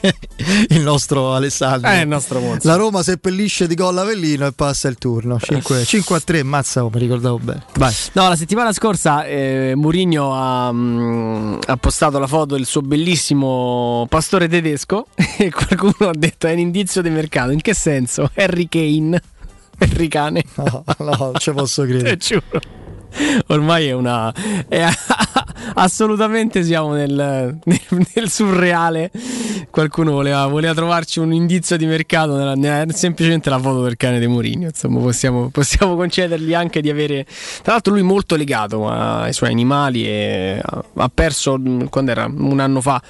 [0.68, 1.90] il nostro Alessandro.
[1.90, 2.68] Eh, il nostro Monza.
[2.68, 5.38] La Roma seppellisce di gol Avellino e passa il turno.
[5.38, 7.64] 5, 5 a 3, mazza, oh, mi ricordavo bene.
[7.74, 7.92] Vai.
[8.12, 14.06] No, la settimana scorsa eh, Mourinho ha, mm, ha postato la foto del suo bellissimo
[14.08, 15.06] pastore tedesco
[15.38, 17.50] e qualcuno ha detto è un indizio di mercato.
[17.50, 18.30] In che senso?
[18.34, 19.20] Harry Kane.
[19.78, 20.44] Harry Cane.
[20.54, 22.16] No, no, non ci posso credere.
[22.16, 22.60] Te giuro.
[23.48, 24.32] Ormai è una.
[24.68, 24.88] è-
[25.74, 29.10] assolutamente siamo nel, nel- nel surreale.
[29.70, 32.36] Qualcuno voleva, voleva trovarci un indizio di mercato.
[32.36, 34.66] Nella, nella- semplicemente la foto del cane di Mourinho.
[34.66, 37.24] Insomma, possiamo, possiamo concedergli anche di avere.
[37.62, 40.06] Tra l'altro, lui molto legato ai suoi animali.
[40.06, 43.02] E ha, perso quando era un anno fa.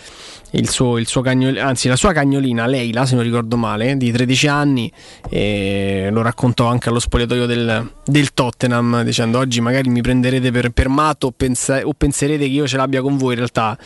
[0.53, 4.11] Il suo, il suo cagnolino, anzi la sua cagnolina Leila, se non ricordo male, di
[4.11, 4.91] 13 anni,
[5.31, 10.89] lo raccontò anche allo spogliatoio del, del Tottenham, dicendo oggi magari mi prenderete per, per
[10.89, 13.77] matto o, pensa- o penserete che io ce l'abbia con voi, in realtà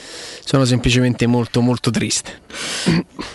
[0.45, 2.41] sono semplicemente molto molto triste.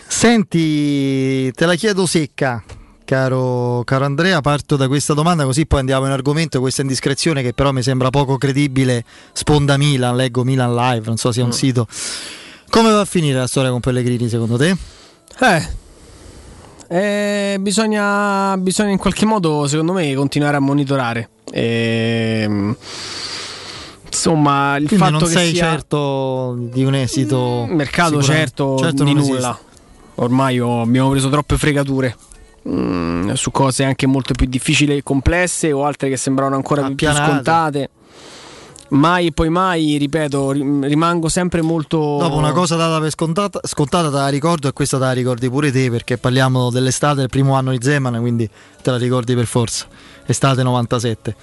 [0.07, 2.63] Senti, te la chiedo secca.
[3.05, 7.53] Caro, caro Andrea, parto da questa domanda così poi andiamo in argomento, questa indiscrezione che
[7.53, 11.49] però mi sembra poco credibile, sponda Milan, leggo Milan Live, non so se è un
[11.49, 11.53] Mm.
[11.53, 11.87] sito.
[12.69, 14.75] Come va a finire la storia con Pellegrini secondo te?
[15.39, 15.67] Eh,
[16.89, 21.29] eh, bisogna, bisogna in qualche modo, secondo me, continuare a monitorare.
[21.51, 22.75] Ehm,
[24.05, 25.63] insomma, il Quindi fatto non che sei sia...
[25.71, 29.29] certo di un esito mercato sicuramente- certo, certo di nulla.
[29.31, 29.55] esiste.
[30.15, 32.15] Ormai ho- abbiamo preso troppe fregature.
[32.67, 36.95] mm, su cose anche molto più difficili e complesse o altre che sembravano ancora più-
[36.95, 37.89] più scontate.
[38.89, 41.97] Mai e poi mai, ripeto, rim- rimango sempre molto.
[42.19, 45.49] Dopo una cosa data per scontata, scontata te la ricordo e questa te la ricordi
[45.49, 48.49] pure te perché parliamo dell'estate del primo anno di Zeman, quindi
[48.81, 49.85] te la ricordi per forza.
[50.25, 51.35] Estate 97.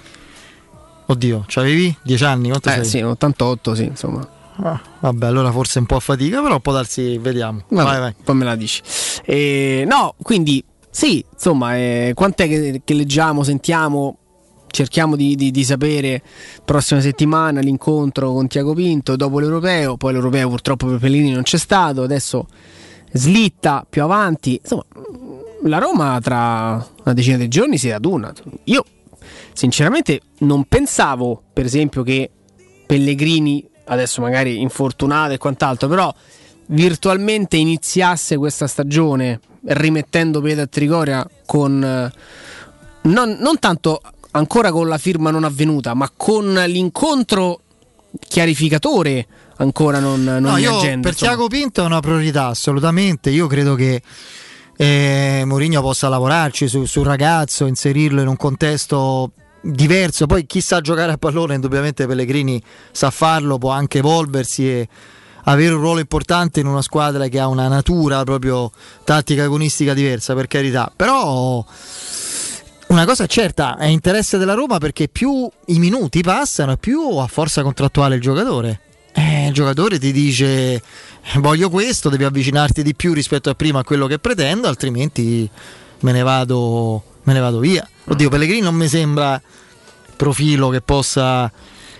[1.07, 2.49] Oddio, c'avevi 10 anni?
[2.49, 2.85] Quanto Eh sei?
[2.85, 4.27] sì, 88, sì, insomma.
[4.63, 7.61] Ah, vabbè, allora forse un po' a fatica, però può darsi, vediamo.
[7.67, 8.15] Vabbè, Vai, vai.
[8.23, 8.81] Poi me la dici.
[9.23, 14.17] Eh, no, quindi sì, insomma, eh, quant'è che, che leggiamo, sentiamo?
[14.75, 16.21] Cerchiamo di, di, di, sapere
[16.63, 21.57] prossima settimana l'incontro con Tiago Pinto dopo l'europeo, poi l'europeo purtroppo per Pellegrini non c'è
[21.57, 22.45] stato, adesso
[23.11, 24.83] slitta più avanti, insomma
[25.63, 28.33] la Roma tra una decina di giorni si raduna.
[28.65, 28.83] Io
[29.53, 32.29] sinceramente non pensavo per esempio che
[32.85, 36.13] Pellegrini, adesso magari infortunato e quant'altro, però
[36.67, 42.11] virtualmente iniziasse questa stagione rimettendo piede a Trigoria con...
[43.05, 44.01] Non, non tanto
[44.35, 47.61] ancora con la firma non avvenuta, ma con l'incontro
[48.27, 51.01] chiarificatore ancora non, non no, io, agenda.
[51.01, 51.31] Per insomma.
[51.31, 53.29] Tiago Pinto è una priorità, assolutamente.
[53.29, 54.01] Io credo che
[54.77, 59.31] eh, Mourinho possa lavorarci su, sul ragazzo, inserirlo in un contesto
[59.61, 60.25] diverso.
[60.25, 64.87] Poi chi sa giocare a pallone, indubbiamente Pellegrini sa farlo, può anche evolversi e
[65.47, 68.71] avere un ruolo importante in una squadra che ha una natura proprio
[69.03, 70.91] tattica agonistica diversa, per carità.
[70.93, 71.63] Però
[72.87, 77.63] una cosa certa, è interesse della Roma perché più i minuti passano, più ha forza
[77.63, 78.81] contrattuale il giocatore.
[79.13, 80.81] Eh, il giocatore ti dice
[81.35, 85.49] voglio questo, devi avvicinarti di più rispetto a prima a quello che pretendo, altrimenti
[86.01, 87.87] me ne vado, me ne vado via.
[88.05, 89.41] Oddio, Pellegrini non mi sembra
[90.15, 91.51] profilo che possa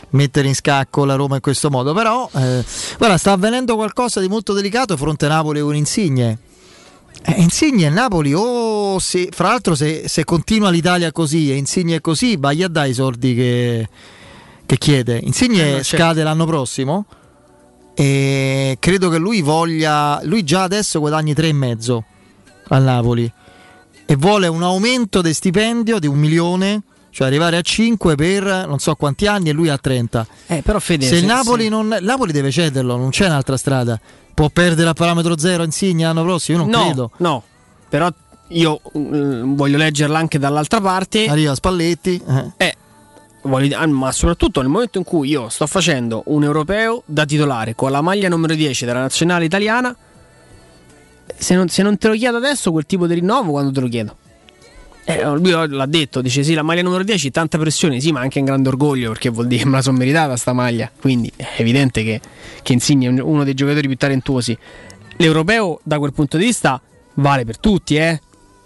[0.10, 2.64] mettere in scacco la Roma in questo modo, però eh,
[2.98, 6.40] guarda, sta avvenendo qualcosa di molto delicato fronte Napoli con Insigne.
[7.28, 11.56] Eh, Insigne e Napoli, o oh, se, fra l'altro se, se, continua l'Italia così e
[11.56, 13.90] Insigne è così, vai a dare i soldi che,
[14.64, 15.20] che chiede.
[15.24, 17.06] Insigne eh, scade l'anno prossimo
[17.96, 22.00] e credo che lui voglia, lui già adesso guadagni 3,5
[22.68, 23.32] al Napoli
[24.06, 26.84] e vuole un aumento del stipendio di un milione
[27.16, 30.28] cioè arrivare a 5 per non so quanti anni e lui a 30.
[30.48, 31.70] Eh, però Fede, se, se il Napoli, se...
[31.70, 33.98] Non, Napoli deve cederlo, non c'è un'altra strada.
[34.34, 36.58] Può perdere a parametro zero Insigne l'anno prossimo?
[36.58, 37.12] Io non no, credo.
[37.20, 37.44] No,
[37.88, 38.12] però
[38.50, 41.28] io uh, voglio leggerla anche dall'altra parte.
[41.28, 42.22] Arriva Spalletti.
[42.28, 42.52] Eh.
[42.58, 42.76] eh
[43.44, 47.76] voglio, ah, ma soprattutto nel momento in cui io sto facendo un europeo da titolare
[47.76, 49.96] con la maglia numero 10 della nazionale italiana,
[51.34, 53.88] se non, se non te lo chiedo adesso quel tipo di rinnovo, quando te lo
[53.88, 54.18] chiedo?
[55.08, 58.40] Eh, lui l'ha detto, dice sì, la maglia numero 10, tanta pressione, sì, ma anche
[58.40, 60.92] un grande orgoglio perché vuol dire che me la sono meritata sta maglia.
[61.00, 62.20] Quindi è evidente che,
[62.64, 64.58] che Insigne è uno dei giocatori più talentuosi.
[65.18, 66.82] L'europeo da quel punto di vista
[67.16, 68.20] vale per tutti, eh.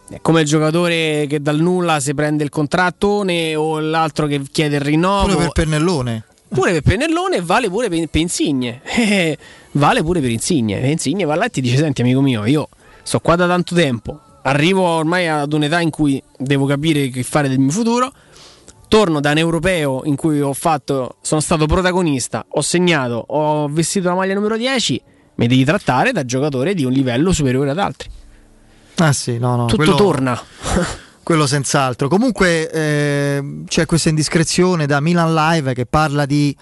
[0.10, 4.78] È come il giocatore che dal nulla si prende il contrattone o l'altro che chiede
[4.78, 5.34] il rinnovo.
[5.34, 6.24] Pure per Pennellone.
[6.48, 8.82] Pure per Pennellone vale pure per, per Insigne.
[9.74, 10.80] vale pure per Insigne.
[10.90, 12.70] Insigne va là e ti dice: Senti, amico mio, io
[13.04, 17.48] sto qua da tanto tempo arrivo ormai ad un'età in cui devo capire che fare
[17.48, 18.12] del mio futuro.
[18.88, 24.10] Torno da un europeo in cui ho fatto, sono stato protagonista, ho segnato, ho vestito
[24.10, 25.02] la maglia numero 10.
[25.36, 28.10] Mi devi trattare da giocatore di un livello superiore ad altri.
[28.98, 29.66] Ah sì, no, no.
[29.66, 30.42] Tutto quello, torna.
[31.24, 32.08] quello senz'altro.
[32.08, 36.56] Comunque eh, c'è questa indiscrezione da Milan Live che parla di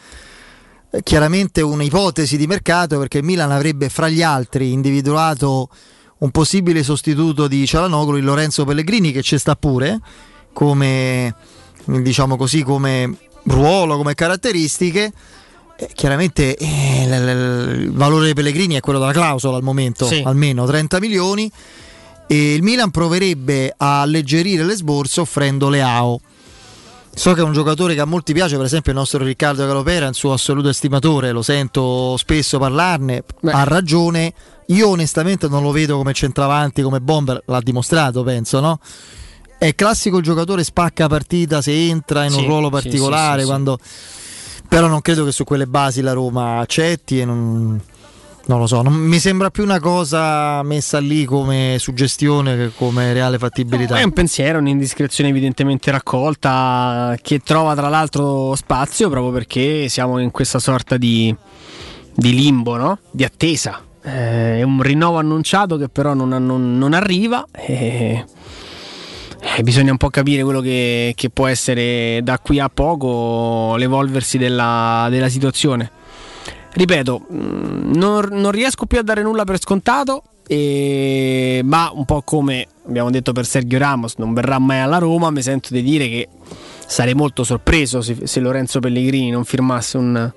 [0.91, 5.69] eh, chiaramente un'ipotesi di mercato perché Milan avrebbe fra gli altri individuato
[6.19, 9.99] un possibile sostituto di Cialanoglu, il Lorenzo Pellegrini che ci sta pure
[10.53, 11.35] come
[11.85, 15.11] diciamo così come ruolo, come caratteristiche.
[15.80, 20.07] Eh, chiaramente eh, l- l- il valore dei Pellegrini è quello della clausola al momento,
[20.07, 20.22] sì.
[20.26, 21.52] almeno 30 milioni.
[22.30, 26.19] E il Milan proverebbe a alleggerire le sborse offrendo Leao.
[27.18, 30.06] So che è un giocatore che a molti piace, per esempio il nostro Riccardo Calopera
[30.06, 33.52] è un suo assoluto estimatore, lo sento spesso parlarne, Beh.
[33.52, 34.31] ha ragione,
[34.68, 38.80] io onestamente non lo vedo come centravanti, come bomber, l'ha dimostrato, penso, no?
[39.57, 43.80] È classico giocatore spacca partita se entra in sì, un ruolo particolare, sì, sì, quando...
[44.68, 47.81] però non credo che su quelle basi la Roma accetti e non,
[48.48, 53.14] non lo so, non, mi sembra più una cosa messa lì come suggestione che come
[53.14, 53.95] reale fattibilità.
[53.95, 60.19] No, è un pensiero, un'indiscrezione evidentemente raccolta che trova tra l'altro spazio proprio perché siamo
[60.19, 61.34] in questa sorta di,
[62.14, 62.99] di limbo, no?
[63.11, 67.45] di attesa eh, è un rinnovo annunciato che però non, non, non arriva.
[67.52, 68.24] E,
[69.40, 74.38] e bisogna un po' capire quello che, che, può essere da qui a poco l'evolversi
[74.38, 75.91] della, della situazione.
[76.78, 82.22] Ripeto, mm, non, non, riesco più a dare nulla per scontato, e, ma un po'
[82.22, 86.08] come abbiamo detto per Sergio Ramos, non verrà mai alla Roma, mi sento di dire
[86.08, 86.30] che
[86.86, 90.32] sarei molto sorpreso se, se Lorenzo Pellegrini non firmasse un,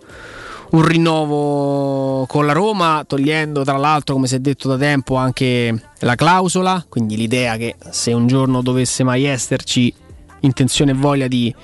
[0.71, 5.91] un rinnovo con la Roma, togliendo tra l'altro, come si è detto da tempo, anche
[5.99, 9.93] la clausola, quindi l'idea che se un giorno dovesse mai esserci
[10.41, 11.55] intenzione e voglia di,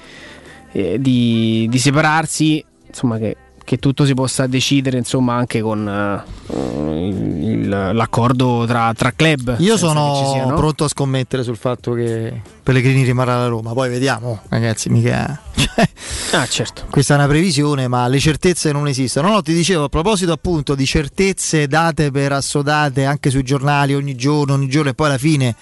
[0.73, 3.37] eh, di, di separarsi, insomma che
[3.67, 9.57] che tutto si possa decidere insomma anche con eh, il- l'accordo tra, tra club.
[9.59, 10.55] Io sono sia, no?
[10.55, 13.73] pronto a scommettere sul fatto che Pellegrini rimarrà alla Roma.
[13.73, 15.41] Poi vediamo, ragazzi, mica.
[15.55, 15.89] cioè,
[16.33, 16.85] Ah, certo.
[16.91, 19.29] questa è una previsione, ma le certezze non esistono.
[19.31, 24.15] No, ti dicevo a proposito appunto di certezze date per assodate anche sui giornali ogni
[24.15, 25.55] giorno, ogni giorno, e poi alla fine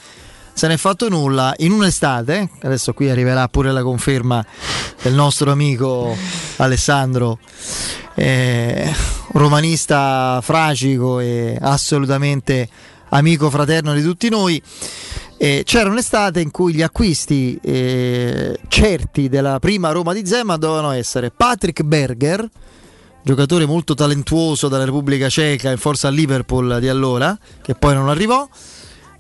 [0.55, 1.53] se ne è fatto nulla.
[1.59, 4.45] In un'estate, adesso qui arriverà pure la conferma
[5.03, 6.17] del nostro amico
[6.57, 7.39] Alessandro,
[8.15, 8.91] eh,
[9.33, 12.69] romanista fracico e assolutamente
[13.11, 14.63] amico fraterno di tutti noi.
[15.37, 20.93] Eh, c'era un'estate in cui gli acquisti eh, certi della prima Roma di Zema dovevano
[20.93, 22.49] essere Patrick Berger,
[23.23, 28.09] giocatore molto talentuoso dalla Repubblica Ceca in forza al Liverpool di allora, che poi non
[28.09, 28.49] arrivò,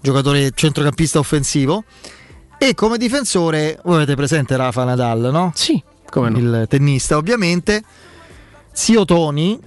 [0.04, 1.84] giocatore centrocampista offensivo,
[2.58, 5.50] e come difensore, voi avete presente Rafa Nadal, no?
[5.54, 6.36] Sì, come no.
[6.38, 7.82] Il tennista ovviamente,
[8.70, 9.58] zio Tony,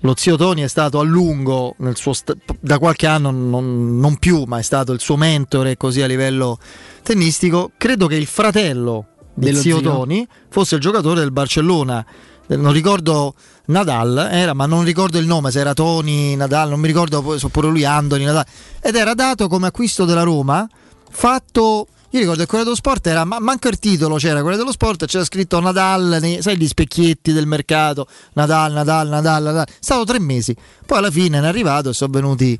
[0.00, 4.16] lo zio Tony è stato a lungo, nel suo sta- da qualche anno non, non
[4.16, 6.58] più, ma è stato il suo mentore così a livello
[7.04, 7.70] tennistico.
[7.76, 9.88] Credo che il fratello di Dello zio, zio?
[9.88, 12.04] Tony fosse il giocatore del Barcellona.
[12.46, 13.34] Non ricordo
[13.66, 17.68] Nadal, era, ma non ricordo il nome, se era Tony Nadal, non mi ricordo pure
[17.68, 18.44] lui Andoni Nadal.
[18.80, 20.68] Ed era dato come acquisto della Roma,
[21.10, 24.72] fatto io ricordo che quello dello sport era, ma manco il titolo c'era, quello dello
[24.72, 29.66] sport c'era scritto Nadal, nei- sai gli specchietti del mercato, Nadal, Nadal, Nadal, Nadal.
[29.66, 30.54] È stato tre mesi,
[30.84, 32.58] poi alla fine è arrivato e sono venuti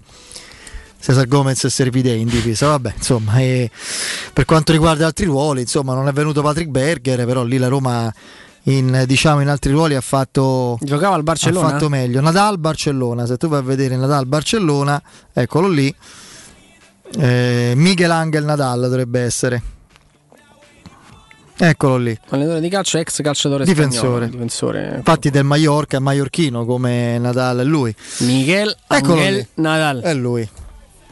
[0.98, 3.32] Cesar Gomez e Servidei in divisa, vabbè, insomma,
[4.32, 8.10] per quanto riguarda altri ruoli, insomma, non è venuto Patrick Berger, però lì la Roma
[8.64, 11.66] in, diciamo, in altri ruoli ha fatto Giocava al Barcellona?
[11.66, 12.20] ha fatto meglio.
[12.20, 15.02] Nadal Barcellona, se tu vai a vedere Nadal Barcellona,
[15.32, 15.94] eccolo lì.
[17.18, 19.62] Eh, Miguel Angel Nadal dovrebbe essere.
[21.54, 22.18] Eccolo lì.
[22.30, 24.26] Allenatore di calcio, ex calciatore Difensore.
[24.26, 24.92] spagnolo, difensore.
[24.96, 27.94] Infatti del Mallorca è maiorchino come Nadal è lui.
[28.20, 29.46] Miguel Eccolo Angel lì.
[29.54, 30.00] Nadal.
[30.00, 30.48] È lui.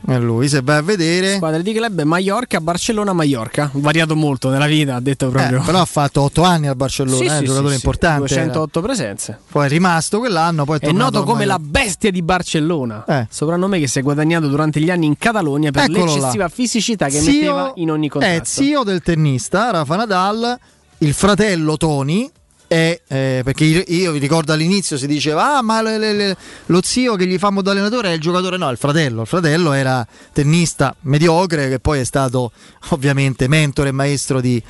[0.06, 1.36] È lui, se vai a vedere.
[1.36, 3.70] Squadra di club è Mallorca, Barcellona, Mallorca.
[3.74, 5.60] Variato molto nella vita, ha detto proprio.
[5.60, 8.18] Eh, però ha fatto 8 anni al Barcellona, Sì, è un sì, giocatore sì, importante.
[8.26, 9.30] 208 presenze.
[9.32, 9.40] era.
[9.50, 13.04] Poi è rimasto quell'anno, poi è, È noto come la bestia di Barcellona.
[13.06, 13.26] Eh.
[13.30, 16.12] Soprannome che si è guadagnato durante gli anni in Catalogna per Eccolo là.
[16.14, 18.44] l'eccessiva fisicità che Zio- metteva in ogni È contatto.
[18.44, 20.58] zio del tennista Rafa Nadal,
[20.98, 22.28] il fratello Tony.
[22.70, 26.36] È, eh, perché io, vi ricordo all'inizio si diceva ah ma le- le- le-
[26.66, 28.56] lo zio che gli fa modo allenatore è il giocatore.
[28.58, 29.22] No il fratello.
[29.22, 32.52] Il fratello era tennista mediocre che poi è stato
[32.90, 34.62] ovviamente mentore e maestro di,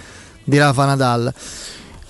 [0.42, 1.34] di Rafa Nadal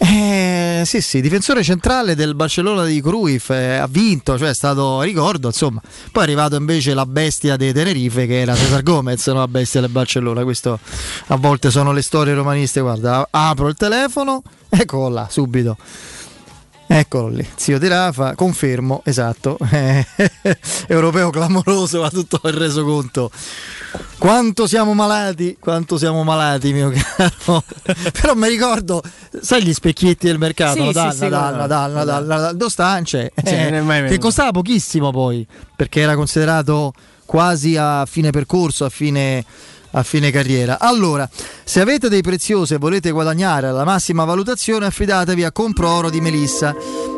[0.02, 5.02] eh, sì, sì, difensore centrale del Barcellona di Cruyff, eh, ha vinto, cioè è stato,
[5.02, 5.78] ricordo, insomma.
[6.10, 9.34] Poi è arrivato invece la bestia dei Tenerife che era Cesar Gomez, no?
[9.34, 10.42] la bestia del Barcellona.
[10.42, 10.78] Questo
[11.26, 12.80] a volte sono le storie romaniste.
[12.80, 15.76] Guarda, apro il telefono, eccolo là, subito.
[16.92, 19.56] Eccolo lì, zio di Rafa, confermo, esatto.
[19.70, 20.04] Eh,
[20.88, 23.30] europeo clamoroso, ma tutto il reso conto.
[24.18, 27.62] Quanto siamo malati, quanto siamo malati, mio caro.
[28.10, 29.00] Però mi ricordo,
[29.40, 31.20] sai gli specchietti del mercato, Sì, Nadal, sì.
[31.20, 31.54] Nadal,
[31.92, 33.32] Nadal, Nadal, dove stance?
[33.84, 35.46] Mai che costava pochissimo poi,
[35.76, 36.92] perché era considerato
[37.24, 39.44] quasi a fine percorso, a fine,
[39.92, 40.78] a fine carriera.
[40.78, 41.28] Allora,
[41.64, 46.20] se avete dei preziosi e volete guadagnare alla massima valutazione, affidatevi a Compro Oro di
[46.20, 46.74] Melissa,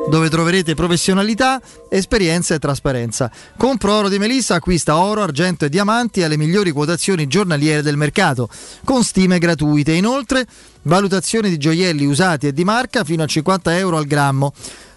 [0.08, 3.30] dove troverete professionalità, esperienza e trasparenza.
[3.56, 8.48] Compro Oro di Melissa acquista oro, argento e diamanti alle migliori quotazioni giornaliere del mercato,
[8.84, 9.92] con stime gratuite.
[9.92, 10.46] Inoltre,
[10.82, 14.52] valutazione di gioielli usati e di marca fino a 50 euro al grammo.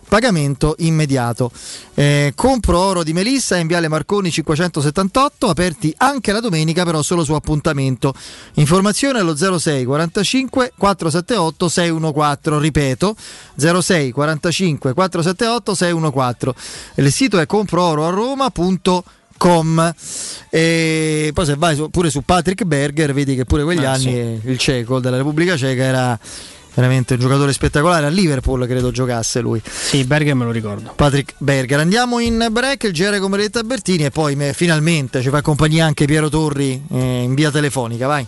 [0.08, 1.52] Pagamento immediato.
[1.94, 7.24] Eh, compro oro di Melissa in Viale Marconi 578, aperti anche la domenica, però solo
[7.24, 8.14] su appuntamento.
[8.56, 12.62] Informazione allo 06 45 478 614.
[12.62, 13.16] Ripeto,
[13.58, 16.60] 06 45 478 614.
[16.96, 19.94] Il sito è comprooroaroma.com
[20.50, 24.40] e poi se vai su- pure su Patrick Berger vedi che pure quegli Ah, anni
[24.42, 24.50] sì.
[24.50, 26.20] il ceco della Repubblica Ceca era
[26.76, 28.06] veramente un giocatore spettacolare.
[28.06, 29.62] A Liverpool credo giocasse lui.
[29.68, 30.94] Sì, Berger me lo ricordo.
[30.96, 31.80] Patrick Berger.
[31.80, 35.86] Andiamo in break il GR come Retta Bertini e poi me- finalmente ci fa compagnia
[35.86, 38.28] anche Piero Torri eh, in via telefonica vai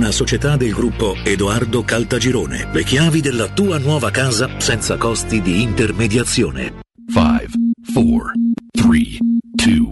[0.01, 2.69] una società del gruppo Edoardo Caltagirone.
[2.73, 6.73] Le chiavi della tua nuova casa senza costi di intermediazione.
[7.13, 7.45] 5,
[7.93, 8.31] 4,
[8.71, 8.99] 3,
[9.51, 9.91] 2,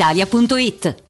[0.00, 1.09] brispalitalia.it.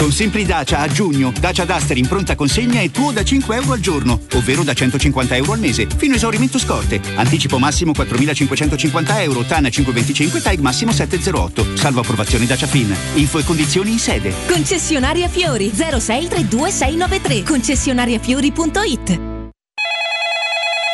[0.00, 3.74] Con Simpli Dacia a giugno, Dacia Duster in pronta consegna è tuo da 5 euro
[3.74, 7.02] al giorno, ovvero da 150 euro al mese, fino a esaurimento scorte.
[7.16, 11.76] Anticipo massimo 4.550 euro, TAN 525, TAG massimo 708.
[11.76, 12.96] Salvo approvazione Dacia Fin.
[13.16, 14.32] Info e condizioni in sede.
[14.46, 19.29] Concessionaria Fiori 0632693 concessionariafiori.it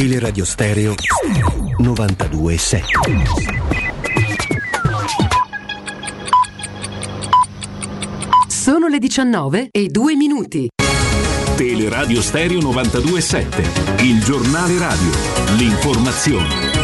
[0.00, 0.94] Teleradio Stereo
[1.76, 2.84] 927.
[8.48, 10.68] Sono le 19 e 2 minuti.
[11.54, 15.10] Teleradio Stereo 92.7, il giornale radio,
[15.58, 16.79] l'informazione.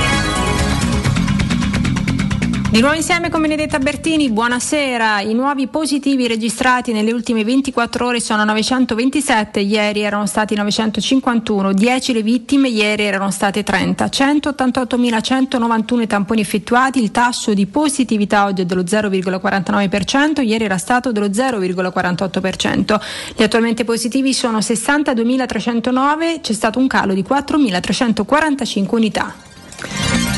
[2.69, 5.21] Di nuovo insieme con Benedetta Bertini, buonasera.
[5.21, 12.13] I nuovi positivi registrati nelle ultime 24 ore sono 927, ieri erano stati 951, 10
[12.13, 18.63] le vittime, ieri erano state 30, 188.191 i tamponi effettuati, il tasso di positività oggi
[18.63, 23.01] è dello 0,49%, ieri era stato dello 0,48%.
[23.37, 29.35] Gli attualmente positivi sono 62.309, c'è stato un calo di 4.345 unità.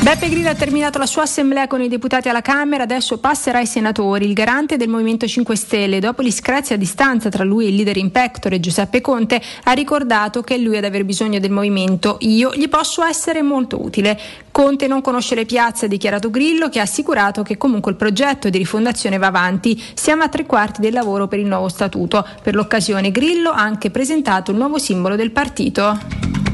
[0.01, 3.67] Beppe Grillo ha terminato la sua assemblea con i deputati alla Camera, adesso passerà ai
[3.67, 4.25] senatori.
[4.25, 7.75] Il garante del Movimento 5 Stelle, dopo gli screzi a distanza tra lui e il
[7.75, 12.17] leader in pectore Giuseppe Conte, ha ricordato che è lui ad aver bisogno del movimento.
[12.21, 14.19] Io gli posso essere molto utile.
[14.51, 18.49] Conte non conosce le piazze, ha dichiarato Grillo, che ha assicurato che comunque il progetto
[18.49, 19.81] di rifondazione va avanti.
[19.93, 22.25] Siamo a tre quarti del lavoro per il nuovo statuto.
[22.41, 26.48] Per l'occasione Grillo ha anche presentato il nuovo simbolo del partito.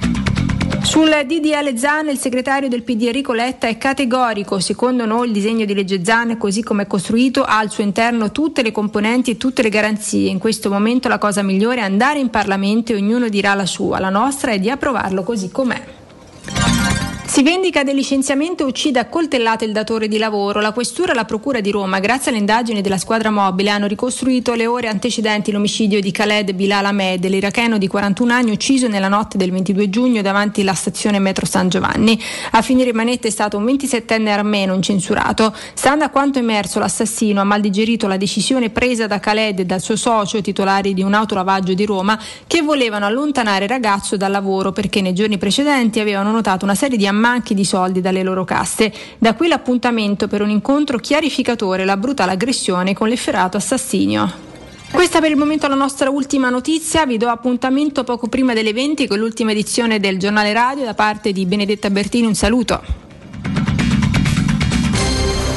[0.86, 5.66] Sul DDL ZAN il segretario del PD Enrico Letta è categorico, secondo noi il disegno
[5.66, 9.38] di legge ZAN così come è costruito ha al suo interno tutte le componenti e
[9.38, 10.30] tutte le garanzie.
[10.30, 14.00] In questo momento la cosa migliore è andare in Parlamento e ognuno dirà la sua,
[14.00, 16.05] la nostra è di approvarlo così com'è.
[17.36, 20.62] Si vendica del licenziamento e uccide a coltellate il datore di lavoro.
[20.62, 24.54] La questura e la procura di Roma, grazie alle indagini della squadra mobile, hanno ricostruito
[24.54, 29.38] le ore antecedenti l'omicidio di Khaled Bilal Ahmed, l'iracheno di 41 anni ucciso nella notte
[29.38, 32.18] del 22 giugno davanti alla stazione metro San Giovanni.
[32.52, 35.54] A finire in manetta è stato un 27enne armeno incensurato.
[35.74, 39.82] Stando a quanto emerso, l'assassino ha mal digerito la decisione presa da Khaled e dal
[39.82, 42.18] suo socio, titolari di un autolavaggio di Roma,
[42.48, 46.96] che volevano allontanare il ragazzo dal lavoro perché nei giorni precedenti avevano notato una serie
[46.96, 48.94] di ammanchi di soldi dalle loro casse.
[49.18, 54.44] Da qui l'appuntamento per un incontro chiarificatore la brutale aggressione con l'efferato assassinio.
[54.92, 58.72] Questa per il momento è la nostra ultima notizia, vi do appuntamento poco prima delle
[58.72, 62.82] 20 con l'ultima edizione del giornale radio da parte di Benedetta Bertini, un saluto.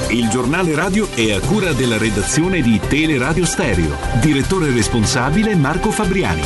[0.09, 3.95] Il giornale radio è a cura della redazione di Teleradio Stereo.
[4.20, 6.43] Direttore responsabile Marco Fabriani.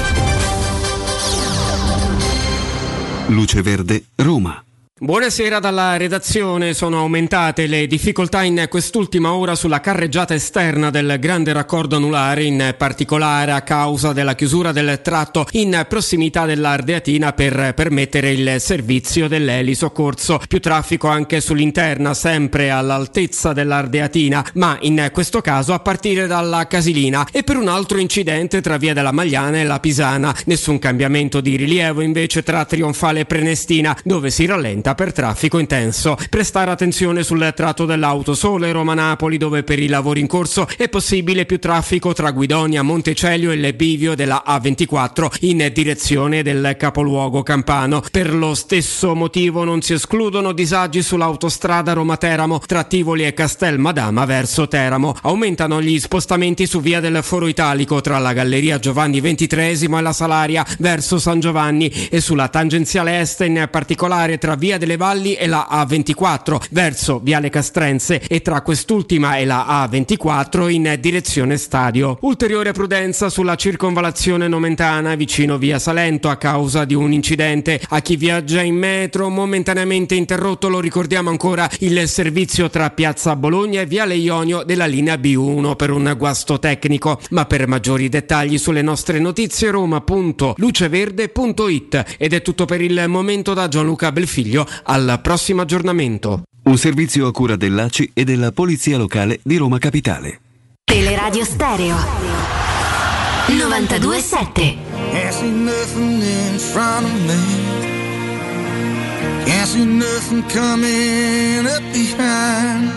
[3.29, 4.63] Luce Verde, Roma.
[5.03, 6.75] Buonasera dalla redazione.
[6.75, 12.73] Sono aumentate le difficoltà in quest'ultima ora sulla carreggiata esterna del grande raccordo anulare, in
[12.79, 20.41] particolare a causa della chiusura del tratto in prossimità dell'Ardeatina per permettere il servizio dell'elisoccorso.
[20.47, 27.27] Più traffico anche sull'interna, sempre all'altezza dell'Ardeatina, ma in questo caso a partire dalla Casilina
[27.33, 30.33] e per un altro incidente tra via della Magliana e la Pisana.
[30.45, 36.17] Nessun cambiamento di rilievo invece tra Trionfale e Prenestina, dove si rallenta per traffico intenso.
[36.29, 41.59] Prestare attenzione sul tratto dell'Autosole Roma-Napoli dove per i lavori in corso è possibile più
[41.59, 48.03] traffico tra Guidonia, Montecelio e il della A24 in direzione del capoluogo campano.
[48.11, 54.25] Per lo stesso motivo non si escludono disagi sull'autostrada Roma-Teramo tra Tivoli e Castel Madama
[54.25, 55.15] verso Teramo.
[55.23, 60.13] Aumentano gli spostamenti su via del Foro Italico tra la Galleria Giovanni XXIII e la
[60.13, 65.47] Salaria verso San Giovanni e sulla tangenziale est in particolare tra via delle Valli e
[65.47, 72.19] la A24 verso Viale Castrense e tra quest'ultima e la A24 in direzione stadio.
[72.23, 77.81] Ulteriore prudenza sulla circonvalazione nomentana vicino via Salento a causa di un incidente.
[77.91, 83.83] A chi viaggia in metro momentaneamente interrotto lo ricordiamo ancora il servizio tra Piazza Bologna
[83.83, 87.21] e Viale Ionio della linea B1 per un guasto tecnico.
[87.31, 93.69] Ma per maggiori dettagli sulle nostre notizie roma.luceverde.it ed è tutto per il momento da
[93.69, 96.43] Gianluca Belfiglio al prossimo aggiornamento.
[96.65, 100.41] Un servizio a cura dell'ACI e della Polizia Locale di Roma Capitale.
[100.85, 101.97] Teleradio Stereo
[103.49, 104.77] 927
[105.13, 107.37] Can't see nothing in front of me.
[109.45, 112.91] Can't see nothing coming up behind.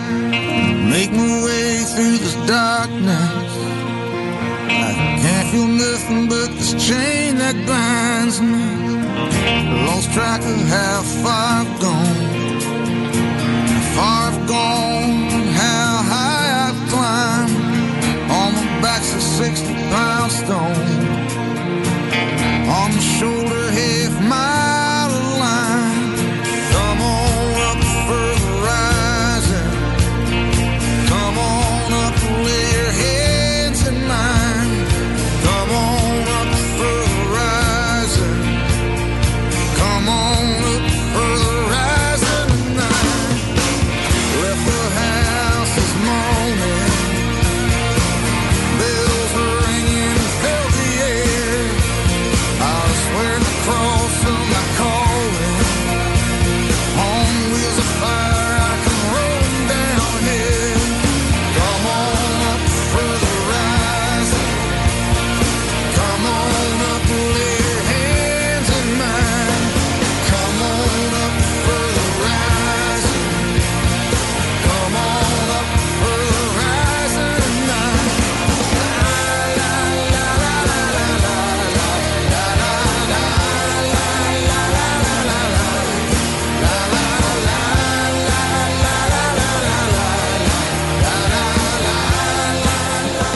[0.89, 3.55] Make my way through this darkness.
[5.51, 8.65] Feel nothing but this chain that binds me.
[9.85, 12.15] Lost track of how far I've gone.
[13.71, 17.55] How far I've gone, how high I've climbed.
[18.39, 21.25] On my back's a 60 pound stone
[22.67, 24.04] on the shoulder half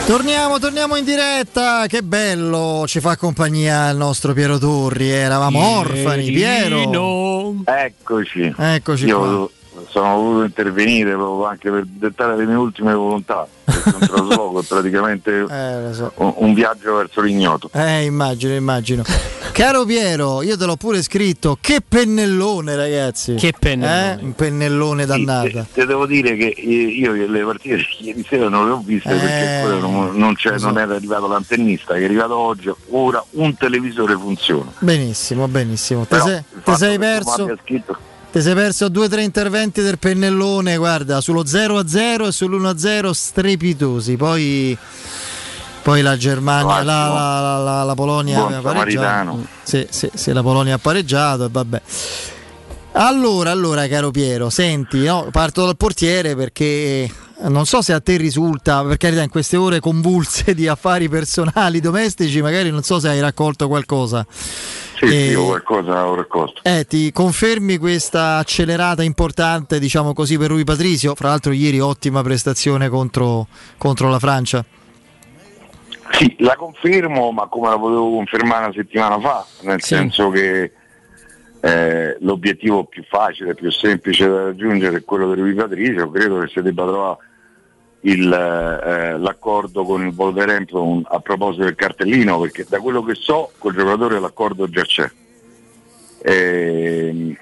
[0.09, 6.31] Torniamo, torniamo in diretta, che bello, ci fa compagnia il nostro Piero Turri, eravamo orfani,
[6.31, 7.53] Piero.
[7.63, 8.51] Eccoci.
[8.57, 9.49] Eccoci Io qua.
[9.87, 13.47] Sono voluto intervenire proprio anche per dettare le mie ultime volontà.
[13.63, 15.31] Perché un trasloco è praticamente
[16.15, 17.69] un, un viaggio verso l'ignoto.
[17.73, 19.03] Eh, immagino, immagino.
[19.51, 23.35] Caro Piero, io te l'ho pure scritto, che pennellone ragazzi.
[23.35, 24.19] Che pennellone.
[24.19, 24.23] Eh?
[24.23, 25.67] Un pennellone dannata.
[25.71, 29.27] Te devo dire che io le partite di ieri sera non le ho viste perché
[29.27, 30.55] Eh, ancora non, non so.
[30.57, 34.71] non era arrivato l'antennista, che è arrivato oggi, ora un televisore funziona.
[34.79, 36.05] Benissimo, benissimo.
[36.05, 37.57] Te, Però sei, te sei che tu perso...
[38.31, 44.17] Ti sei perso due o tre interventi del pennellone, guarda, sullo 0-0 e sull'1-0 strepitosi.
[44.17, 44.77] Poi,
[45.81, 49.03] poi la Germania, la, la- la- la- Polonia aveva pareggiato.
[49.63, 51.81] Sì, sì, sì, la Polonia ha pareggiato e vabbè.
[52.93, 57.09] Allora, allora, caro Piero, senti, no, parto dal portiere perché
[57.47, 61.79] non so se a te risulta, per carità, in queste ore convulse di affari personali,
[61.79, 64.25] domestici, magari non so se hai raccolto qualcosa.
[64.29, 66.61] Sì, sì, Eh, io qualcosa ho raccolto.
[66.63, 71.15] eh, ti confermi questa accelerata importante, diciamo così, per Rui Patrizio?
[71.15, 73.47] Fra l'altro ieri ottima prestazione contro,
[73.77, 74.65] contro la Francia.
[76.11, 80.71] Sì, la confermo, ma come la potevo confermare una settimana fa, nel senso che
[81.61, 86.47] eh, l'obiettivo più facile, più semplice da raggiungere è quello di Rui Patricio, credo che
[86.47, 87.17] si debba trovare
[88.01, 93.51] il, eh, l'accordo con il Wolverhampton a proposito del cartellino, perché da quello che so
[93.57, 95.09] col giocatore l'accordo già c'è.
[96.21, 97.35] Ehm,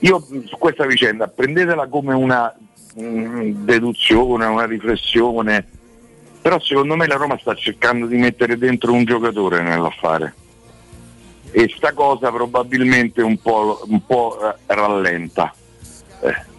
[0.00, 2.54] io su questa vicenda prendetela come una
[2.94, 5.66] mh, deduzione, una riflessione,
[6.40, 10.34] però secondo me la Roma sta cercando di mettere dentro un giocatore nell'affare
[11.50, 15.52] e sta cosa probabilmente un po', un po', eh, rallenta.
[16.20, 16.56] Eh,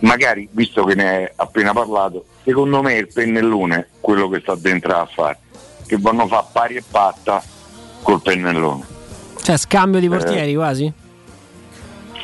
[0.00, 4.94] magari, visto che ne hai appena parlato, secondo me il pennellone quello che sta dentro
[4.96, 5.38] a fare,
[5.86, 7.42] che vanno a fare pari e patta
[8.02, 8.84] col pennellone.
[9.42, 10.10] Cioè, scambio di Eh.
[10.10, 10.92] portieri quasi?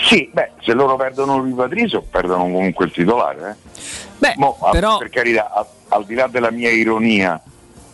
[0.07, 3.51] Sì, beh, se loro perdono il Patrizio perdono comunque il titolare.
[3.75, 3.81] Eh.
[4.19, 7.41] Beh, a- però- per carità, a- al di là della mia ironia,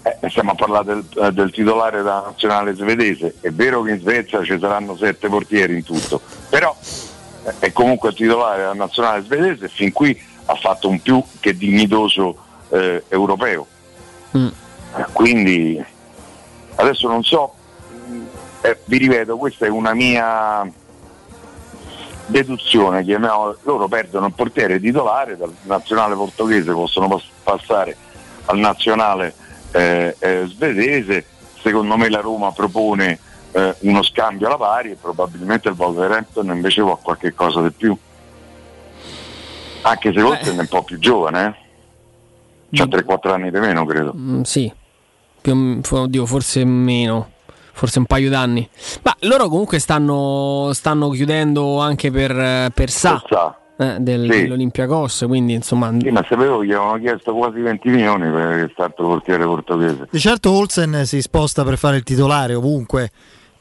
[0.02, 3.36] eh, stiamo a parlare del, eh, del titolare della nazionale svedese.
[3.40, 6.20] È vero che in Svezia ci saranno sette portieri in tutto,
[6.50, 6.86] però eh,
[7.58, 11.56] è comunque il titolare della nazionale svedese e fin qui ha fatto un più che
[11.56, 12.36] dignitoso
[12.70, 13.66] eh, europeo.
[14.36, 14.48] Mm.
[15.12, 15.84] Quindi
[16.76, 17.54] adesso non so,
[18.60, 20.70] eh, vi ripeto, questa è una mia
[22.26, 27.96] deduzione, chiamiamola, loro perdono il portiere titolare dal nazionale portoghese, possono pas- passare
[28.46, 29.34] al nazionale
[29.72, 31.26] eh, eh, svedese,
[31.60, 33.18] secondo me la Roma propone
[33.54, 37.96] eh, uno scambio alla pari e probabilmente il Wolverhampton invece vuole qualche cosa di più.
[39.82, 41.62] Anche se Wolverhampton è un po' più giovane, eh?
[42.76, 44.12] C'ha 3-4 anni di meno, credo.
[44.16, 44.72] Mm, sì,
[45.40, 47.30] più, oddio, forse meno,
[47.72, 48.68] forse un paio d'anni.
[49.02, 53.22] Ma loro comunque stanno, stanno chiudendo anche per, per Sa.
[53.76, 54.40] eh, del, Sì.
[54.40, 55.92] dell'Olympiakos, quindi insomma...
[56.00, 60.08] Sì, ma sapevo che gli avevano chiesto quasi 20 milioni per il stato portiere portoghese.
[60.10, 63.10] Di certo Olsen si sposta per fare il titolare ovunque,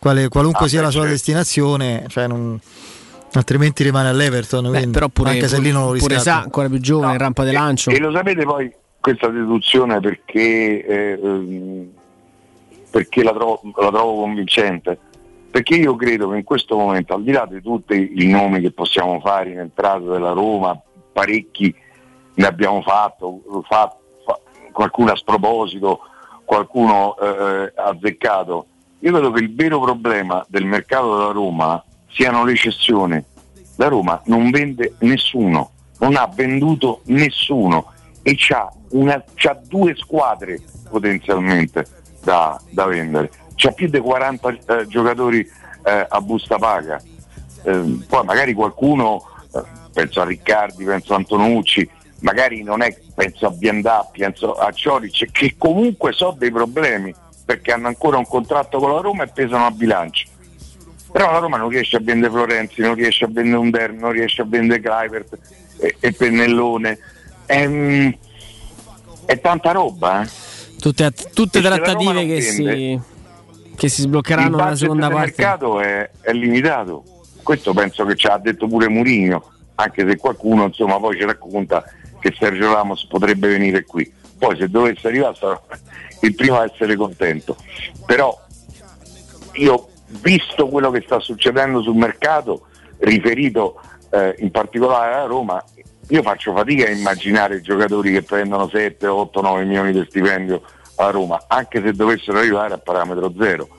[0.03, 1.15] quale- qualunque Ah, sia la sua certo.
[1.15, 2.59] destinazione, cioè non-
[3.35, 4.63] altrimenti rimane all'Everton.
[4.65, 6.21] Beh, quindi, però pure, anche se lì non lo pure riscatta.
[6.39, 7.89] Sa, ancora più giovane, in rampa di lancio.
[7.89, 8.69] E lo sapete poi
[8.99, 11.87] questa deduzione perché, eh, ehm,
[12.91, 14.99] perché la, trovo, la trovo convincente?
[15.49, 18.71] Perché io credo che in questo momento, al di là di tutti i nomi che
[18.71, 20.77] possiamo fare in entrata della Roma,
[21.13, 21.73] parecchi
[22.35, 24.39] ne abbiamo fatto, fa- fa-
[24.73, 25.99] qualcuno a sproposito,
[26.43, 28.65] qualcuno eh, azzeccato.
[29.03, 33.21] Io credo che il vero problema del mercato della Roma siano le cessioni.
[33.75, 40.61] La Roma non vende nessuno, non ha venduto nessuno e c'ha, una- c'ha due squadre
[40.89, 41.85] potenzialmente
[42.23, 43.29] da, da vendere.
[43.55, 45.39] C'ha più di 40 eh, giocatori
[45.83, 47.01] eh, a busta paga.
[47.63, 49.21] Eh, poi magari qualcuno,
[49.53, 51.89] eh, penso a Riccardi, penso a Antonucci,
[52.19, 57.13] magari non è, penso a Biandà, penso a Cioric, che comunque so dei problemi
[57.53, 60.27] perché hanno ancora un contratto con la Roma e pesano a bilancio.
[61.11, 64.41] Però la Roma non riesce a vendere Florenzi, non riesce a vendere Under, non riesce
[64.41, 65.37] a vendere Clivert
[65.77, 66.97] e, e Pennellone.
[67.45, 68.09] È, mm,
[69.25, 70.29] è tanta roba, eh.
[70.79, 72.99] Tutte, tutte trattative che si,
[73.75, 75.33] che si Il sbloccheranno nella seconda parte.
[75.37, 77.03] mercato è, è limitato.
[77.43, 81.83] Questo penso che ci ha detto pure Mourinho, anche se qualcuno insomma poi ci racconta
[82.19, 84.11] che Sergio Ramos potrebbe venire qui.
[84.43, 85.61] Poi se dovesse arrivare sarò
[86.19, 87.55] il primo a essere contento.
[88.05, 88.37] Però
[89.53, 89.87] io
[90.21, 92.65] visto quello che sta succedendo sul mercato,
[92.99, 93.79] riferito
[94.09, 95.63] eh, in particolare alla Roma,
[96.09, 100.61] io faccio fatica a immaginare giocatori che prendono 7, 8, 9 milioni di stipendio
[100.95, 103.69] a Roma, anche se dovessero arrivare a parametro zero.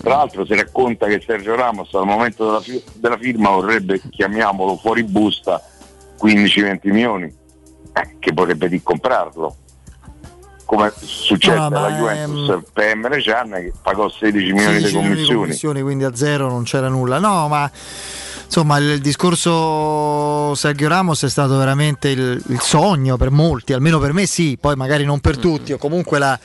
[0.00, 4.76] Tra l'altro si racconta che Sergio Ramos al momento della, fi- della firma vorrebbe, chiamiamolo
[4.76, 5.62] fuori busta,
[6.20, 7.32] 15-20 milioni,
[7.92, 9.54] eh, che vorrebbe di comprarlo.
[10.68, 15.34] Come succede No, alla Juventus per Emre Can che pagò 16 milioni 16 di milioni
[15.34, 15.80] commissioni.
[15.80, 17.18] quindi a zero non c'era nulla.
[17.18, 17.70] No, ma
[18.44, 23.98] insomma il, il discorso Sergio Ramos è stato veramente il, il sogno per molti, almeno
[23.98, 26.38] per me sì, poi magari non per tutti, o comunque la,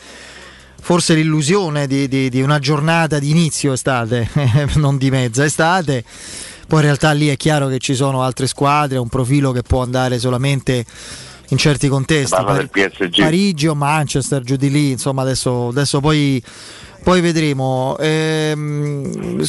[0.80, 4.30] forse l'illusione di, di- di una giornata di inizio estate,
[4.76, 6.02] non di mezza estate.
[6.66, 9.82] Poi in realtà lì è chiaro che ci sono altre squadre, un profilo che può
[9.82, 10.86] andare solamente
[11.54, 12.36] in certi contesti.
[12.70, 13.22] PSG.
[13.22, 16.42] Parigi o Manchester, giù di lì, insomma adesso, adesso poi,
[17.04, 17.96] poi vedremo.
[18.00, 19.42] Ehm,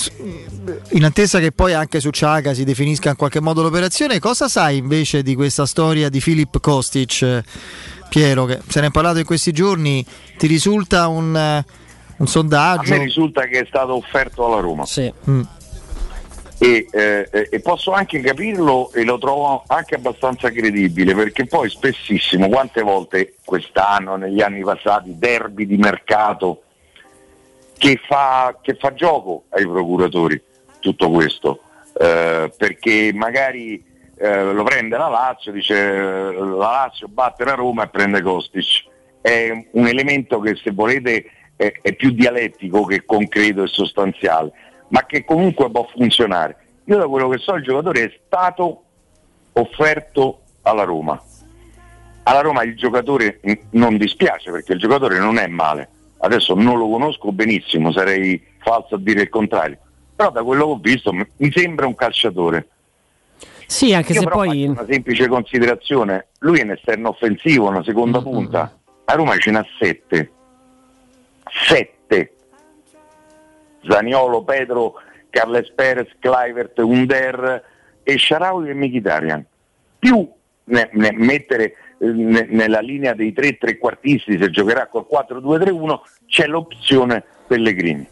[0.90, 4.76] in attesa che poi anche su Ciaga si definisca in qualche modo l'operazione, cosa sai
[4.78, 7.42] invece di questa storia di Filip Kostic,
[8.08, 10.04] Piero, che se ne è parlato in questi giorni,
[10.38, 11.64] ti risulta un, un
[12.16, 12.90] A sondaggio?
[12.96, 14.84] me risulta che è stato offerto alla Roma.
[15.28, 15.40] Mm.
[16.58, 22.48] E, eh, e posso anche capirlo e lo trovo anche abbastanza credibile perché poi spessissimo,
[22.48, 26.62] quante volte quest'anno, negli anni passati, derby di mercato
[27.76, 30.40] che fa, che fa gioco ai procuratori
[30.78, 31.60] tutto questo,
[31.98, 33.82] eh, perché magari
[34.16, 38.84] eh, lo prende la Lazio, dice eh, la Lazio batte la Roma e prende Kostic.
[39.20, 41.24] È un elemento che se volete
[41.56, 44.52] è, è più dialettico che concreto e sostanziale,
[44.94, 46.56] ma che comunque può funzionare.
[46.84, 48.84] Io da quello che so il giocatore è stato
[49.54, 51.20] offerto alla Roma.
[52.22, 53.40] Alla Roma il giocatore
[53.70, 55.88] non dispiace perché il giocatore non è male.
[56.18, 59.78] Adesso non lo conosco benissimo, sarei falso a dire il contrario.
[60.14, 62.68] Però da quello che ho visto mi sembra un calciatore.
[63.66, 64.66] Sì, anche Io se poi...
[64.66, 69.66] una semplice considerazione, lui è un esterno offensivo, una seconda punta, a Roma ce n'ha
[69.76, 70.30] sette.
[71.66, 71.92] Sette.
[73.88, 74.94] Zaniolo, Pedro,
[75.30, 77.64] Carles Perez, Clivert, Under
[78.02, 79.44] e Sharawi e Mkhitaryan.
[79.98, 80.28] Più
[80.64, 86.46] ne- ne- mettere eh, ne- nella linea dei tre trequartisti, se giocherà col 4-2-3-1, c'è
[86.46, 88.06] l'opzione Pellegrini.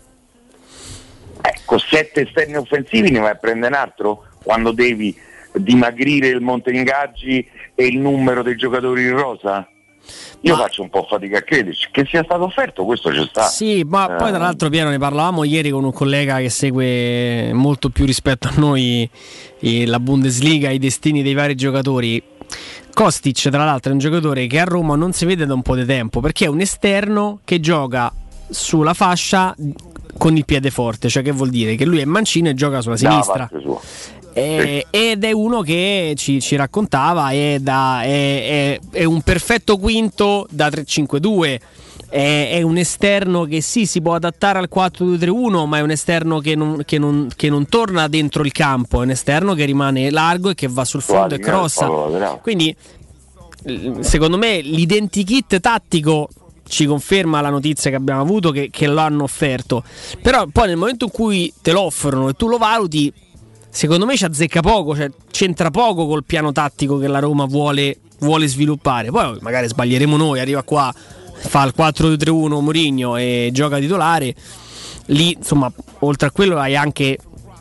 [1.40, 5.16] Ecco, sette esterni offensivi ne vai a prendere un altro quando devi
[5.54, 9.66] dimagrire il monte ingaggi e il numero dei giocatori in rosa?
[10.40, 13.48] Io faccio un po' fatica a crederci che sia stato offerto, questo c'è stato.
[13.48, 17.90] Sì, ma poi tra l'altro Piero ne parlavamo ieri con un collega che segue molto
[17.90, 19.08] più rispetto a noi
[19.60, 22.22] eh, la Bundesliga, i destini dei vari giocatori.
[22.92, 25.76] Kostic, tra l'altro, è un giocatore che a Roma non si vede da un po'
[25.76, 28.12] di tempo perché è un esterno che gioca
[28.50, 29.54] sulla fascia
[30.18, 32.96] con il piede forte, cioè che vuol dire che lui è mancino e gioca sulla
[32.96, 33.48] sinistra.
[34.34, 39.76] Eh, ed è uno che ci, ci raccontava è, da- è- è- è un perfetto
[39.76, 41.58] quinto da 3-5-2
[42.12, 46.40] è, è un esterno che sì, si può adattare al 4-2-3-1, ma è un esterno
[46.40, 50.10] che non, che, non, che non, torna dentro il campo, è un esterno che rimane
[50.10, 51.86] largo e che va sul fondo e crossa.
[52.42, 52.76] Quindi,
[54.00, 56.28] secondo me, l'identikit tattico
[56.68, 59.82] ci conferma la notizia che abbiamo avuto che, che lo hanno offerto.
[60.20, 63.10] Però poi nel momento in cui te lo offrono e tu lo valuti,
[63.72, 67.98] secondo me ci azzecca poco, cioè c'entra poco col piano tattico che la Roma vuole,
[68.20, 69.10] vuole sviluppare.
[69.10, 74.34] Poi magari sbaglieremo noi, arriva qua, fa il 4-2-3-1 Mourinho e gioca titolare.
[75.06, 77.16] Lì, insomma, oltre a quello hai anche,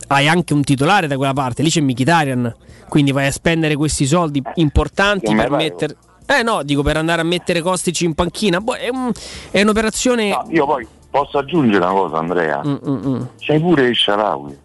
[0.07, 2.55] hai anche un titolare da quella parte, lì c'è Mkhitaryan.
[2.89, 5.95] Quindi vai a spendere questi soldi importanti per mettere
[6.27, 8.61] eh no, dico per andare a mettere Costici in panchina.
[8.61, 9.11] Boh, è, un,
[9.49, 10.29] è, un'operazione.
[10.29, 12.61] No, io poi posso aggiungere una cosa, Andrea.
[12.63, 13.27] Mm-mm.
[13.37, 14.57] C'hai pure il Sharawi.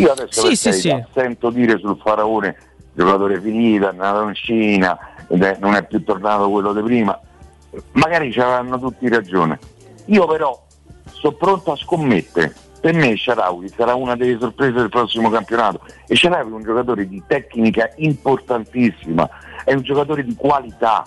[0.00, 1.04] Io adesso sì, sì, sì.
[1.12, 2.56] sento dire sul faraone
[2.92, 4.98] giocatore finito, è andato in Cina,
[5.28, 7.18] non è più tornato quello di prima.
[7.92, 9.58] Magari ci avranno tutti ragione.
[10.06, 10.60] Io però
[11.12, 12.54] sono pronto a scommettere.
[12.80, 15.80] Per me Sharawi sarà una delle sorprese del prossimo campionato.
[16.06, 19.28] E Sharawi è un giocatore di tecnica importantissima
[19.64, 21.06] è un giocatore di qualità.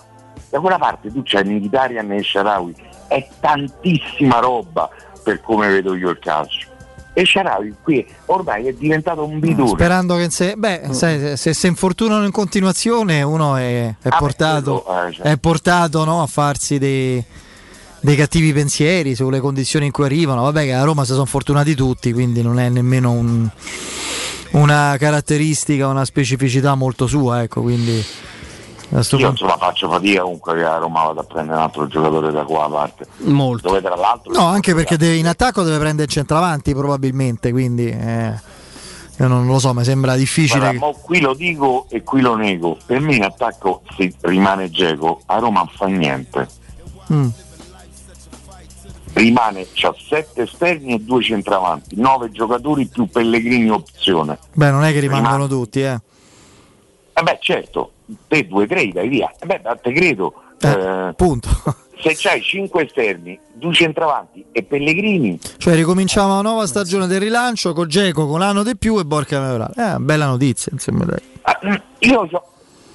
[0.50, 2.74] Da quella parte tu c'hai Mkhitaryan e Sharawi,
[3.08, 4.88] è tantissima roba
[5.22, 6.68] per come vedo io il calcio.
[7.16, 9.68] E Sharawi qui ormai è diventato un bidone.
[9.68, 10.90] Sperando che se, beh, mm.
[10.90, 15.26] se, se si infortunano in continuazione uno è, è ah, portato, quello, eh, cioè.
[15.26, 17.22] è portato no, a farsi dei,
[18.00, 20.42] dei cattivi pensieri sulle condizioni in cui arrivano.
[20.42, 23.48] Vabbè, che a Roma si sono fortunati tutti, quindi non è nemmeno un,
[24.50, 27.42] una caratteristica, una specificità molto sua.
[27.42, 28.04] Ecco, quindi
[28.90, 32.44] io insomma faccio fatica comunque che a Roma vada a prendere un altro giocatore da
[32.44, 33.06] qua a parte.
[33.18, 33.68] Molto.
[33.68, 37.88] Dove tra l'altro no, anche perché deve, in attacco deve prendere il centravanti probabilmente, quindi
[37.88, 38.32] eh,
[39.16, 40.76] io non lo so, mi sembra difficile.
[40.76, 41.02] Guarda, che...
[41.02, 42.76] qui lo dico e qui lo nego.
[42.84, 46.48] Per me in attacco se rimane Geco, a Roma non fa niente.
[47.12, 47.28] Mm.
[49.14, 54.38] Rimane, c'ha sette esterni e due centravanti, nove giocatori più Pellegrini opzione.
[54.52, 55.48] Beh, non è che rimangono rimane...
[55.48, 56.00] tutti, eh.
[57.16, 57.92] Eh beh, certo,
[58.26, 59.32] te due credi, vai via.
[59.38, 60.34] Eh beh, te credo.
[60.60, 61.48] Eh, eh, punto.
[61.96, 65.38] Se c'hai cinque esterni, due centravanti e Pellegrini.
[65.56, 69.40] Cioè ricominciamo una nuova stagione del rilancio con Geco, con l'anno di più e Borca
[69.40, 69.72] Meurale.
[69.76, 71.04] Eh, bella notizia, insomma.
[71.04, 71.22] Dai.
[71.42, 72.42] Ah, io, so,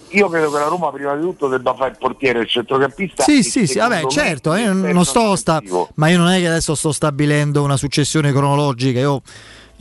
[0.09, 3.23] io credo che la Roma prima di tutto debba fare il portiere e il centrocampista.
[3.23, 5.61] Sì, sì, sì, vabbè, certo, io non sto sta,
[5.95, 9.21] ma io non è che adesso sto stabilendo una successione cronologica, io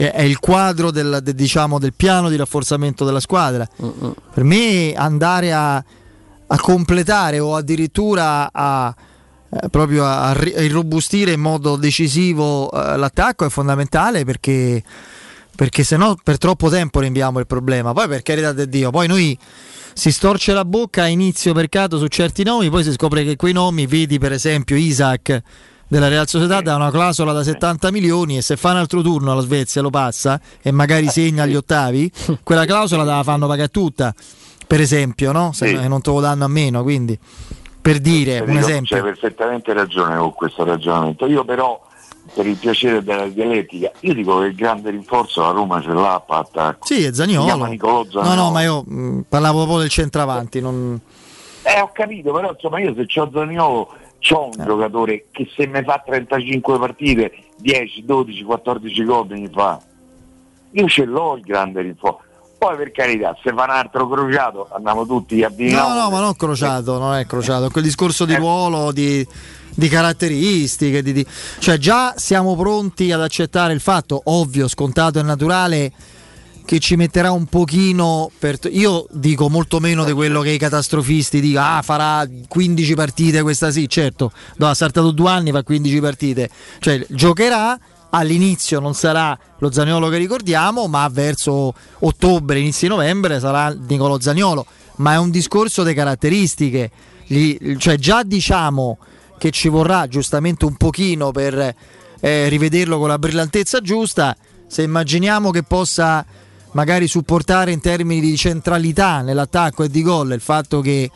[0.07, 3.67] è il quadro del, de, diciamo, del, piano di rafforzamento della squadra.
[3.77, 4.15] Uh-uh.
[4.33, 8.95] Per me andare a, a, completare o addirittura a,
[9.51, 14.81] eh, proprio a, a, irrobustire in modo decisivo eh, l'attacco è fondamentale perché,
[15.57, 17.93] perché se no per troppo tempo rinviamo il problema.
[17.93, 19.37] Poi per carità di Dio, poi noi
[19.95, 23.53] si storce la bocca a inizio mercato su certi nomi, poi si scopre che quei
[23.53, 25.43] nomi, vedi per esempio Isaac
[25.89, 29.33] della Real Società dà una clausola da 70 milioni e se fa un altro turno
[29.33, 32.11] alla Svezia lo passa e magari eh, segna agli ottavi,
[32.45, 34.15] quella clausola la fanno pagare tutta,
[34.67, 35.53] per esempio, no?
[35.53, 35.89] Se sì.
[35.89, 37.19] non te lo danno a meno, quindi
[37.81, 38.97] per dire un esempio.
[38.97, 41.27] C'hai perfettamente ragione con questo ragionamento.
[41.27, 41.81] Io però
[42.35, 43.91] per il piacere della dialettica.
[44.01, 46.87] Io dico che il grande rinforzo la Roma ce l'ha a attacco.
[46.87, 47.67] Sì, è Zagnolo.
[48.13, 50.61] No, no, ma io mh, mm, parlavo proprio del centravanti.
[50.61, 51.01] Non...
[51.63, 54.65] Eh, ho capito, però insomma io se ho Zagnolo C'ho un eh.
[54.65, 59.81] giocatore che se mi fa 35 partite, 10, 12, 14 gol mi fa.
[60.73, 62.27] Io ce l'ho il grande rinforzo.
[62.59, 65.77] Poi per carità, se fa un altro crociato andiamo tutti a dire.
[65.77, 68.37] No, no, ma non crociato, non è crociato, quel discorso di eh.
[68.37, 69.25] ruolo, di,
[69.75, 71.27] di caratteristiche, di, di...
[71.61, 75.93] cioè già siamo pronti ad accettare il fatto, ovvio, scontato e naturale
[76.69, 78.59] che ci metterà un pochino per...
[78.71, 83.71] io dico molto meno di quello che i catastrofisti dicono ah farà 15 partite questa
[83.71, 86.51] sì certo no, ha saltato due anni fa 15 partite.
[86.79, 87.81] Cioè giocherà
[88.11, 94.67] all'inizio non sarà lo Zaniolo che ricordiamo ma verso ottobre inizio novembre sarà Nicolo Zaniolo
[94.97, 96.91] ma è un discorso di caratteristiche.
[97.25, 98.99] Gli, cioè già diciamo
[99.39, 101.75] che ci vorrà giustamente un pochino per
[102.21, 104.37] eh, rivederlo con la brillantezza giusta
[104.67, 106.27] se immaginiamo che possa
[106.73, 111.11] magari supportare in termini di centralità nell'attacco e di gol il fatto che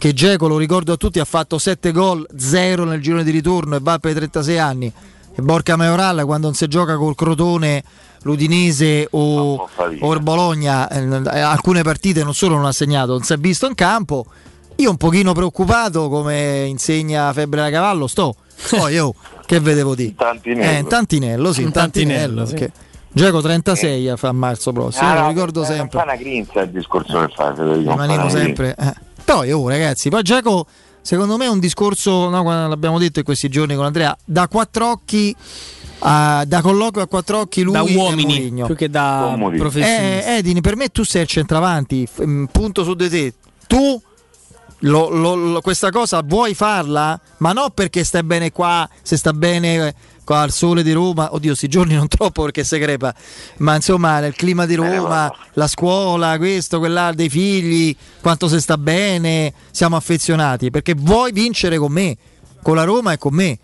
[0.00, 3.76] che Geco, lo ricordo a tutti, ha fatto 7 gol, 0 nel girone di ritorno
[3.76, 4.90] e va per 36 anni.
[5.34, 7.84] E Borca Majoral quando non si gioca col Crotone,
[8.22, 9.68] l'Udinese o,
[10.00, 13.66] o il Bologna, eh, alcune partite non solo non ha segnato, non si è visto
[13.66, 14.24] in campo.
[14.76, 18.36] Io un pochino preoccupato, come insegna Febbre da Cavallo, sto.
[18.70, 19.14] Poi io,
[19.44, 20.14] che vedevo di?
[20.14, 20.70] Tantinello.
[20.70, 22.44] Eh, in Tantinello, sì, in Tantinello.
[22.44, 22.88] Tantinello sì.
[23.12, 24.14] Gioco 36 eh.
[24.20, 25.78] a marzo prossimo, ah, lo ricordo sempre.
[25.78, 27.90] Non fa una grinza il discorso che fa Federico.
[27.90, 28.74] Rimanevo sempre.
[28.78, 28.94] Eh.
[29.24, 30.66] Poi, oh, ragazzi, poi Giacomo
[31.02, 34.90] secondo me è un discorso, no, l'abbiamo detto in questi giorni con Andrea, da quattro
[34.90, 35.34] occhi.
[36.02, 40.28] a- da colloquio a quattro occhi lui Da uomini, più che da professionisti.
[40.28, 43.34] Eh, Edini, per me tu sei il centravanti, mm, punto su di te.
[43.66, 44.00] Tu
[44.80, 47.18] lo- lo- lo- questa cosa vuoi farla?
[47.38, 49.94] Ma non perché stai bene qua, se sta bene eh,
[50.24, 53.14] qua al sole di Roma, oddio, sti giorni non troppo perché si crepa,
[53.58, 58.78] ma insomma nel clima di Roma, la scuola, questo, quell'altro, dei figli, quanto si sta
[58.78, 62.16] bene, siamo affezionati, perché vuoi vincere con me,
[62.62, 63.58] con la Roma e con me.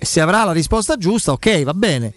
[0.00, 2.12] E se avrà la risposta giusta, ok, va bene.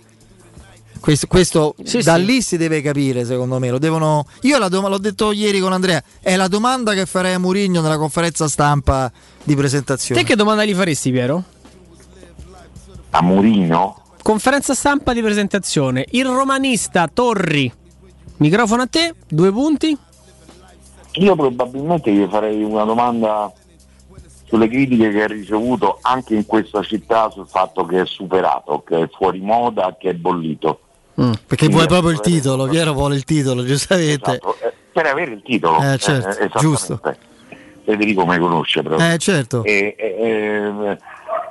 [1.02, 3.72] Questo, questo da lì si deve capire, secondo me.
[3.72, 4.26] Lo devono...
[4.42, 7.82] Io la dom- l'ho detto ieri con Andrea, è la domanda che farei a Mourinho
[7.82, 9.12] nella conferenza stampa
[9.44, 10.22] di presentazione.
[10.22, 11.44] Te che domanda gli faresti, Piero?
[13.10, 14.00] A Murino?
[14.22, 16.06] Conferenza stampa di presentazione.
[16.12, 17.74] Il romanista Torri.
[18.38, 19.98] Microfono a te, due punti.
[21.14, 23.52] Io probabilmente gli farei una domanda
[24.46, 29.02] sulle critiche che ha ricevuto anche in questa città sul fatto che è superato, che
[29.02, 30.82] è fuori moda, che è bollito.
[31.14, 34.32] Perché vuoi proprio il titolo, Piero vuole il titolo, giustamente.
[34.32, 35.78] Esatto, eh, per avere il titolo.
[35.82, 36.60] Eh, certo, eh, esattamente.
[36.60, 37.02] giusto.
[37.84, 39.12] Federico mi conosce proprio.
[39.12, 39.64] Eh, certo.
[39.64, 40.98] E, e- e-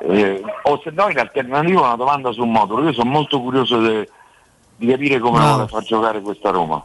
[0.03, 2.85] eh, o se no in alternativa una domanda sul modulo.
[2.85, 4.09] Io sono molto curioso de-
[4.77, 5.53] di capire come Bravo.
[5.55, 6.85] vuole far giocare questa Roma.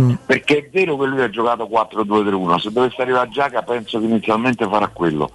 [0.00, 0.12] Mm.
[0.26, 4.68] Perché è vero che lui ha giocato 4-2-3-1, se dovesse arrivare Giaca penso che inizialmente
[4.68, 5.28] farà quello,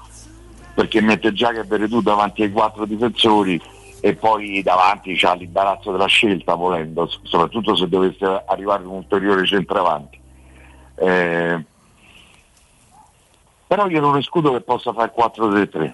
[0.74, 3.62] perché mette Giaca e Veretù davanti ai quattro difensori
[4.06, 10.20] e poi davanti c'ha l'imbarazzo della scelta volendo, soprattutto se dovesse arrivare un ulteriore centravanti.
[10.96, 11.64] Eh,
[13.66, 15.94] però io non escludo che possa fare 4-3-3,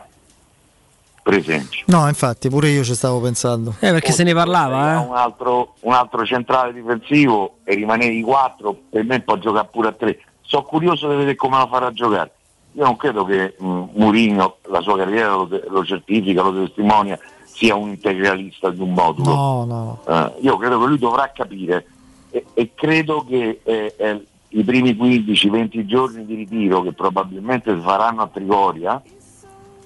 [1.22, 1.84] per esempio.
[1.86, 3.76] No, infatti, pure io ci stavo pensando.
[3.80, 5.06] Eh, perché se ne parlava, eh.
[5.06, 9.92] un altro, un altro centrale difensivo e rimanevi 4, per me può giocare pure a
[9.92, 10.20] 3.
[10.42, 12.32] Sono curioso di vedere come lo farà giocare.
[12.72, 17.20] Io non credo che mh, Mourinho, la sua carriera lo, lo certifica, lo testimonia,
[17.60, 19.34] sia un integralista di un modulo.
[19.34, 20.00] No, no.
[20.08, 21.86] Eh, io credo che lui dovrà capire
[22.30, 27.82] e, e credo che eh, eh, i primi 15-20 giorni di ritiro che probabilmente si
[27.82, 29.02] faranno a Trigoria,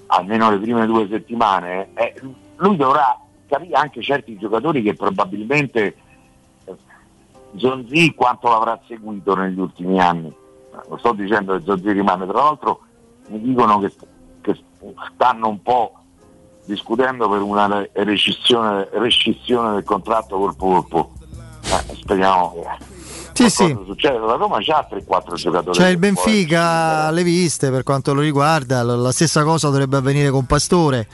[0.06, 2.14] almeno le prime due settimane, eh,
[2.58, 5.96] lui dovrà capire anche certi giocatori che probabilmente
[6.66, 6.76] eh,
[7.56, 10.28] Zonzi quanto l'avrà seguito negli ultimi anni.
[10.28, 12.82] Eh, Lo sto dicendo che Zonzi rimane, tra l'altro
[13.30, 13.92] mi dicono che,
[14.42, 14.60] che
[15.12, 15.92] stanno un po'
[16.64, 21.12] discutendo per una re- rescissione, rescissione del contratto col Polpo.
[21.64, 22.84] Eh, speriamo che
[23.32, 23.76] Sì, sì.
[24.02, 25.78] La Roma c'ha 3-4 giocatori.
[25.78, 30.46] C'è il Benfica alle viste per quanto lo riguarda, la stessa cosa dovrebbe avvenire con
[30.46, 31.08] Pastore,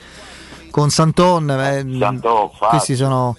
[0.71, 1.51] con Santon.
[1.51, 2.69] eh, Santò, Fazio.
[2.69, 3.37] questi sono.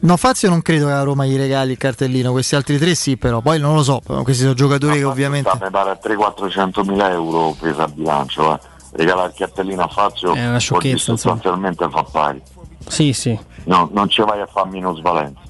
[0.00, 3.16] No, Fazio non credo che la Roma gli regali il cartellino, questi altri tre sì,
[3.16, 5.48] però poi non lo so, questi sono giocatori che ovviamente.
[5.48, 8.52] Sta, mi pare a 300-400 mila euro presa a bilancio.
[8.52, 8.58] Eh.
[8.92, 12.42] Regalare il cartellino a Fazio È una sciocchezza, sostanzialmente fa pari.
[12.86, 13.38] Sì, sì.
[13.64, 15.40] No, non ci vai a fare minusvalenza.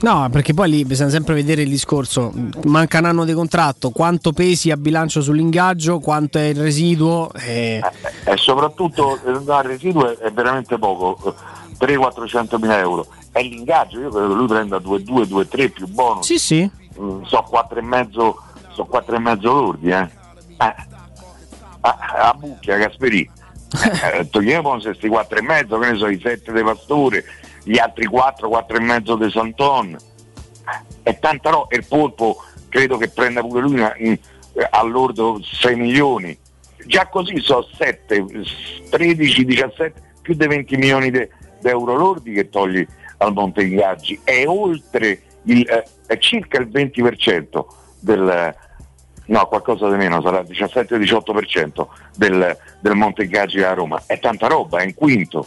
[0.00, 2.32] No, perché poi lì bisogna sempre vedere il discorso.
[2.64, 7.30] Manca un anno di contratto, quanto pesi a bilancio sull'ingaggio, quanto è il residuo.
[7.34, 7.82] eh,
[8.24, 11.34] E soprattutto eh, no, il residuo è, veramente poco,
[11.78, 13.06] 300-400 mila euro.
[13.30, 16.24] È l'ingaggio, io credo che lui prenda 2-2, 2-3 più bonus.
[16.24, 16.70] Sì, sì.
[16.98, 18.34] Mm, so 4,5
[18.72, 20.08] so 4,5 lordi, eh.
[20.58, 20.74] eh.
[21.82, 21.98] A,
[22.30, 23.28] a bucchia, Gasperì.
[24.12, 27.24] Eh, togliamo questi 4,5, che ne so, i 7 dei Pastore,
[27.62, 29.96] gli altri 4, 4,5 di Santon.
[31.02, 31.68] È tanta roba.
[31.68, 34.18] E il polpo credo che prenda pure lui una- in-
[34.54, 36.36] eh, all'ordo 6 milioni.
[36.84, 38.26] Già così so 7,
[38.90, 41.28] 13, 17, più di 20 milioni di
[41.62, 42.84] euro lordi che togli
[43.18, 44.18] al Monte Ingaggi.
[44.24, 47.66] È oltre il, eh, è circa il 20%
[48.00, 48.54] del,
[49.30, 51.86] no, qualcosa di meno, sarà il 17-18%
[52.16, 54.02] del, del Monte Ingaggi a Roma.
[54.06, 55.46] È tanta roba, è in quinto.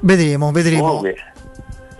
[0.00, 0.82] Vedremo, vedremo.
[0.86, 1.16] Comunque,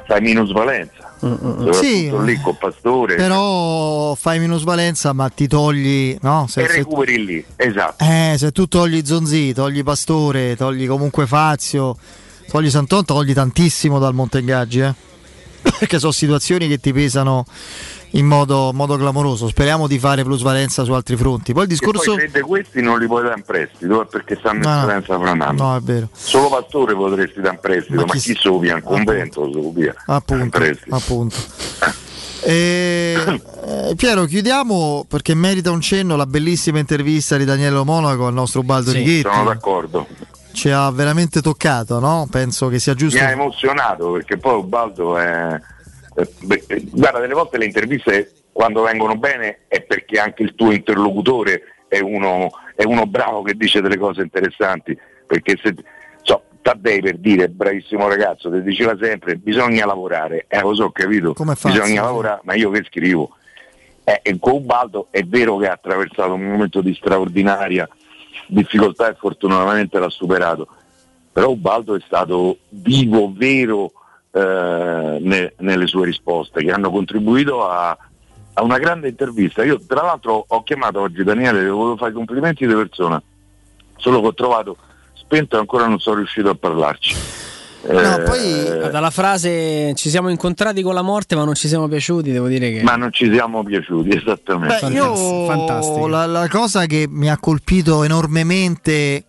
[0.07, 1.15] fai minusvalenza.
[1.18, 2.10] Soprattutto Sì.
[2.25, 6.17] lì con Pastore Però fai minusvalenza, ma ti togli.
[6.23, 6.47] No?
[6.49, 8.02] Se, e se- recuperi lì, esatto.
[8.02, 11.94] eh, se tu togli Zonzi, togli Pastore, togli comunque Fazio,
[12.50, 14.94] togli Santon, togli tantissimo dal Montengaggi, eh?
[15.78, 17.44] Perché sono situazioni che ti pesano
[18.13, 19.49] in modo, modo clamoroso.
[19.49, 21.53] Speriamo di fare plusvalenza su altri fronti.
[21.53, 22.15] Poi il discorso.
[22.15, 24.81] poi questi non li puoi dare in prestito eh, perché stanno in No, no.
[24.83, 25.63] scadenza fra un anno.
[25.63, 26.09] No, è vero.
[26.13, 28.75] Solo Pastore potresti dare in prestito, Ma ma, chi chi so via?
[28.75, 29.95] Un convento, so via.
[29.97, 30.95] In Appunto, prestito.
[30.95, 31.37] appunto.
[32.43, 33.17] E,
[33.67, 38.63] eh, Piero, chiudiamo perché merita un cenno la bellissima intervista di Daniele Monaco al nostro
[38.63, 39.29] Baldo Sì, Righetti.
[39.31, 40.07] sono d'accordo.
[40.53, 42.27] Ci ha veramente toccato, no?
[42.31, 43.19] Penso che sia giusto.
[43.19, 45.61] Mi ha emozionato perché poi Ubaldo è.
[46.21, 50.55] Eh, beh, eh, Guarda, delle volte le interviste quando vengono bene è perché anche il
[50.55, 55.75] tuo interlocutore è uno, è uno bravo che dice delle cose interessanti, perché se
[56.23, 61.33] so, Taddei per dire bravissimo ragazzo, ti diceva sempre bisogna lavorare, eh lo so capito,
[61.33, 61.95] Come bisogna sì.
[61.95, 63.37] lavorare, ma io che scrivo?
[64.05, 67.89] Eh, e con Ubaldo è vero che ha attraversato un momento di straordinaria
[68.47, 70.69] difficoltà e fortunatamente l'ha superato,
[71.33, 73.93] però Ubaldo è stato vivo, vero
[74.33, 77.97] eh, ne- nelle sue risposte che hanno contribuito a,
[78.55, 79.65] a una grande intervista.
[79.65, 83.20] Io tra l'altro ho chiamato oggi Daniele, le volevo fare i complimenti di persona,
[83.97, 84.76] solo che ho trovato
[85.15, 87.17] spento e ancora non sono riuscito a parlarci.
[87.83, 92.47] Eh, Dalla frase ci siamo incontrati con la morte ma non ci siamo piaciuti, devo
[92.47, 92.83] dire che...
[92.83, 94.86] ma non ci siamo piaciuti, esattamente.
[94.86, 99.25] Beh, io La, la cosa che mi ha colpito enormemente,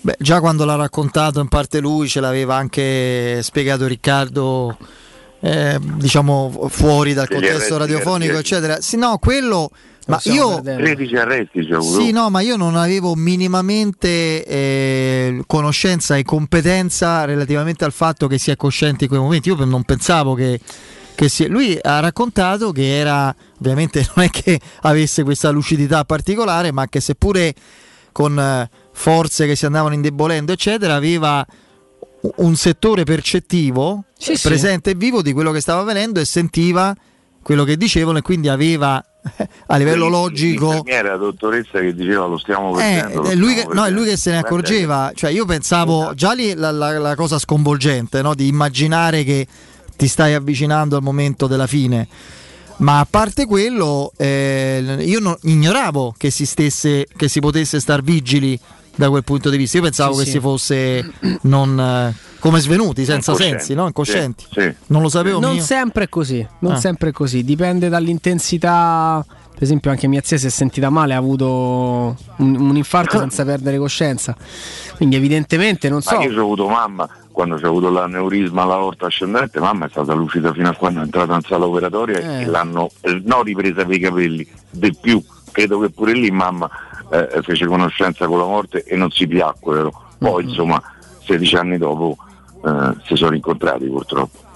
[0.00, 4.76] beh, già quando l'ha raccontato in parte lui, ce l'aveva anche spiegato Riccardo,
[5.40, 8.80] eh, diciamo fuori dal contesto arresti radiofonico, eccetera.
[8.80, 9.70] Sì, no, quello.
[10.06, 17.24] Ma io, 13 arresti sì, no, ma io non avevo minimamente eh, conoscenza e competenza
[17.26, 19.50] relativamente al fatto che sia cosciente in quei momenti.
[19.50, 20.58] Io non pensavo che,
[21.14, 21.48] che sia.
[21.48, 27.00] Lui ha raccontato che era, ovviamente non è che avesse questa lucidità particolare, ma che
[27.00, 27.54] seppure
[28.10, 28.68] con eh,
[29.00, 31.44] forze che si andavano indebolendo, eccetera, aveva
[32.36, 34.46] un settore percettivo Sì, sì.
[34.48, 36.94] presente e vivo di quello che stava avvenendo e sentiva
[37.42, 39.02] quello che dicevano e quindi aveva
[39.68, 43.22] a livello logico L'infermiera, la dottoressa che diceva lo stiamo eh, perdendo.
[43.22, 45.12] lo è lui che, no, è lui che se ne accorgeva.
[45.14, 48.34] Cioè, io pensavo già lì la, la- la cosa sconvolgente no?
[48.34, 49.46] di immaginare che
[49.96, 52.06] ti stai avvicinando al momento della fine.
[52.78, 58.02] Ma a parte quello, eh, io non- ignoravo che si, stesse, che si potesse star
[58.02, 58.58] vigili
[58.94, 59.76] da quel punto di vista.
[59.78, 60.30] Io pensavo Sì, che sì.
[60.32, 61.10] si fosse
[61.42, 63.86] non, eh, come svenuti, senza sensi, no?
[63.86, 64.44] incoscienti.
[64.50, 64.74] Sì, sì.
[64.86, 65.62] Non lo sapevo Non mio.
[65.62, 66.76] sempre è così, non Ah.
[66.80, 69.24] sempre è così, dipende dall'intensità.
[69.52, 73.44] Per esempio, anche mia zia si è sentita male, ha avuto un, un infarto senza
[73.44, 74.34] perdere coscienza.
[74.96, 76.16] Quindi, evidentemente, non so.
[76.16, 80.52] Ma io ho avuto mamma, quando c'è avuto l'aneurisma all'aorta ascendente, mamma è stata lucida
[80.54, 82.40] fino a quando è entrata in sala operatoria Eh.
[82.42, 85.22] e l'hanno eh, non ripresa per i capelli, del più.
[85.52, 86.66] Credo che pure lì mamma
[87.10, 89.92] eh, fece conoscenza con la morte e non si piacquero.
[90.18, 90.82] Poi insomma
[91.24, 92.16] 16 anni dopo
[92.64, 94.48] eh, si sono incontrati purtroppo.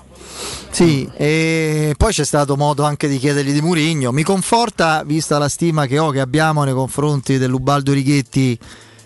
[0.71, 4.11] Sì, e poi c'è stato modo anche di chiedergli di Murigno.
[4.11, 8.59] Mi conforta, vista la stima che ho, che abbiamo nei confronti dell'Ubaldo Righetti,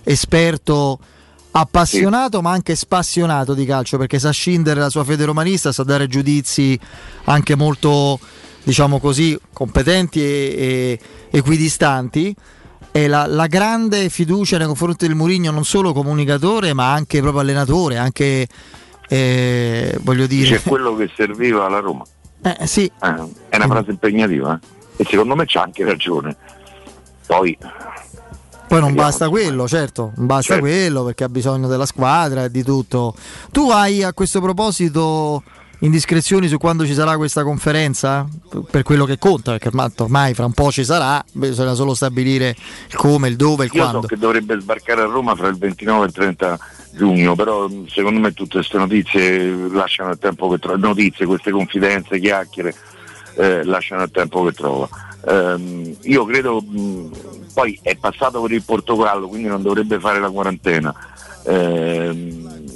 [0.02, 0.98] esperto,
[1.50, 6.06] appassionato ma anche spassionato di calcio, perché sa scindere la sua fede romanista, sa dare
[6.06, 6.78] giudizi
[7.24, 8.18] anche molto,
[8.62, 10.98] diciamo così, competenti e,
[11.30, 12.34] e equidistanti.
[13.06, 17.98] La, la grande fiducia nei confronti del Murigno, non solo comunicatore, ma anche proprio allenatore,
[17.98, 18.48] anche
[19.08, 20.56] eh, voglio dire.
[20.56, 22.04] C'è quello che serviva alla Roma.
[22.42, 22.84] Eh, sì.
[22.84, 23.14] Eh,
[23.48, 25.02] è una frase impegnativa eh?
[25.02, 26.36] e secondo me c'ha anche ragione.
[27.26, 27.56] Poi
[28.68, 30.60] Poi non basta quello, certo, non basta Certo.
[30.68, 33.14] quello perché ha bisogno della squadra e di tutto.
[33.50, 35.42] Tu hai a questo proposito
[35.80, 38.26] indiscrezioni su quando ci sarà questa conferenza?
[38.70, 42.54] Per quello che conta, perché ormai, fra un po' ci sarà, bisogna solo stabilire
[42.88, 44.00] il come, il dove, il Io quando.
[44.02, 46.58] so che dovrebbe sbarcare a Roma fra il 29 e il 30
[46.92, 51.50] giugno, però mh, secondo me tutte queste notizie lasciano il tempo che trova, notizie, queste
[51.50, 52.74] confidenze, chiacchiere,
[53.36, 54.88] eh, lasciano il tempo che trova.
[55.28, 57.10] Ehm, io credo, mh,
[57.54, 60.94] poi è passato per il Portogallo, quindi non dovrebbe fare la quarantena.
[61.44, 62.66] Ehm,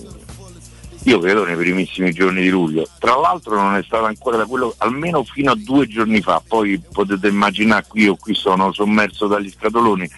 [1.05, 2.87] io credo nei primissimi giorni di luglio.
[2.99, 6.81] Tra l'altro non è stato ancora da quello, almeno fino a due giorni fa, poi
[6.93, 10.09] potete immaginare qui io qui sono sommerso dagli scatoloni,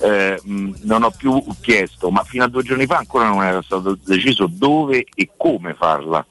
[0.00, 3.96] eh, non ho più chiesto, ma fino a due giorni fa ancora non era stato
[4.04, 6.24] deciso dove e come farla.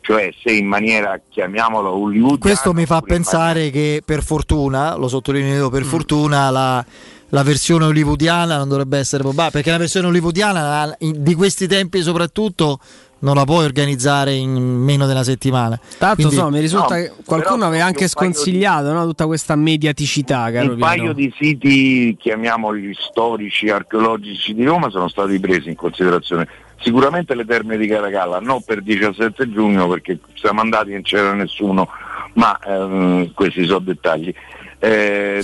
[0.00, 2.40] Cioè se in maniera, chiamiamola Hollywood.
[2.40, 5.72] Questo mi fa pensare che per fortuna, lo sottolineo Mm.
[5.72, 6.84] per fortuna, la,
[7.28, 12.80] la versione hollywoodiana non dovrebbe essere probabile, perché la versione hollywoodiana di questi tempi soprattutto
[13.22, 15.78] non la puoi organizzare in meno una settimana.
[15.98, 19.56] Tanto Quindi- so, mi risulta che qualcuno aveva anche paio di- sconsigliato no, tutta questa
[19.56, 25.76] mediaticità, caro Un paio di siti, chiamiamoli storici, archeologici di Roma, sono stati presi in
[25.76, 26.48] considerazione.
[26.80, 31.32] Sicuramente le terme di Caracalla, non per 17 giugno perché siamo andati e non c'era
[31.32, 31.88] nessuno,
[32.34, 34.34] ma ehm, questi sono dettagli.
[34.80, 35.40] Eh,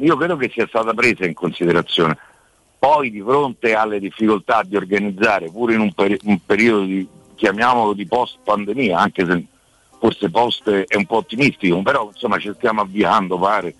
[0.00, 2.18] io credo che sia stata presa in considerazione.
[2.78, 7.08] Poi di fronte alle difficoltà di organizzare, pure in un, peri- un periodo di,
[7.42, 9.44] chiamiamolo di post pandemia, anche se
[9.98, 13.74] forse post è un po' ottimistico, però insomma ci stiamo avviando, pare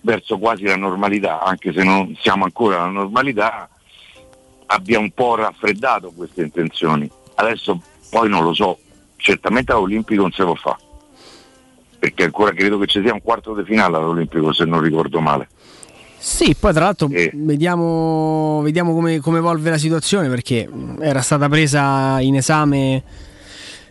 [0.00, 3.68] verso quasi la normalità, anche se non siamo ancora alla normalità,
[4.64, 7.06] abbia un po' raffreddato queste intenzioni.
[7.34, 8.78] Adesso poi non lo so,
[9.16, 10.78] certamente all'Olimpico non si può fare.
[11.98, 15.48] perché ancora credo che ci sia un quarto di finale all'Olimpico se non ricordo male.
[16.22, 20.68] Sì, poi tra l'altro vediamo, vediamo come, come, evolve la situazione perché
[21.00, 23.02] era stata presa in esame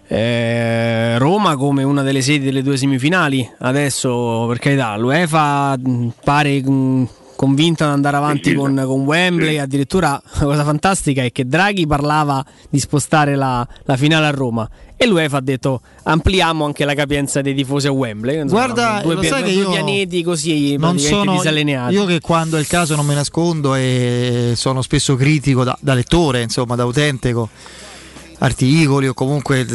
[0.07, 3.49] eh, Roma come una delle sedi delle due semifinali.
[3.57, 5.75] Adesso, per carità, l'UEFA
[6.23, 6.61] pare
[7.39, 9.53] convinta ad andare avanti con, con, Wembley.
[9.53, 9.57] Sì.
[9.59, 14.69] Addirittura la cosa fantastica è che Draghi parlava di spostare la, la, finale a Roma
[14.97, 18.41] e l'UEFA ha detto ampliamo anche la capienza dei tifosi a Wembley.
[18.41, 21.93] Insomma, Guarda, due, lo sai due, pianeti così non sono, disallineati.
[21.93, 25.93] Io che quando è il caso non me nascondo e sono spesso critico da, da
[25.93, 27.47] lettore, insomma, da autentico
[28.39, 29.65] articoli o comunque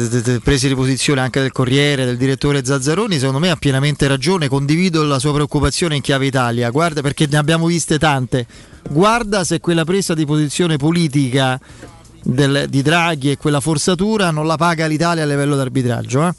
[0.43, 5.03] prese di posizione anche del Corriere, del direttore Zazzaroni, secondo me ha pienamente ragione, condivido
[5.03, 8.45] la sua preoccupazione in chiave Italia, guarda perché ne abbiamo viste tante,
[8.89, 11.59] guarda se quella presa di posizione politica
[12.23, 16.27] del, di Draghi e quella forzatura non la paga l'Italia a livello d'arbitraggio.
[16.27, 16.33] Eh?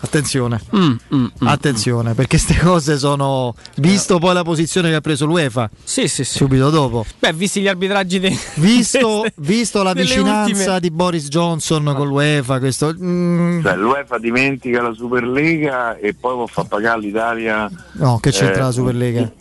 [0.00, 0.80] Attenzione, mm,
[1.12, 3.52] mm, mm, attenzione, perché queste cose sono.
[3.78, 6.36] Visto poi la posizione che ha preso l'UEFA, sì, sì, sì.
[6.36, 7.04] subito dopo.
[7.18, 8.38] Beh, visti gli arbitraggi, de...
[8.54, 10.80] visto, visto, la vicinanza ultime.
[10.80, 12.94] di Boris Johnson con l'UEFA, questo.
[12.96, 13.62] Mm.
[13.62, 17.68] Cioè, l'UEFA dimentica la Superlega e poi può far pagare l'Italia.
[17.94, 19.32] No, che c'entra eh, la Superlega?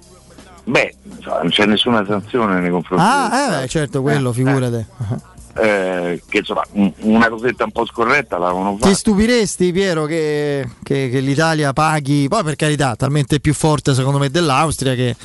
[0.63, 3.03] Beh, non c'è nessuna sanzione nei confronti.
[3.05, 4.87] Ah, eh, certo, quello, eh, figurate.
[5.01, 6.63] Eh eh, che insomma
[6.99, 8.87] una cosetta un po' scorretta l'avevano fatta.
[8.87, 14.19] Ti stupiresti Piero che, che, che, l'Italia paghi, poi per carità, talmente più forte secondo
[14.19, 15.15] me dell'Austria che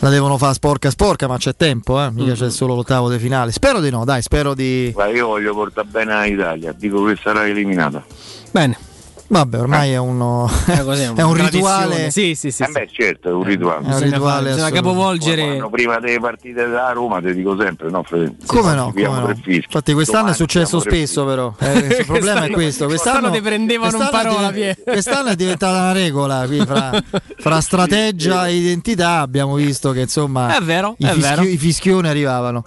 [0.00, 2.10] la devono fare sporca sporca, ma c'è tempo, eh?
[2.10, 2.34] mica mm-hmm.
[2.34, 3.50] c'è solo l'ottavo di finale.
[3.52, 4.92] Spero di no, dai, spero di...
[4.94, 8.04] Ma io voglio portare bene l'Italia, dico che sarà eliminata.
[8.50, 8.87] Bene.
[9.30, 12.10] Vabbè, ormai è, uno, è, un, è un rituale.
[12.10, 12.62] Sì, sì, sì.
[12.62, 13.86] Eh beh, certo, è un rituale.
[13.86, 14.50] È un rituale.
[14.50, 15.68] Bisogna capovolgere.
[15.70, 18.02] prima delle partite da Roma, ti dico sempre, no?
[18.08, 18.90] Come no?
[18.92, 19.34] Come no.
[19.44, 21.54] Infatti, quest'anno Domani è successo spesso, però.
[21.68, 22.86] Eh, il problema è questo.
[22.86, 24.52] Quest'anno, ti prendevano un parola.
[24.82, 26.46] Quest'anno è diventata una regola.
[26.46, 26.90] Qui fra,
[27.36, 31.42] fra strategia e identità abbiamo visto che insomma è vero, i, fischio, vero.
[31.42, 32.64] i fischioni arrivavano.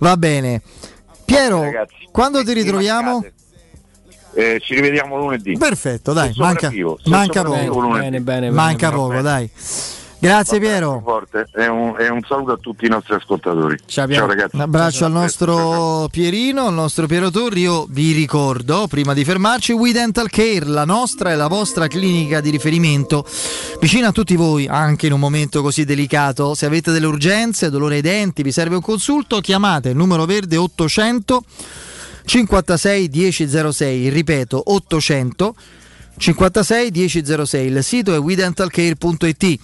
[0.00, 0.60] Va bene.
[1.24, 3.12] Piero, Ragazzi, quando ti ritroviamo?
[3.12, 3.40] Mancate.
[4.34, 5.56] Eh, ci rivediamo lunedì.
[5.56, 6.70] Perfetto, dai, manca,
[7.04, 7.88] manca poco.
[7.90, 9.50] Bene, bene, manca bene, poco, dai.
[10.22, 11.02] Grazie Piero.
[11.52, 13.76] E un, e un, saluto a tutti i nostri ascoltatori.
[13.86, 14.54] Ciao, Ciao ragazzi.
[14.54, 16.08] Un abbraccio ciao, al nostro ciao.
[16.10, 17.62] Pierino, al nostro Piero Torri.
[17.62, 22.40] Io vi ricordo, prima di fermarci, We Dental Care, la nostra e la vostra clinica
[22.40, 23.26] di riferimento,
[23.80, 26.54] vicina a tutti voi, anche in un momento così delicato.
[26.54, 30.56] Se avete delle urgenze, dolore ai denti, vi serve un consulto, chiamate il numero verde
[30.56, 31.42] 800
[32.24, 35.54] 56 1006, ripeto 800
[36.16, 39.58] 56 1006, il sito è WeDentalCare.it.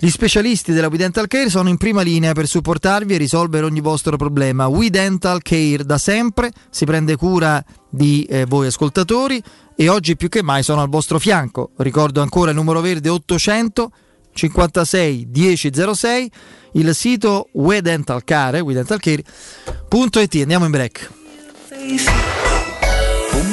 [0.00, 4.16] Gli specialisti della We Care sono in prima linea per supportarvi e risolvere ogni vostro
[4.16, 4.68] problema.
[4.68, 9.42] We Care da sempre si prende cura di eh, voi ascoltatori
[9.74, 11.70] e oggi più che mai sono al vostro fianco.
[11.78, 13.90] Ricordo ancora il numero verde 800
[14.34, 16.30] 56 1006,
[16.74, 20.34] il sito WeDentalCare, WeDentalCare.it.
[20.42, 21.17] Andiamo in break.
[21.88, 22.57] crazy.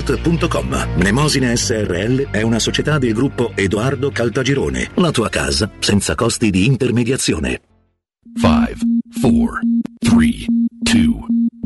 [0.00, 0.96] www.kcult.com.
[0.96, 4.90] Mnemosine SRL è una società del gruppo Edoardo Caltagirone.
[4.94, 7.60] La tua casa senza costi di intermediazione.
[8.40, 8.74] 5,
[9.20, 9.58] 4,
[9.98, 10.16] 3,
[10.78, 11.49] 2,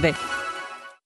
[0.00, 0.41] 9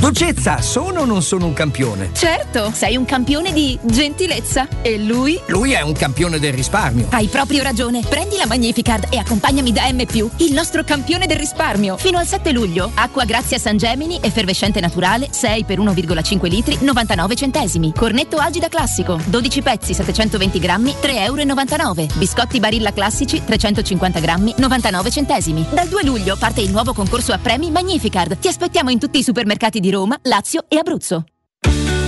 [0.00, 2.10] Dolcezza, sono o non sono un campione?
[2.12, 4.68] Certo, sei un campione di gentilezza.
[4.80, 5.40] E lui?
[5.46, 7.08] Lui è un campione del risparmio.
[7.10, 8.02] Hai proprio ragione.
[8.08, 9.98] Prendi la Magnificard e accompagnami da M,
[10.36, 11.96] il nostro campione del risparmio.
[11.96, 12.92] Fino al 7 luglio.
[12.94, 17.92] Acqua Grazia San Gemini, effervescente naturale, 6 per 1,5 litri, 99 centesimi.
[17.92, 22.06] Cornetto Agida classico, 12 pezzi, 720 grammi, 3,99 euro.
[22.14, 25.66] Biscotti Barilla classici, 350 grammi, 99 centesimi.
[25.72, 28.38] Dal 2 luglio parte il nuovo concorso a premi Magnificard.
[28.38, 31.24] Ti aspettiamo in tutti i supermercati di Roma, Lazio e Abruzzo.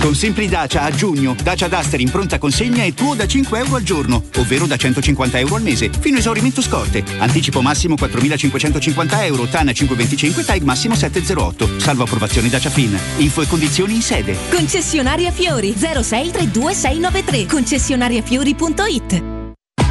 [0.01, 3.75] Con Simpli Dacia a giugno, Dacia Duster in pronta consegna è tuo da 5 euro
[3.75, 7.03] al giorno, ovvero da 150 euro al mese, fino a esaurimento scorte.
[7.19, 11.79] Anticipo massimo 4.550 euro, TAN 525, TAG massimo 708.
[11.79, 12.99] Salvo approvazione Dacia Fin.
[13.17, 14.35] Info e condizioni in sede.
[14.49, 19.40] Concessionaria Fiori 0632693 concessionariafiori.it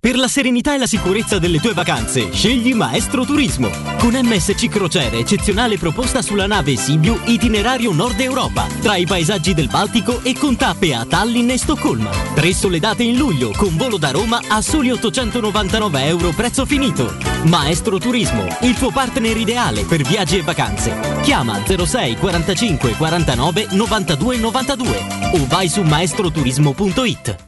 [0.00, 3.68] Per la serenità e la sicurezza delle tue vacanze, scegli Maestro Turismo.
[3.98, 9.66] Con MSC Crociere, eccezionale proposta sulla nave Sibiu itinerario Nord Europa, tra i paesaggi del
[9.66, 12.10] Baltico e con tappe a Tallinn e Stoccolma.
[12.32, 17.16] Tre sole date in luglio, con volo da Roma a soli 899 euro prezzo finito.
[17.46, 21.20] Maestro Turismo, il tuo partner ideale per viaggi e vacanze.
[21.22, 27.47] Chiama 06 45 49 92 92 o vai su maestroturismo.it.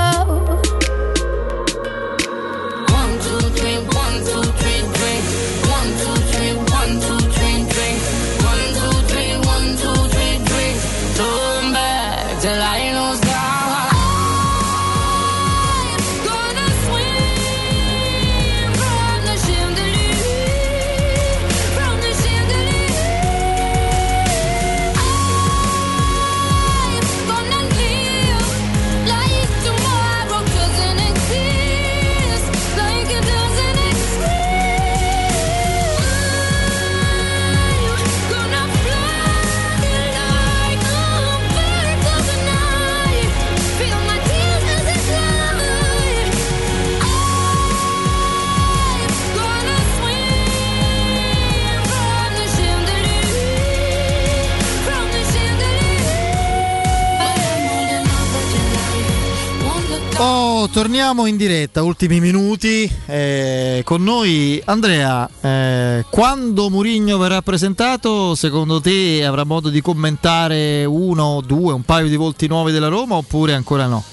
[60.69, 62.89] Torniamo in diretta, ultimi minuti.
[63.07, 70.85] Eh, con noi Andrea, eh, quando Murigno verrà presentato, secondo te avrà modo di commentare
[70.85, 74.03] uno, due, un paio di volti nuovi della Roma oppure ancora no?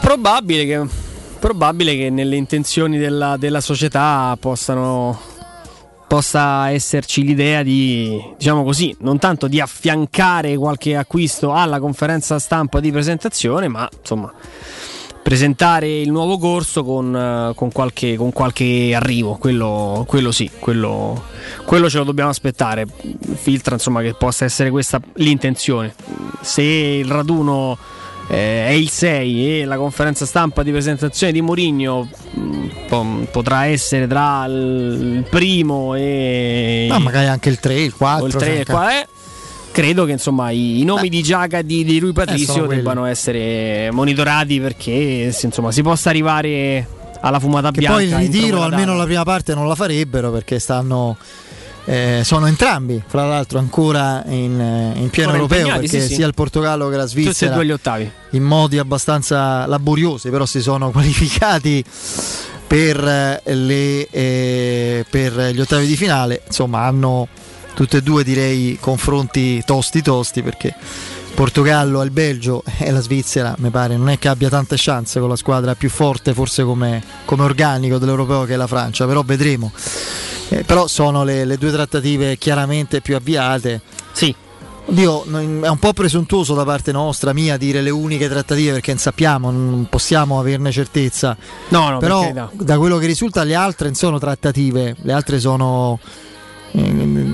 [0.00, 0.86] Probabile che,
[1.38, 5.18] probabile che nelle intenzioni della, della società possano,
[6.06, 12.80] possa esserci l'idea di, diciamo così, non tanto di affiancare qualche acquisto alla conferenza stampa
[12.80, 14.32] di presentazione, ma insomma
[15.30, 21.22] presentare il nuovo corso con, eh, con, qualche, con qualche, arrivo, quello, quello sì, quello,
[21.64, 22.84] quello, ce lo dobbiamo aspettare.
[23.36, 25.94] Filtra insomma che possa essere questa l'intenzione.
[26.40, 27.78] Se il raduno
[28.28, 34.08] eh, è il 6 e la conferenza stampa di presentazione di Mourinho mm, potrà essere
[34.08, 36.86] tra il primo e...
[36.88, 38.26] Ma magari anche il 3, il 4.
[38.26, 39.06] il 3 e il 4 eh,
[39.72, 41.08] credo che insomma i, i nomi Beh.
[41.08, 46.08] di Giaga e di, di Rui Patricio Eh, debbano essere monitorati perché insomma, si possa
[46.10, 46.86] arrivare
[47.20, 47.96] alla fumata Che bianca.
[47.98, 51.16] poi il ritiro, almeno la prima parte, non la farebbero perché stanno.
[51.84, 54.52] eh, sono entrambi, fra l'altro, ancora in,
[54.94, 56.14] in pieno Ancora europeo perché sì, sì.
[56.14, 58.10] sia il Portogallo che la Tutti e Svizzera due gli ottavi.
[58.30, 61.84] in modi abbastanza laboriosi, però si sono qualificati
[62.66, 66.42] per, eh, le, eh, per gli ottavi di finale.
[66.46, 67.26] Insomma, hanno
[67.74, 70.74] tutte e due direi confronti tosti tosti perché
[71.34, 75.28] Portogallo il Belgio e la Svizzera mi pare non è che abbia tante chance con
[75.28, 79.72] la squadra più forte forse come, come organico dell'europeo che è la Francia, però vedremo.
[80.50, 83.80] Eh, però sono le, le due trattative chiaramente più avviate.
[84.12, 84.34] Sì.
[84.84, 85.24] Oddio,
[85.62, 89.50] è un po' presuntuoso da parte nostra, mia, dire le uniche trattative perché non sappiamo,
[89.50, 91.36] non possiamo averne certezza.
[91.68, 92.50] No, no, per Però carità.
[92.52, 95.98] da quello che risulta le altre non sono trattative, le altre sono...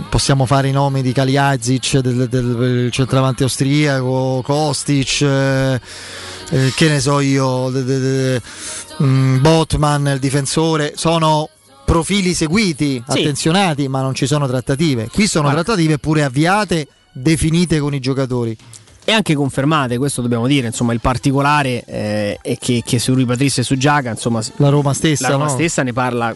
[0.08, 5.80] Possiamo fare i nomi di Kaliazic, del, del- del centravanti austriaco, Kostic, eh,
[6.50, 8.42] eh, che ne so io, de- de- de-
[9.02, 11.50] mm, Botman, il difensore, sono
[11.84, 13.18] profili seguiti, Sì.
[13.20, 15.08] attenzionati, ma non ci sono trattative.
[15.12, 15.62] Qui sono Guarda.
[15.64, 18.56] trattative pure avviate, definite con i giocatori.
[19.04, 23.24] E anche confermate, questo dobbiamo dire, insomma, il particolare eh, è che, che su Rui
[23.26, 25.50] Patricio e su Giaga, insomma, La Roma stessa, la Roma no?
[25.50, 26.34] stessa ne parla,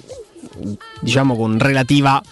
[1.00, 2.22] diciamo, con relativa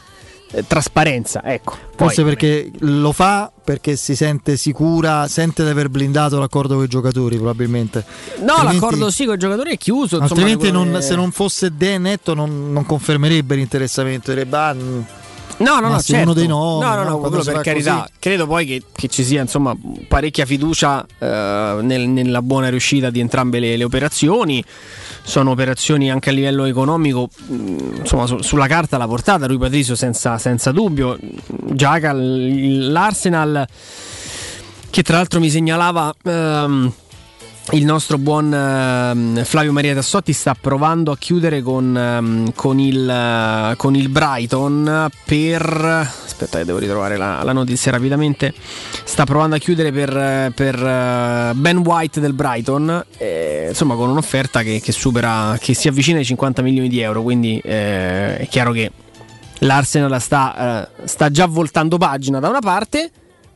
[0.52, 1.76] eh, trasparenza, ecco.
[1.96, 6.84] Poi, Forse perché lo fa perché si sente sicura, sente di aver blindato l'accordo con
[6.84, 8.04] i giocatori, probabilmente.
[8.40, 10.16] No, Altrimenti- l'accordo sì con i giocatori è chiuso.
[10.18, 14.30] insomma, Altrimenti, non- che- se non fosse De netto, non, non confermerebbe l'interessamento.
[14.32, 14.72] Direbbe, ah,
[15.60, 16.22] No, no, no, certo.
[16.22, 17.96] uno dei nomi, no, no, no, no, quello per carità.
[17.98, 18.12] così.
[18.20, 23.18] Credo poi che, che ci sia insomma parecchia fiducia eh, nel- nella buona riuscita di
[23.18, 24.62] entrambe le, le operazioni.
[25.28, 29.94] Sono operazioni anche a livello economico, mh, insomma, su- sulla carta la portata Rui Patricio
[29.94, 31.18] senza, senza dubbio.
[31.72, 33.66] Giaca, l'Arsenal
[34.88, 36.92] che tra l'altro mi segnalava ehm,
[37.72, 43.08] il nostro buon ehm, Flavio Maria Tassotti sta provando a chiudere con, ehm, con il,
[43.08, 45.62] eh, con il Brighton per
[46.24, 48.54] aspetta devo ritrovare la, la notizia rapidamente
[49.04, 54.08] sta provando a chiudere per, eh, per, eh, Ben White del Brighton eh, insomma con
[54.08, 58.48] un'offerta che, che supera che si avvicina ai 50 milioni di euro quindi eh, è
[58.48, 58.90] chiaro che
[59.58, 63.10] l'Arsenal sta, eh, sta già voltando pagina da una parte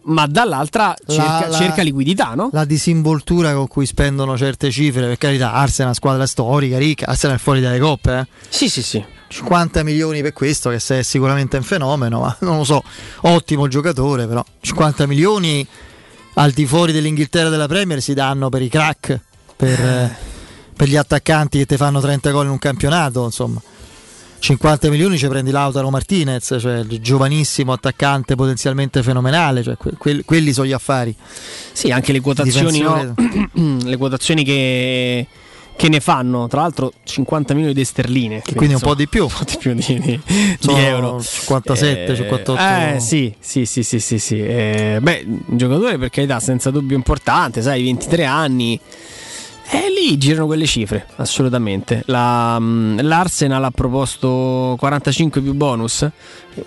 [0.05, 2.51] ma dall'altra cerca, la- cerca liquidità, no?
[2.53, 7.07] la disinvoltura con cui spendono certe cifre, per carità, Arsenal è una squadra storica, ricca,
[7.07, 8.19] Arsenal è fuori dalle coppe.
[8.19, 8.27] Eh?
[8.49, 9.05] Sì, sì, sì.
[9.29, 12.83] 50 milioni per questo, che è sicuramente un fenomeno, ma non lo so,
[13.23, 15.67] ottimo giocatore, però 50 milioni
[16.35, 19.21] al di fuori dell'Inghilterra della Premier si danno per i crack,
[19.57, 20.17] per, eh,
[20.77, 23.61] per gli attaccanti che ti fanno 30 gol in un campionato, insomma.
[24.43, 30.25] 50 milioni ci prendi Lautaro Martinez, cioè il giovanissimo attaccante potenzialmente fenomenale, cioè que- quelli-
[30.25, 31.15] quelli sono gli affari.
[31.71, 33.15] Sì, anche le quotazioni, no?
[33.85, 35.29] le quotazioni che,
[35.77, 38.43] che ne fanno, tra l'altro 50 milioni di sterline.
[38.57, 39.23] Quindi un po' di più.
[39.31, 40.21] Un po' di più di, di-
[40.61, 41.23] di euro.
[41.23, 42.61] 57, Eh, 58.
[42.61, 44.41] Eh sì, sì, sì, sì, sì, sì.
[44.41, 48.81] Eh, beh, un giocatore per carità senza dubbio importante, sai, 23 anni.
[49.75, 52.02] E lì girano quelle cifre, assolutamente.
[52.05, 56.07] La, mm, L'Arsenal ha proposto 45 più bonus.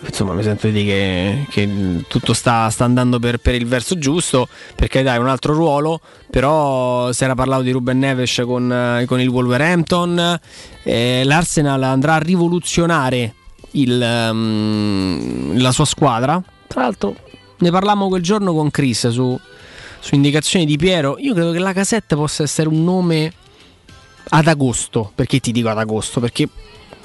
[0.08, 4.00] Insomma, mi sento di dire che, che tutto sta, sta andando per, per il verso
[4.00, 4.48] giusto.
[4.75, 6.01] Perché dai, un altro ruolo.
[6.32, 10.40] Però si era parlato di Ruben Neves con, eh, con il Wolverhampton.
[10.82, 13.35] Eh, L'Arsenal andrà a rivoluzionare
[13.74, 16.42] il, ehm, la sua squadra.
[16.66, 17.16] Tra l'altro,
[17.58, 19.40] ne parlammo quel giorno con Chris su,
[20.06, 21.16] su indicazioni di Piero.
[21.17, 23.34] Io credo che la casetta possa essere un nome
[24.30, 25.11] ad agosto.
[25.16, 26.19] Perché ti dico ad agosto?
[26.19, 26.48] Perché,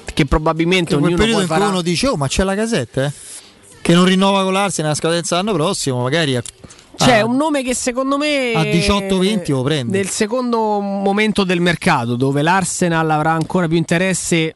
[0.05, 1.67] perché probabilmente in ognuno periodo poi in farà...
[1.69, 3.11] uno dice oh ma c'è la casetta eh?
[3.81, 6.43] che non rinnova con l'Arsenal a scadenza l'anno prossimo magari a-
[6.95, 7.25] C'è Ah.
[7.25, 9.97] un nome che secondo me A 18-20 lo prende.
[9.97, 14.53] Nel secondo momento del mercato, dove l'Arsenal avrà ancora più interesse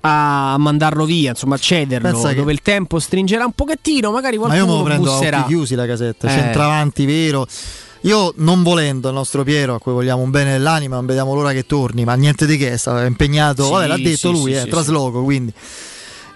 [0.00, 4.38] a mandarlo via, insomma, a cederlo, Pensa che- dove il tempo stringerà un pochettino, magari
[4.38, 5.38] Ma io me qualcuno lo prendo a busserà.
[5.40, 6.30] occhi chiusi la casetta, Eh.
[6.30, 7.46] centravanti vero.
[8.04, 11.52] Io non volendo il nostro Piero, a cui vogliamo un bene dell'anima, non vediamo l'ora
[11.52, 14.58] che torni, ma niente di che, stava impegnato, Sì, vabbè, l'ha detto sì, lui, sì,
[14.60, 15.52] eh, trasloco, quindi.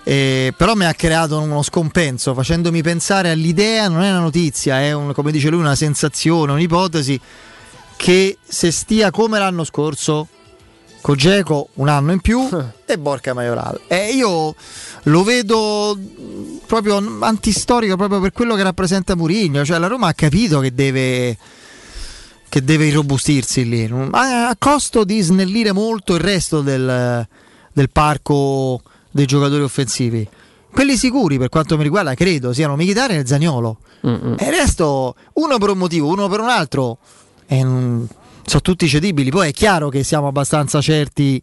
[0.07, 4.93] Eh, però mi ha creato uno scompenso facendomi pensare all'idea, non è una notizia, è
[4.93, 7.18] un- come dice lui una sensazione, un'ipotesi
[7.97, 10.28] che se stia come l'anno scorso
[11.05, 12.49] con Geco un anno in più
[12.86, 13.78] e Borca Majoral.
[13.89, 14.55] E io
[15.02, 15.99] lo vedo
[16.65, 21.36] proprio antistorico proprio per quello che rappresenta Mourinho, cioè la Roma ha capito che deve
[22.49, 27.26] che deve irrobustirsi lì, a, a costo di snellire molto il resto del,
[27.70, 30.26] del parco dei giocatori offensivi.
[30.73, 33.78] Quelli sicuri, per quanto mi riguarda, credo siano Mkhitaryan e Zagnolo.
[34.39, 36.97] E il resto, uno per un motivo, uno per un altro,
[37.47, 38.05] e, mm,
[38.47, 39.31] sono tutti cedibili.
[39.31, 41.40] Poi è chiaro che siamo abbastanza certi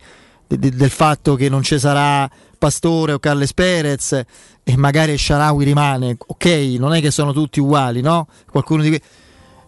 [0.48, 4.22] de- de- del fatto che non ci sarà Pastore o Carles Perez
[4.64, 6.16] e magari Sharawi rimane.
[6.28, 6.46] Ok,
[6.78, 8.28] non è che sono tutti uguali, no?
[8.50, 9.02] Qualcuno di que-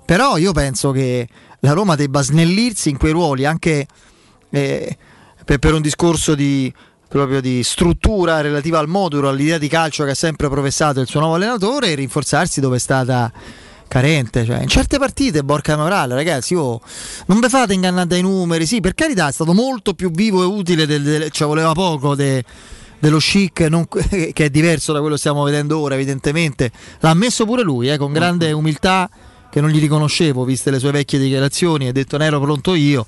[0.05, 1.27] Però io penso che
[1.61, 3.87] la Roma debba snellirsi in quei ruoli anche
[4.49, 4.97] eh,
[5.43, 6.71] per, per un discorso di,
[7.07, 11.19] proprio di struttura relativa al modulo, all'idea di calcio che ha sempre professato il suo
[11.19, 13.31] nuovo allenatore e rinforzarsi dove è stata
[13.87, 14.45] carente.
[14.45, 16.81] Cioè, in certe partite Borca Morale, ragazzi, io
[17.27, 20.45] non vi fate ingannare dai numeri, sì, per carità è stato molto più vivo e
[20.45, 22.43] utile, del, del- cioè voleva poco de-
[22.99, 26.71] dello chic non- che è diverso da quello che stiamo vedendo ora evidentemente
[27.01, 29.09] l'ha ammesso pure lui eh, con grande umiltà
[29.51, 33.05] che non gli riconoscevo viste le sue vecchie dichiarazioni ha detto ne ero pronto io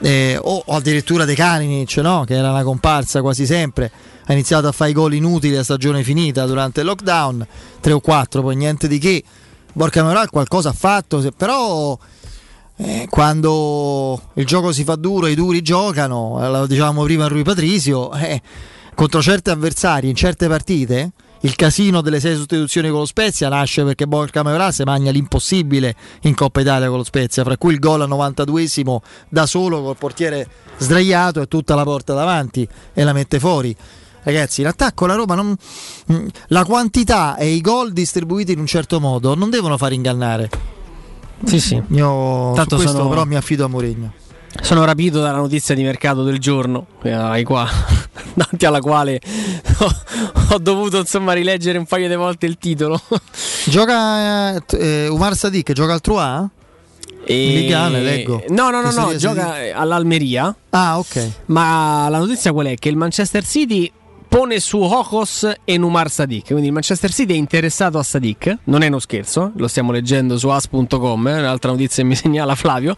[0.00, 2.24] eh, o, o addirittura De Caninic no?
[2.26, 3.88] che era una comparsa quasi sempre
[4.26, 7.46] ha iniziato a fare i gol inutili a stagione finita durante il lockdown
[7.80, 9.22] 3 o 4 poi niente di che
[9.74, 11.98] Borca Moral qualcosa ha fatto però
[12.76, 17.28] eh, quando il gioco si fa duro i duri giocano eh, lo dicevamo prima a
[17.28, 18.40] Rui Patrizio eh,
[18.94, 21.12] contro certi avversari in certe partite
[21.44, 25.94] il casino delle sei sostituzioni con lo Spezia nasce perché Borca Majoral si magna l'impossibile
[26.22, 28.96] in Coppa Italia con lo Spezia, fra cui il gol al 92esimo
[29.28, 33.76] da solo col portiere sdraiato e tutta la porta davanti e la mette fuori.
[34.24, 35.54] Ragazzi, in attacco la Roma non,
[36.12, 40.50] mm, la quantità e i gol distribuiti in un certo modo non devono far ingannare.
[41.44, 41.80] Sì, sì.
[41.90, 44.12] Io Tanto questo sono- però mi affido a Mourinho.
[44.62, 47.68] Sono rapito dalla notizia di mercato del giorno, eh, qua,
[48.34, 49.20] davanti alla quale
[49.80, 49.94] ho,
[50.50, 53.00] ho dovuto insomma rileggere un paio di volte il titolo.
[53.66, 56.46] Gioca eh, eh, Umar Sadik, gioca al Troyes?
[57.26, 57.46] E...
[57.48, 58.44] In Liga, ne leggo.
[58.50, 60.54] No, no, no, no, serie- gioca all'Almeria.
[60.70, 61.30] Ah, ok.
[61.46, 62.74] Ma la notizia qual è?
[62.76, 63.90] Che il Manchester City
[64.34, 66.46] pone su Hokos e Numar Sadik.
[66.46, 68.58] Quindi il Manchester City è interessato a Sadik.
[68.64, 71.28] Non è uno scherzo, lo stiamo leggendo su as.com.
[71.28, 72.96] È un'altra notizia che mi segnala Flavio.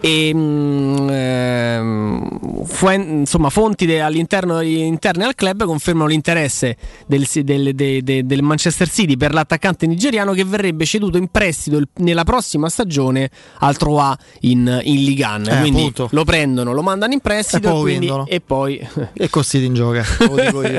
[0.00, 7.72] E mm, ehm, fuen- insomma, fonti de- all'interno interne al club confermano l'interesse del, del-
[7.76, 12.24] de- de- del Manchester City per l'attaccante nigeriano che verrebbe ceduto in prestito il- nella
[12.24, 13.30] prossima stagione
[13.60, 15.46] al Troyes in, in Ligue 1.
[15.46, 16.08] Eh, quindi appunto.
[16.10, 20.04] lo prendono, lo mandano in prestito E poi quindi- e poi E Costiti in gioca,
[20.18, 20.71] lo dico io.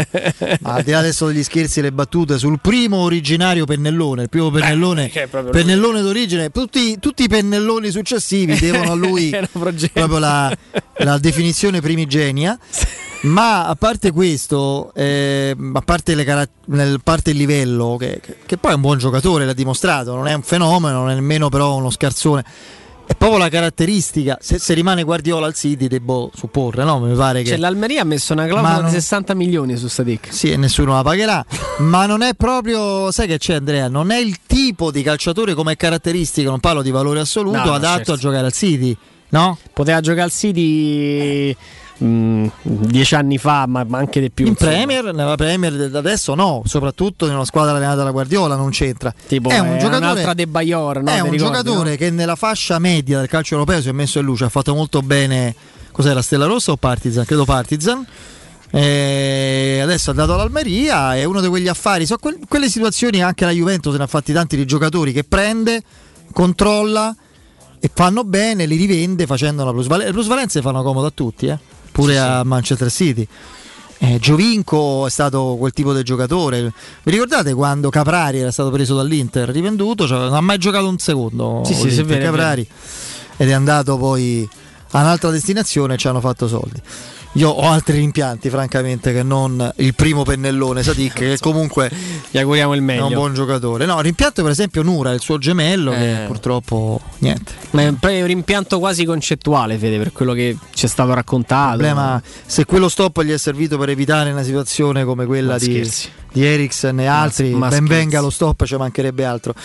[0.62, 4.30] Ma al di là adesso degli scherzi e le battute sul primo originario pennellone, il
[4.30, 9.30] primo pennellone, che è proprio pennellone d'origine, tutti, tutti i pennelloni successivi devono a lui
[9.94, 10.56] proprio la,
[10.98, 12.58] la definizione primigenia.
[13.24, 18.38] Ma a parte questo, eh, a parte, le cara- nel parte il livello, che, che-
[18.46, 21.48] che poi è un buon giocatore, l'ha dimostrato, non è un fenomeno, non è nemmeno
[21.48, 22.44] però uno scarsone.
[23.06, 24.38] È proprio la caratteristica.
[24.42, 27.00] Se, se rimane Guardiola al City, devo supporre, no?
[27.00, 27.50] Mi pare che.
[27.50, 30.28] Cioè, l'Almeria ha messo una clausola non- di 60 milioni su Sadik.
[30.34, 31.46] Sì, e nessuno la pagherà.
[31.80, 33.88] ma non è proprio, sai che c'è Andrea?
[33.90, 37.96] Non è il tipo di calciatore come caratteristica, non parlo di valore assoluto, No, adatto
[37.98, 38.14] certo.
[38.14, 38.96] a giocare al City,
[39.30, 39.58] no?
[39.74, 41.56] Poteva giocare al City
[41.98, 44.48] mh, dieci anni fa, ma, ma anche di più.
[44.48, 44.56] In.
[44.56, 49.14] Premier, nella Premier de- adesso no, soprattutto in una squadra allenata dalla Guardiola non c'entra.
[49.28, 51.10] Tipo, è è un giocatore, un'altra De Bayor, no?
[51.10, 51.96] è un ricordi, giocatore no?
[51.98, 55.02] che nella fascia media del calcio europeo si è messo in luce, ha fatto molto
[55.02, 55.56] bene.
[55.92, 57.24] Cos'era Stella Rossa o Partizan?
[57.24, 58.06] Credo Partizan.
[58.72, 62.08] E adesso è andato all'Almeria, è uno di quegli affari.
[62.08, 65.84] So, quel- quelle situazioni anche la Juventus ne ha fatti tanti di giocatori che prende,
[66.32, 67.16] controlla
[67.80, 70.08] e fanno bene, li rivende facendo una plusvalenza.
[70.08, 71.60] Le plusvalenze fanno comodo a tutti, eh?
[71.94, 73.26] Pure a Manchester City.
[74.00, 76.74] Eh, Giovinco è stato quel tipo di giocatore.
[77.04, 80.06] Vi ricordate quando Caprari era stato preso dall'Inter, rivenduto?
[80.06, 81.62] Cioè, non ha mai giocato un secondo.
[81.64, 82.68] Sì, sì, sì, è Caprari
[83.38, 84.48] ed è andato poi
[84.92, 86.82] a un'altra destinazione e ci hanno fatto soldi.
[87.36, 91.90] Io ho altri rimpianti, francamente, che non il primo pennellone Sadik, che comunque
[92.30, 93.08] gli auguriamo il è meglio.
[93.08, 93.88] un buon giocatore.
[93.88, 96.26] No, rimpianto per esempio Nura, il suo gemello, che Eh.
[96.28, 97.52] purtroppo niente.
[97.72, 101.72] Ma è un è rimpianto quasi concettuale, Fede, per quello che ci è stato raccontato.
[101.74, 105.58] Il problema, se quello stop gli è servito per evitare una situazione come quella Ma
[105.58, 105.90] di,
[106.32, 107.94] di Eriksen e altri, ma ben scherzi.
[107.96, 109.56] venga lo stop, ci mancherebbe altro.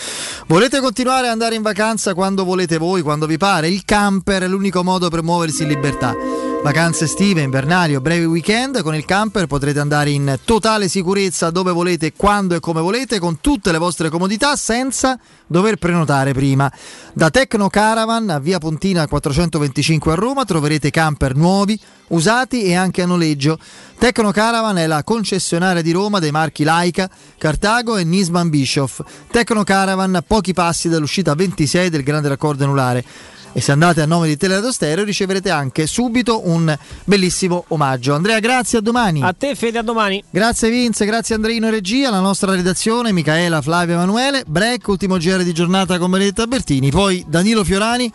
[0.47, 3.67] Volete continuare ad andare in vacanza quando volete voi, quando vi pare?
[3.69, 6.15] Il camper è l'unico modo per muoversi in libertà.
[6.61, 11.71] Vacanze estive, invernali o brevi weekend, con il camper potrete andare in totale sicurezza dove
[11.71, 16.71] volete, quando e come volete, con tutte le vostre comodità senza dover prenotare prima.
[17.13, 21.79] Da Tecno Caravan a Via Pontina 425 a Roma troverete camper nuovi,
[22.09, 23.57] usati e anche a noleggio.
[23.97, 29.01] Tecno Caravan è la concessionaria di Roma dei marchi Laika, Cartago e Nisman Bischoff.
[29.31, 33.03] Tecno Caravan a pochi passi dall'uscita 26 del grande raccordo anulare.
[33.51, 38.13] E se andate a nome di Teleradio Stereo riceverete anche subito un bellissimo omaggio.
[38.13, 39.21] Andrea, grazie, a domani.
[39.23, 40.23] A te, Fede, a domani.
[40.29, 45.53] Grazie Vince, grazie Andreino regia, la nostra redazione, Micaela, Flavio Emanuele, break, ultimo GR di
[45.53, 48.11] giornata con Benedetta Bertini, poi Danilo Fiorani,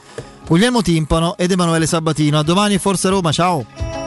[0.46, 2.38] Guglielmo Timpano ed Emanuele Sabatino.
[2.38, 4.03] A domani e Forza Roma, ciao!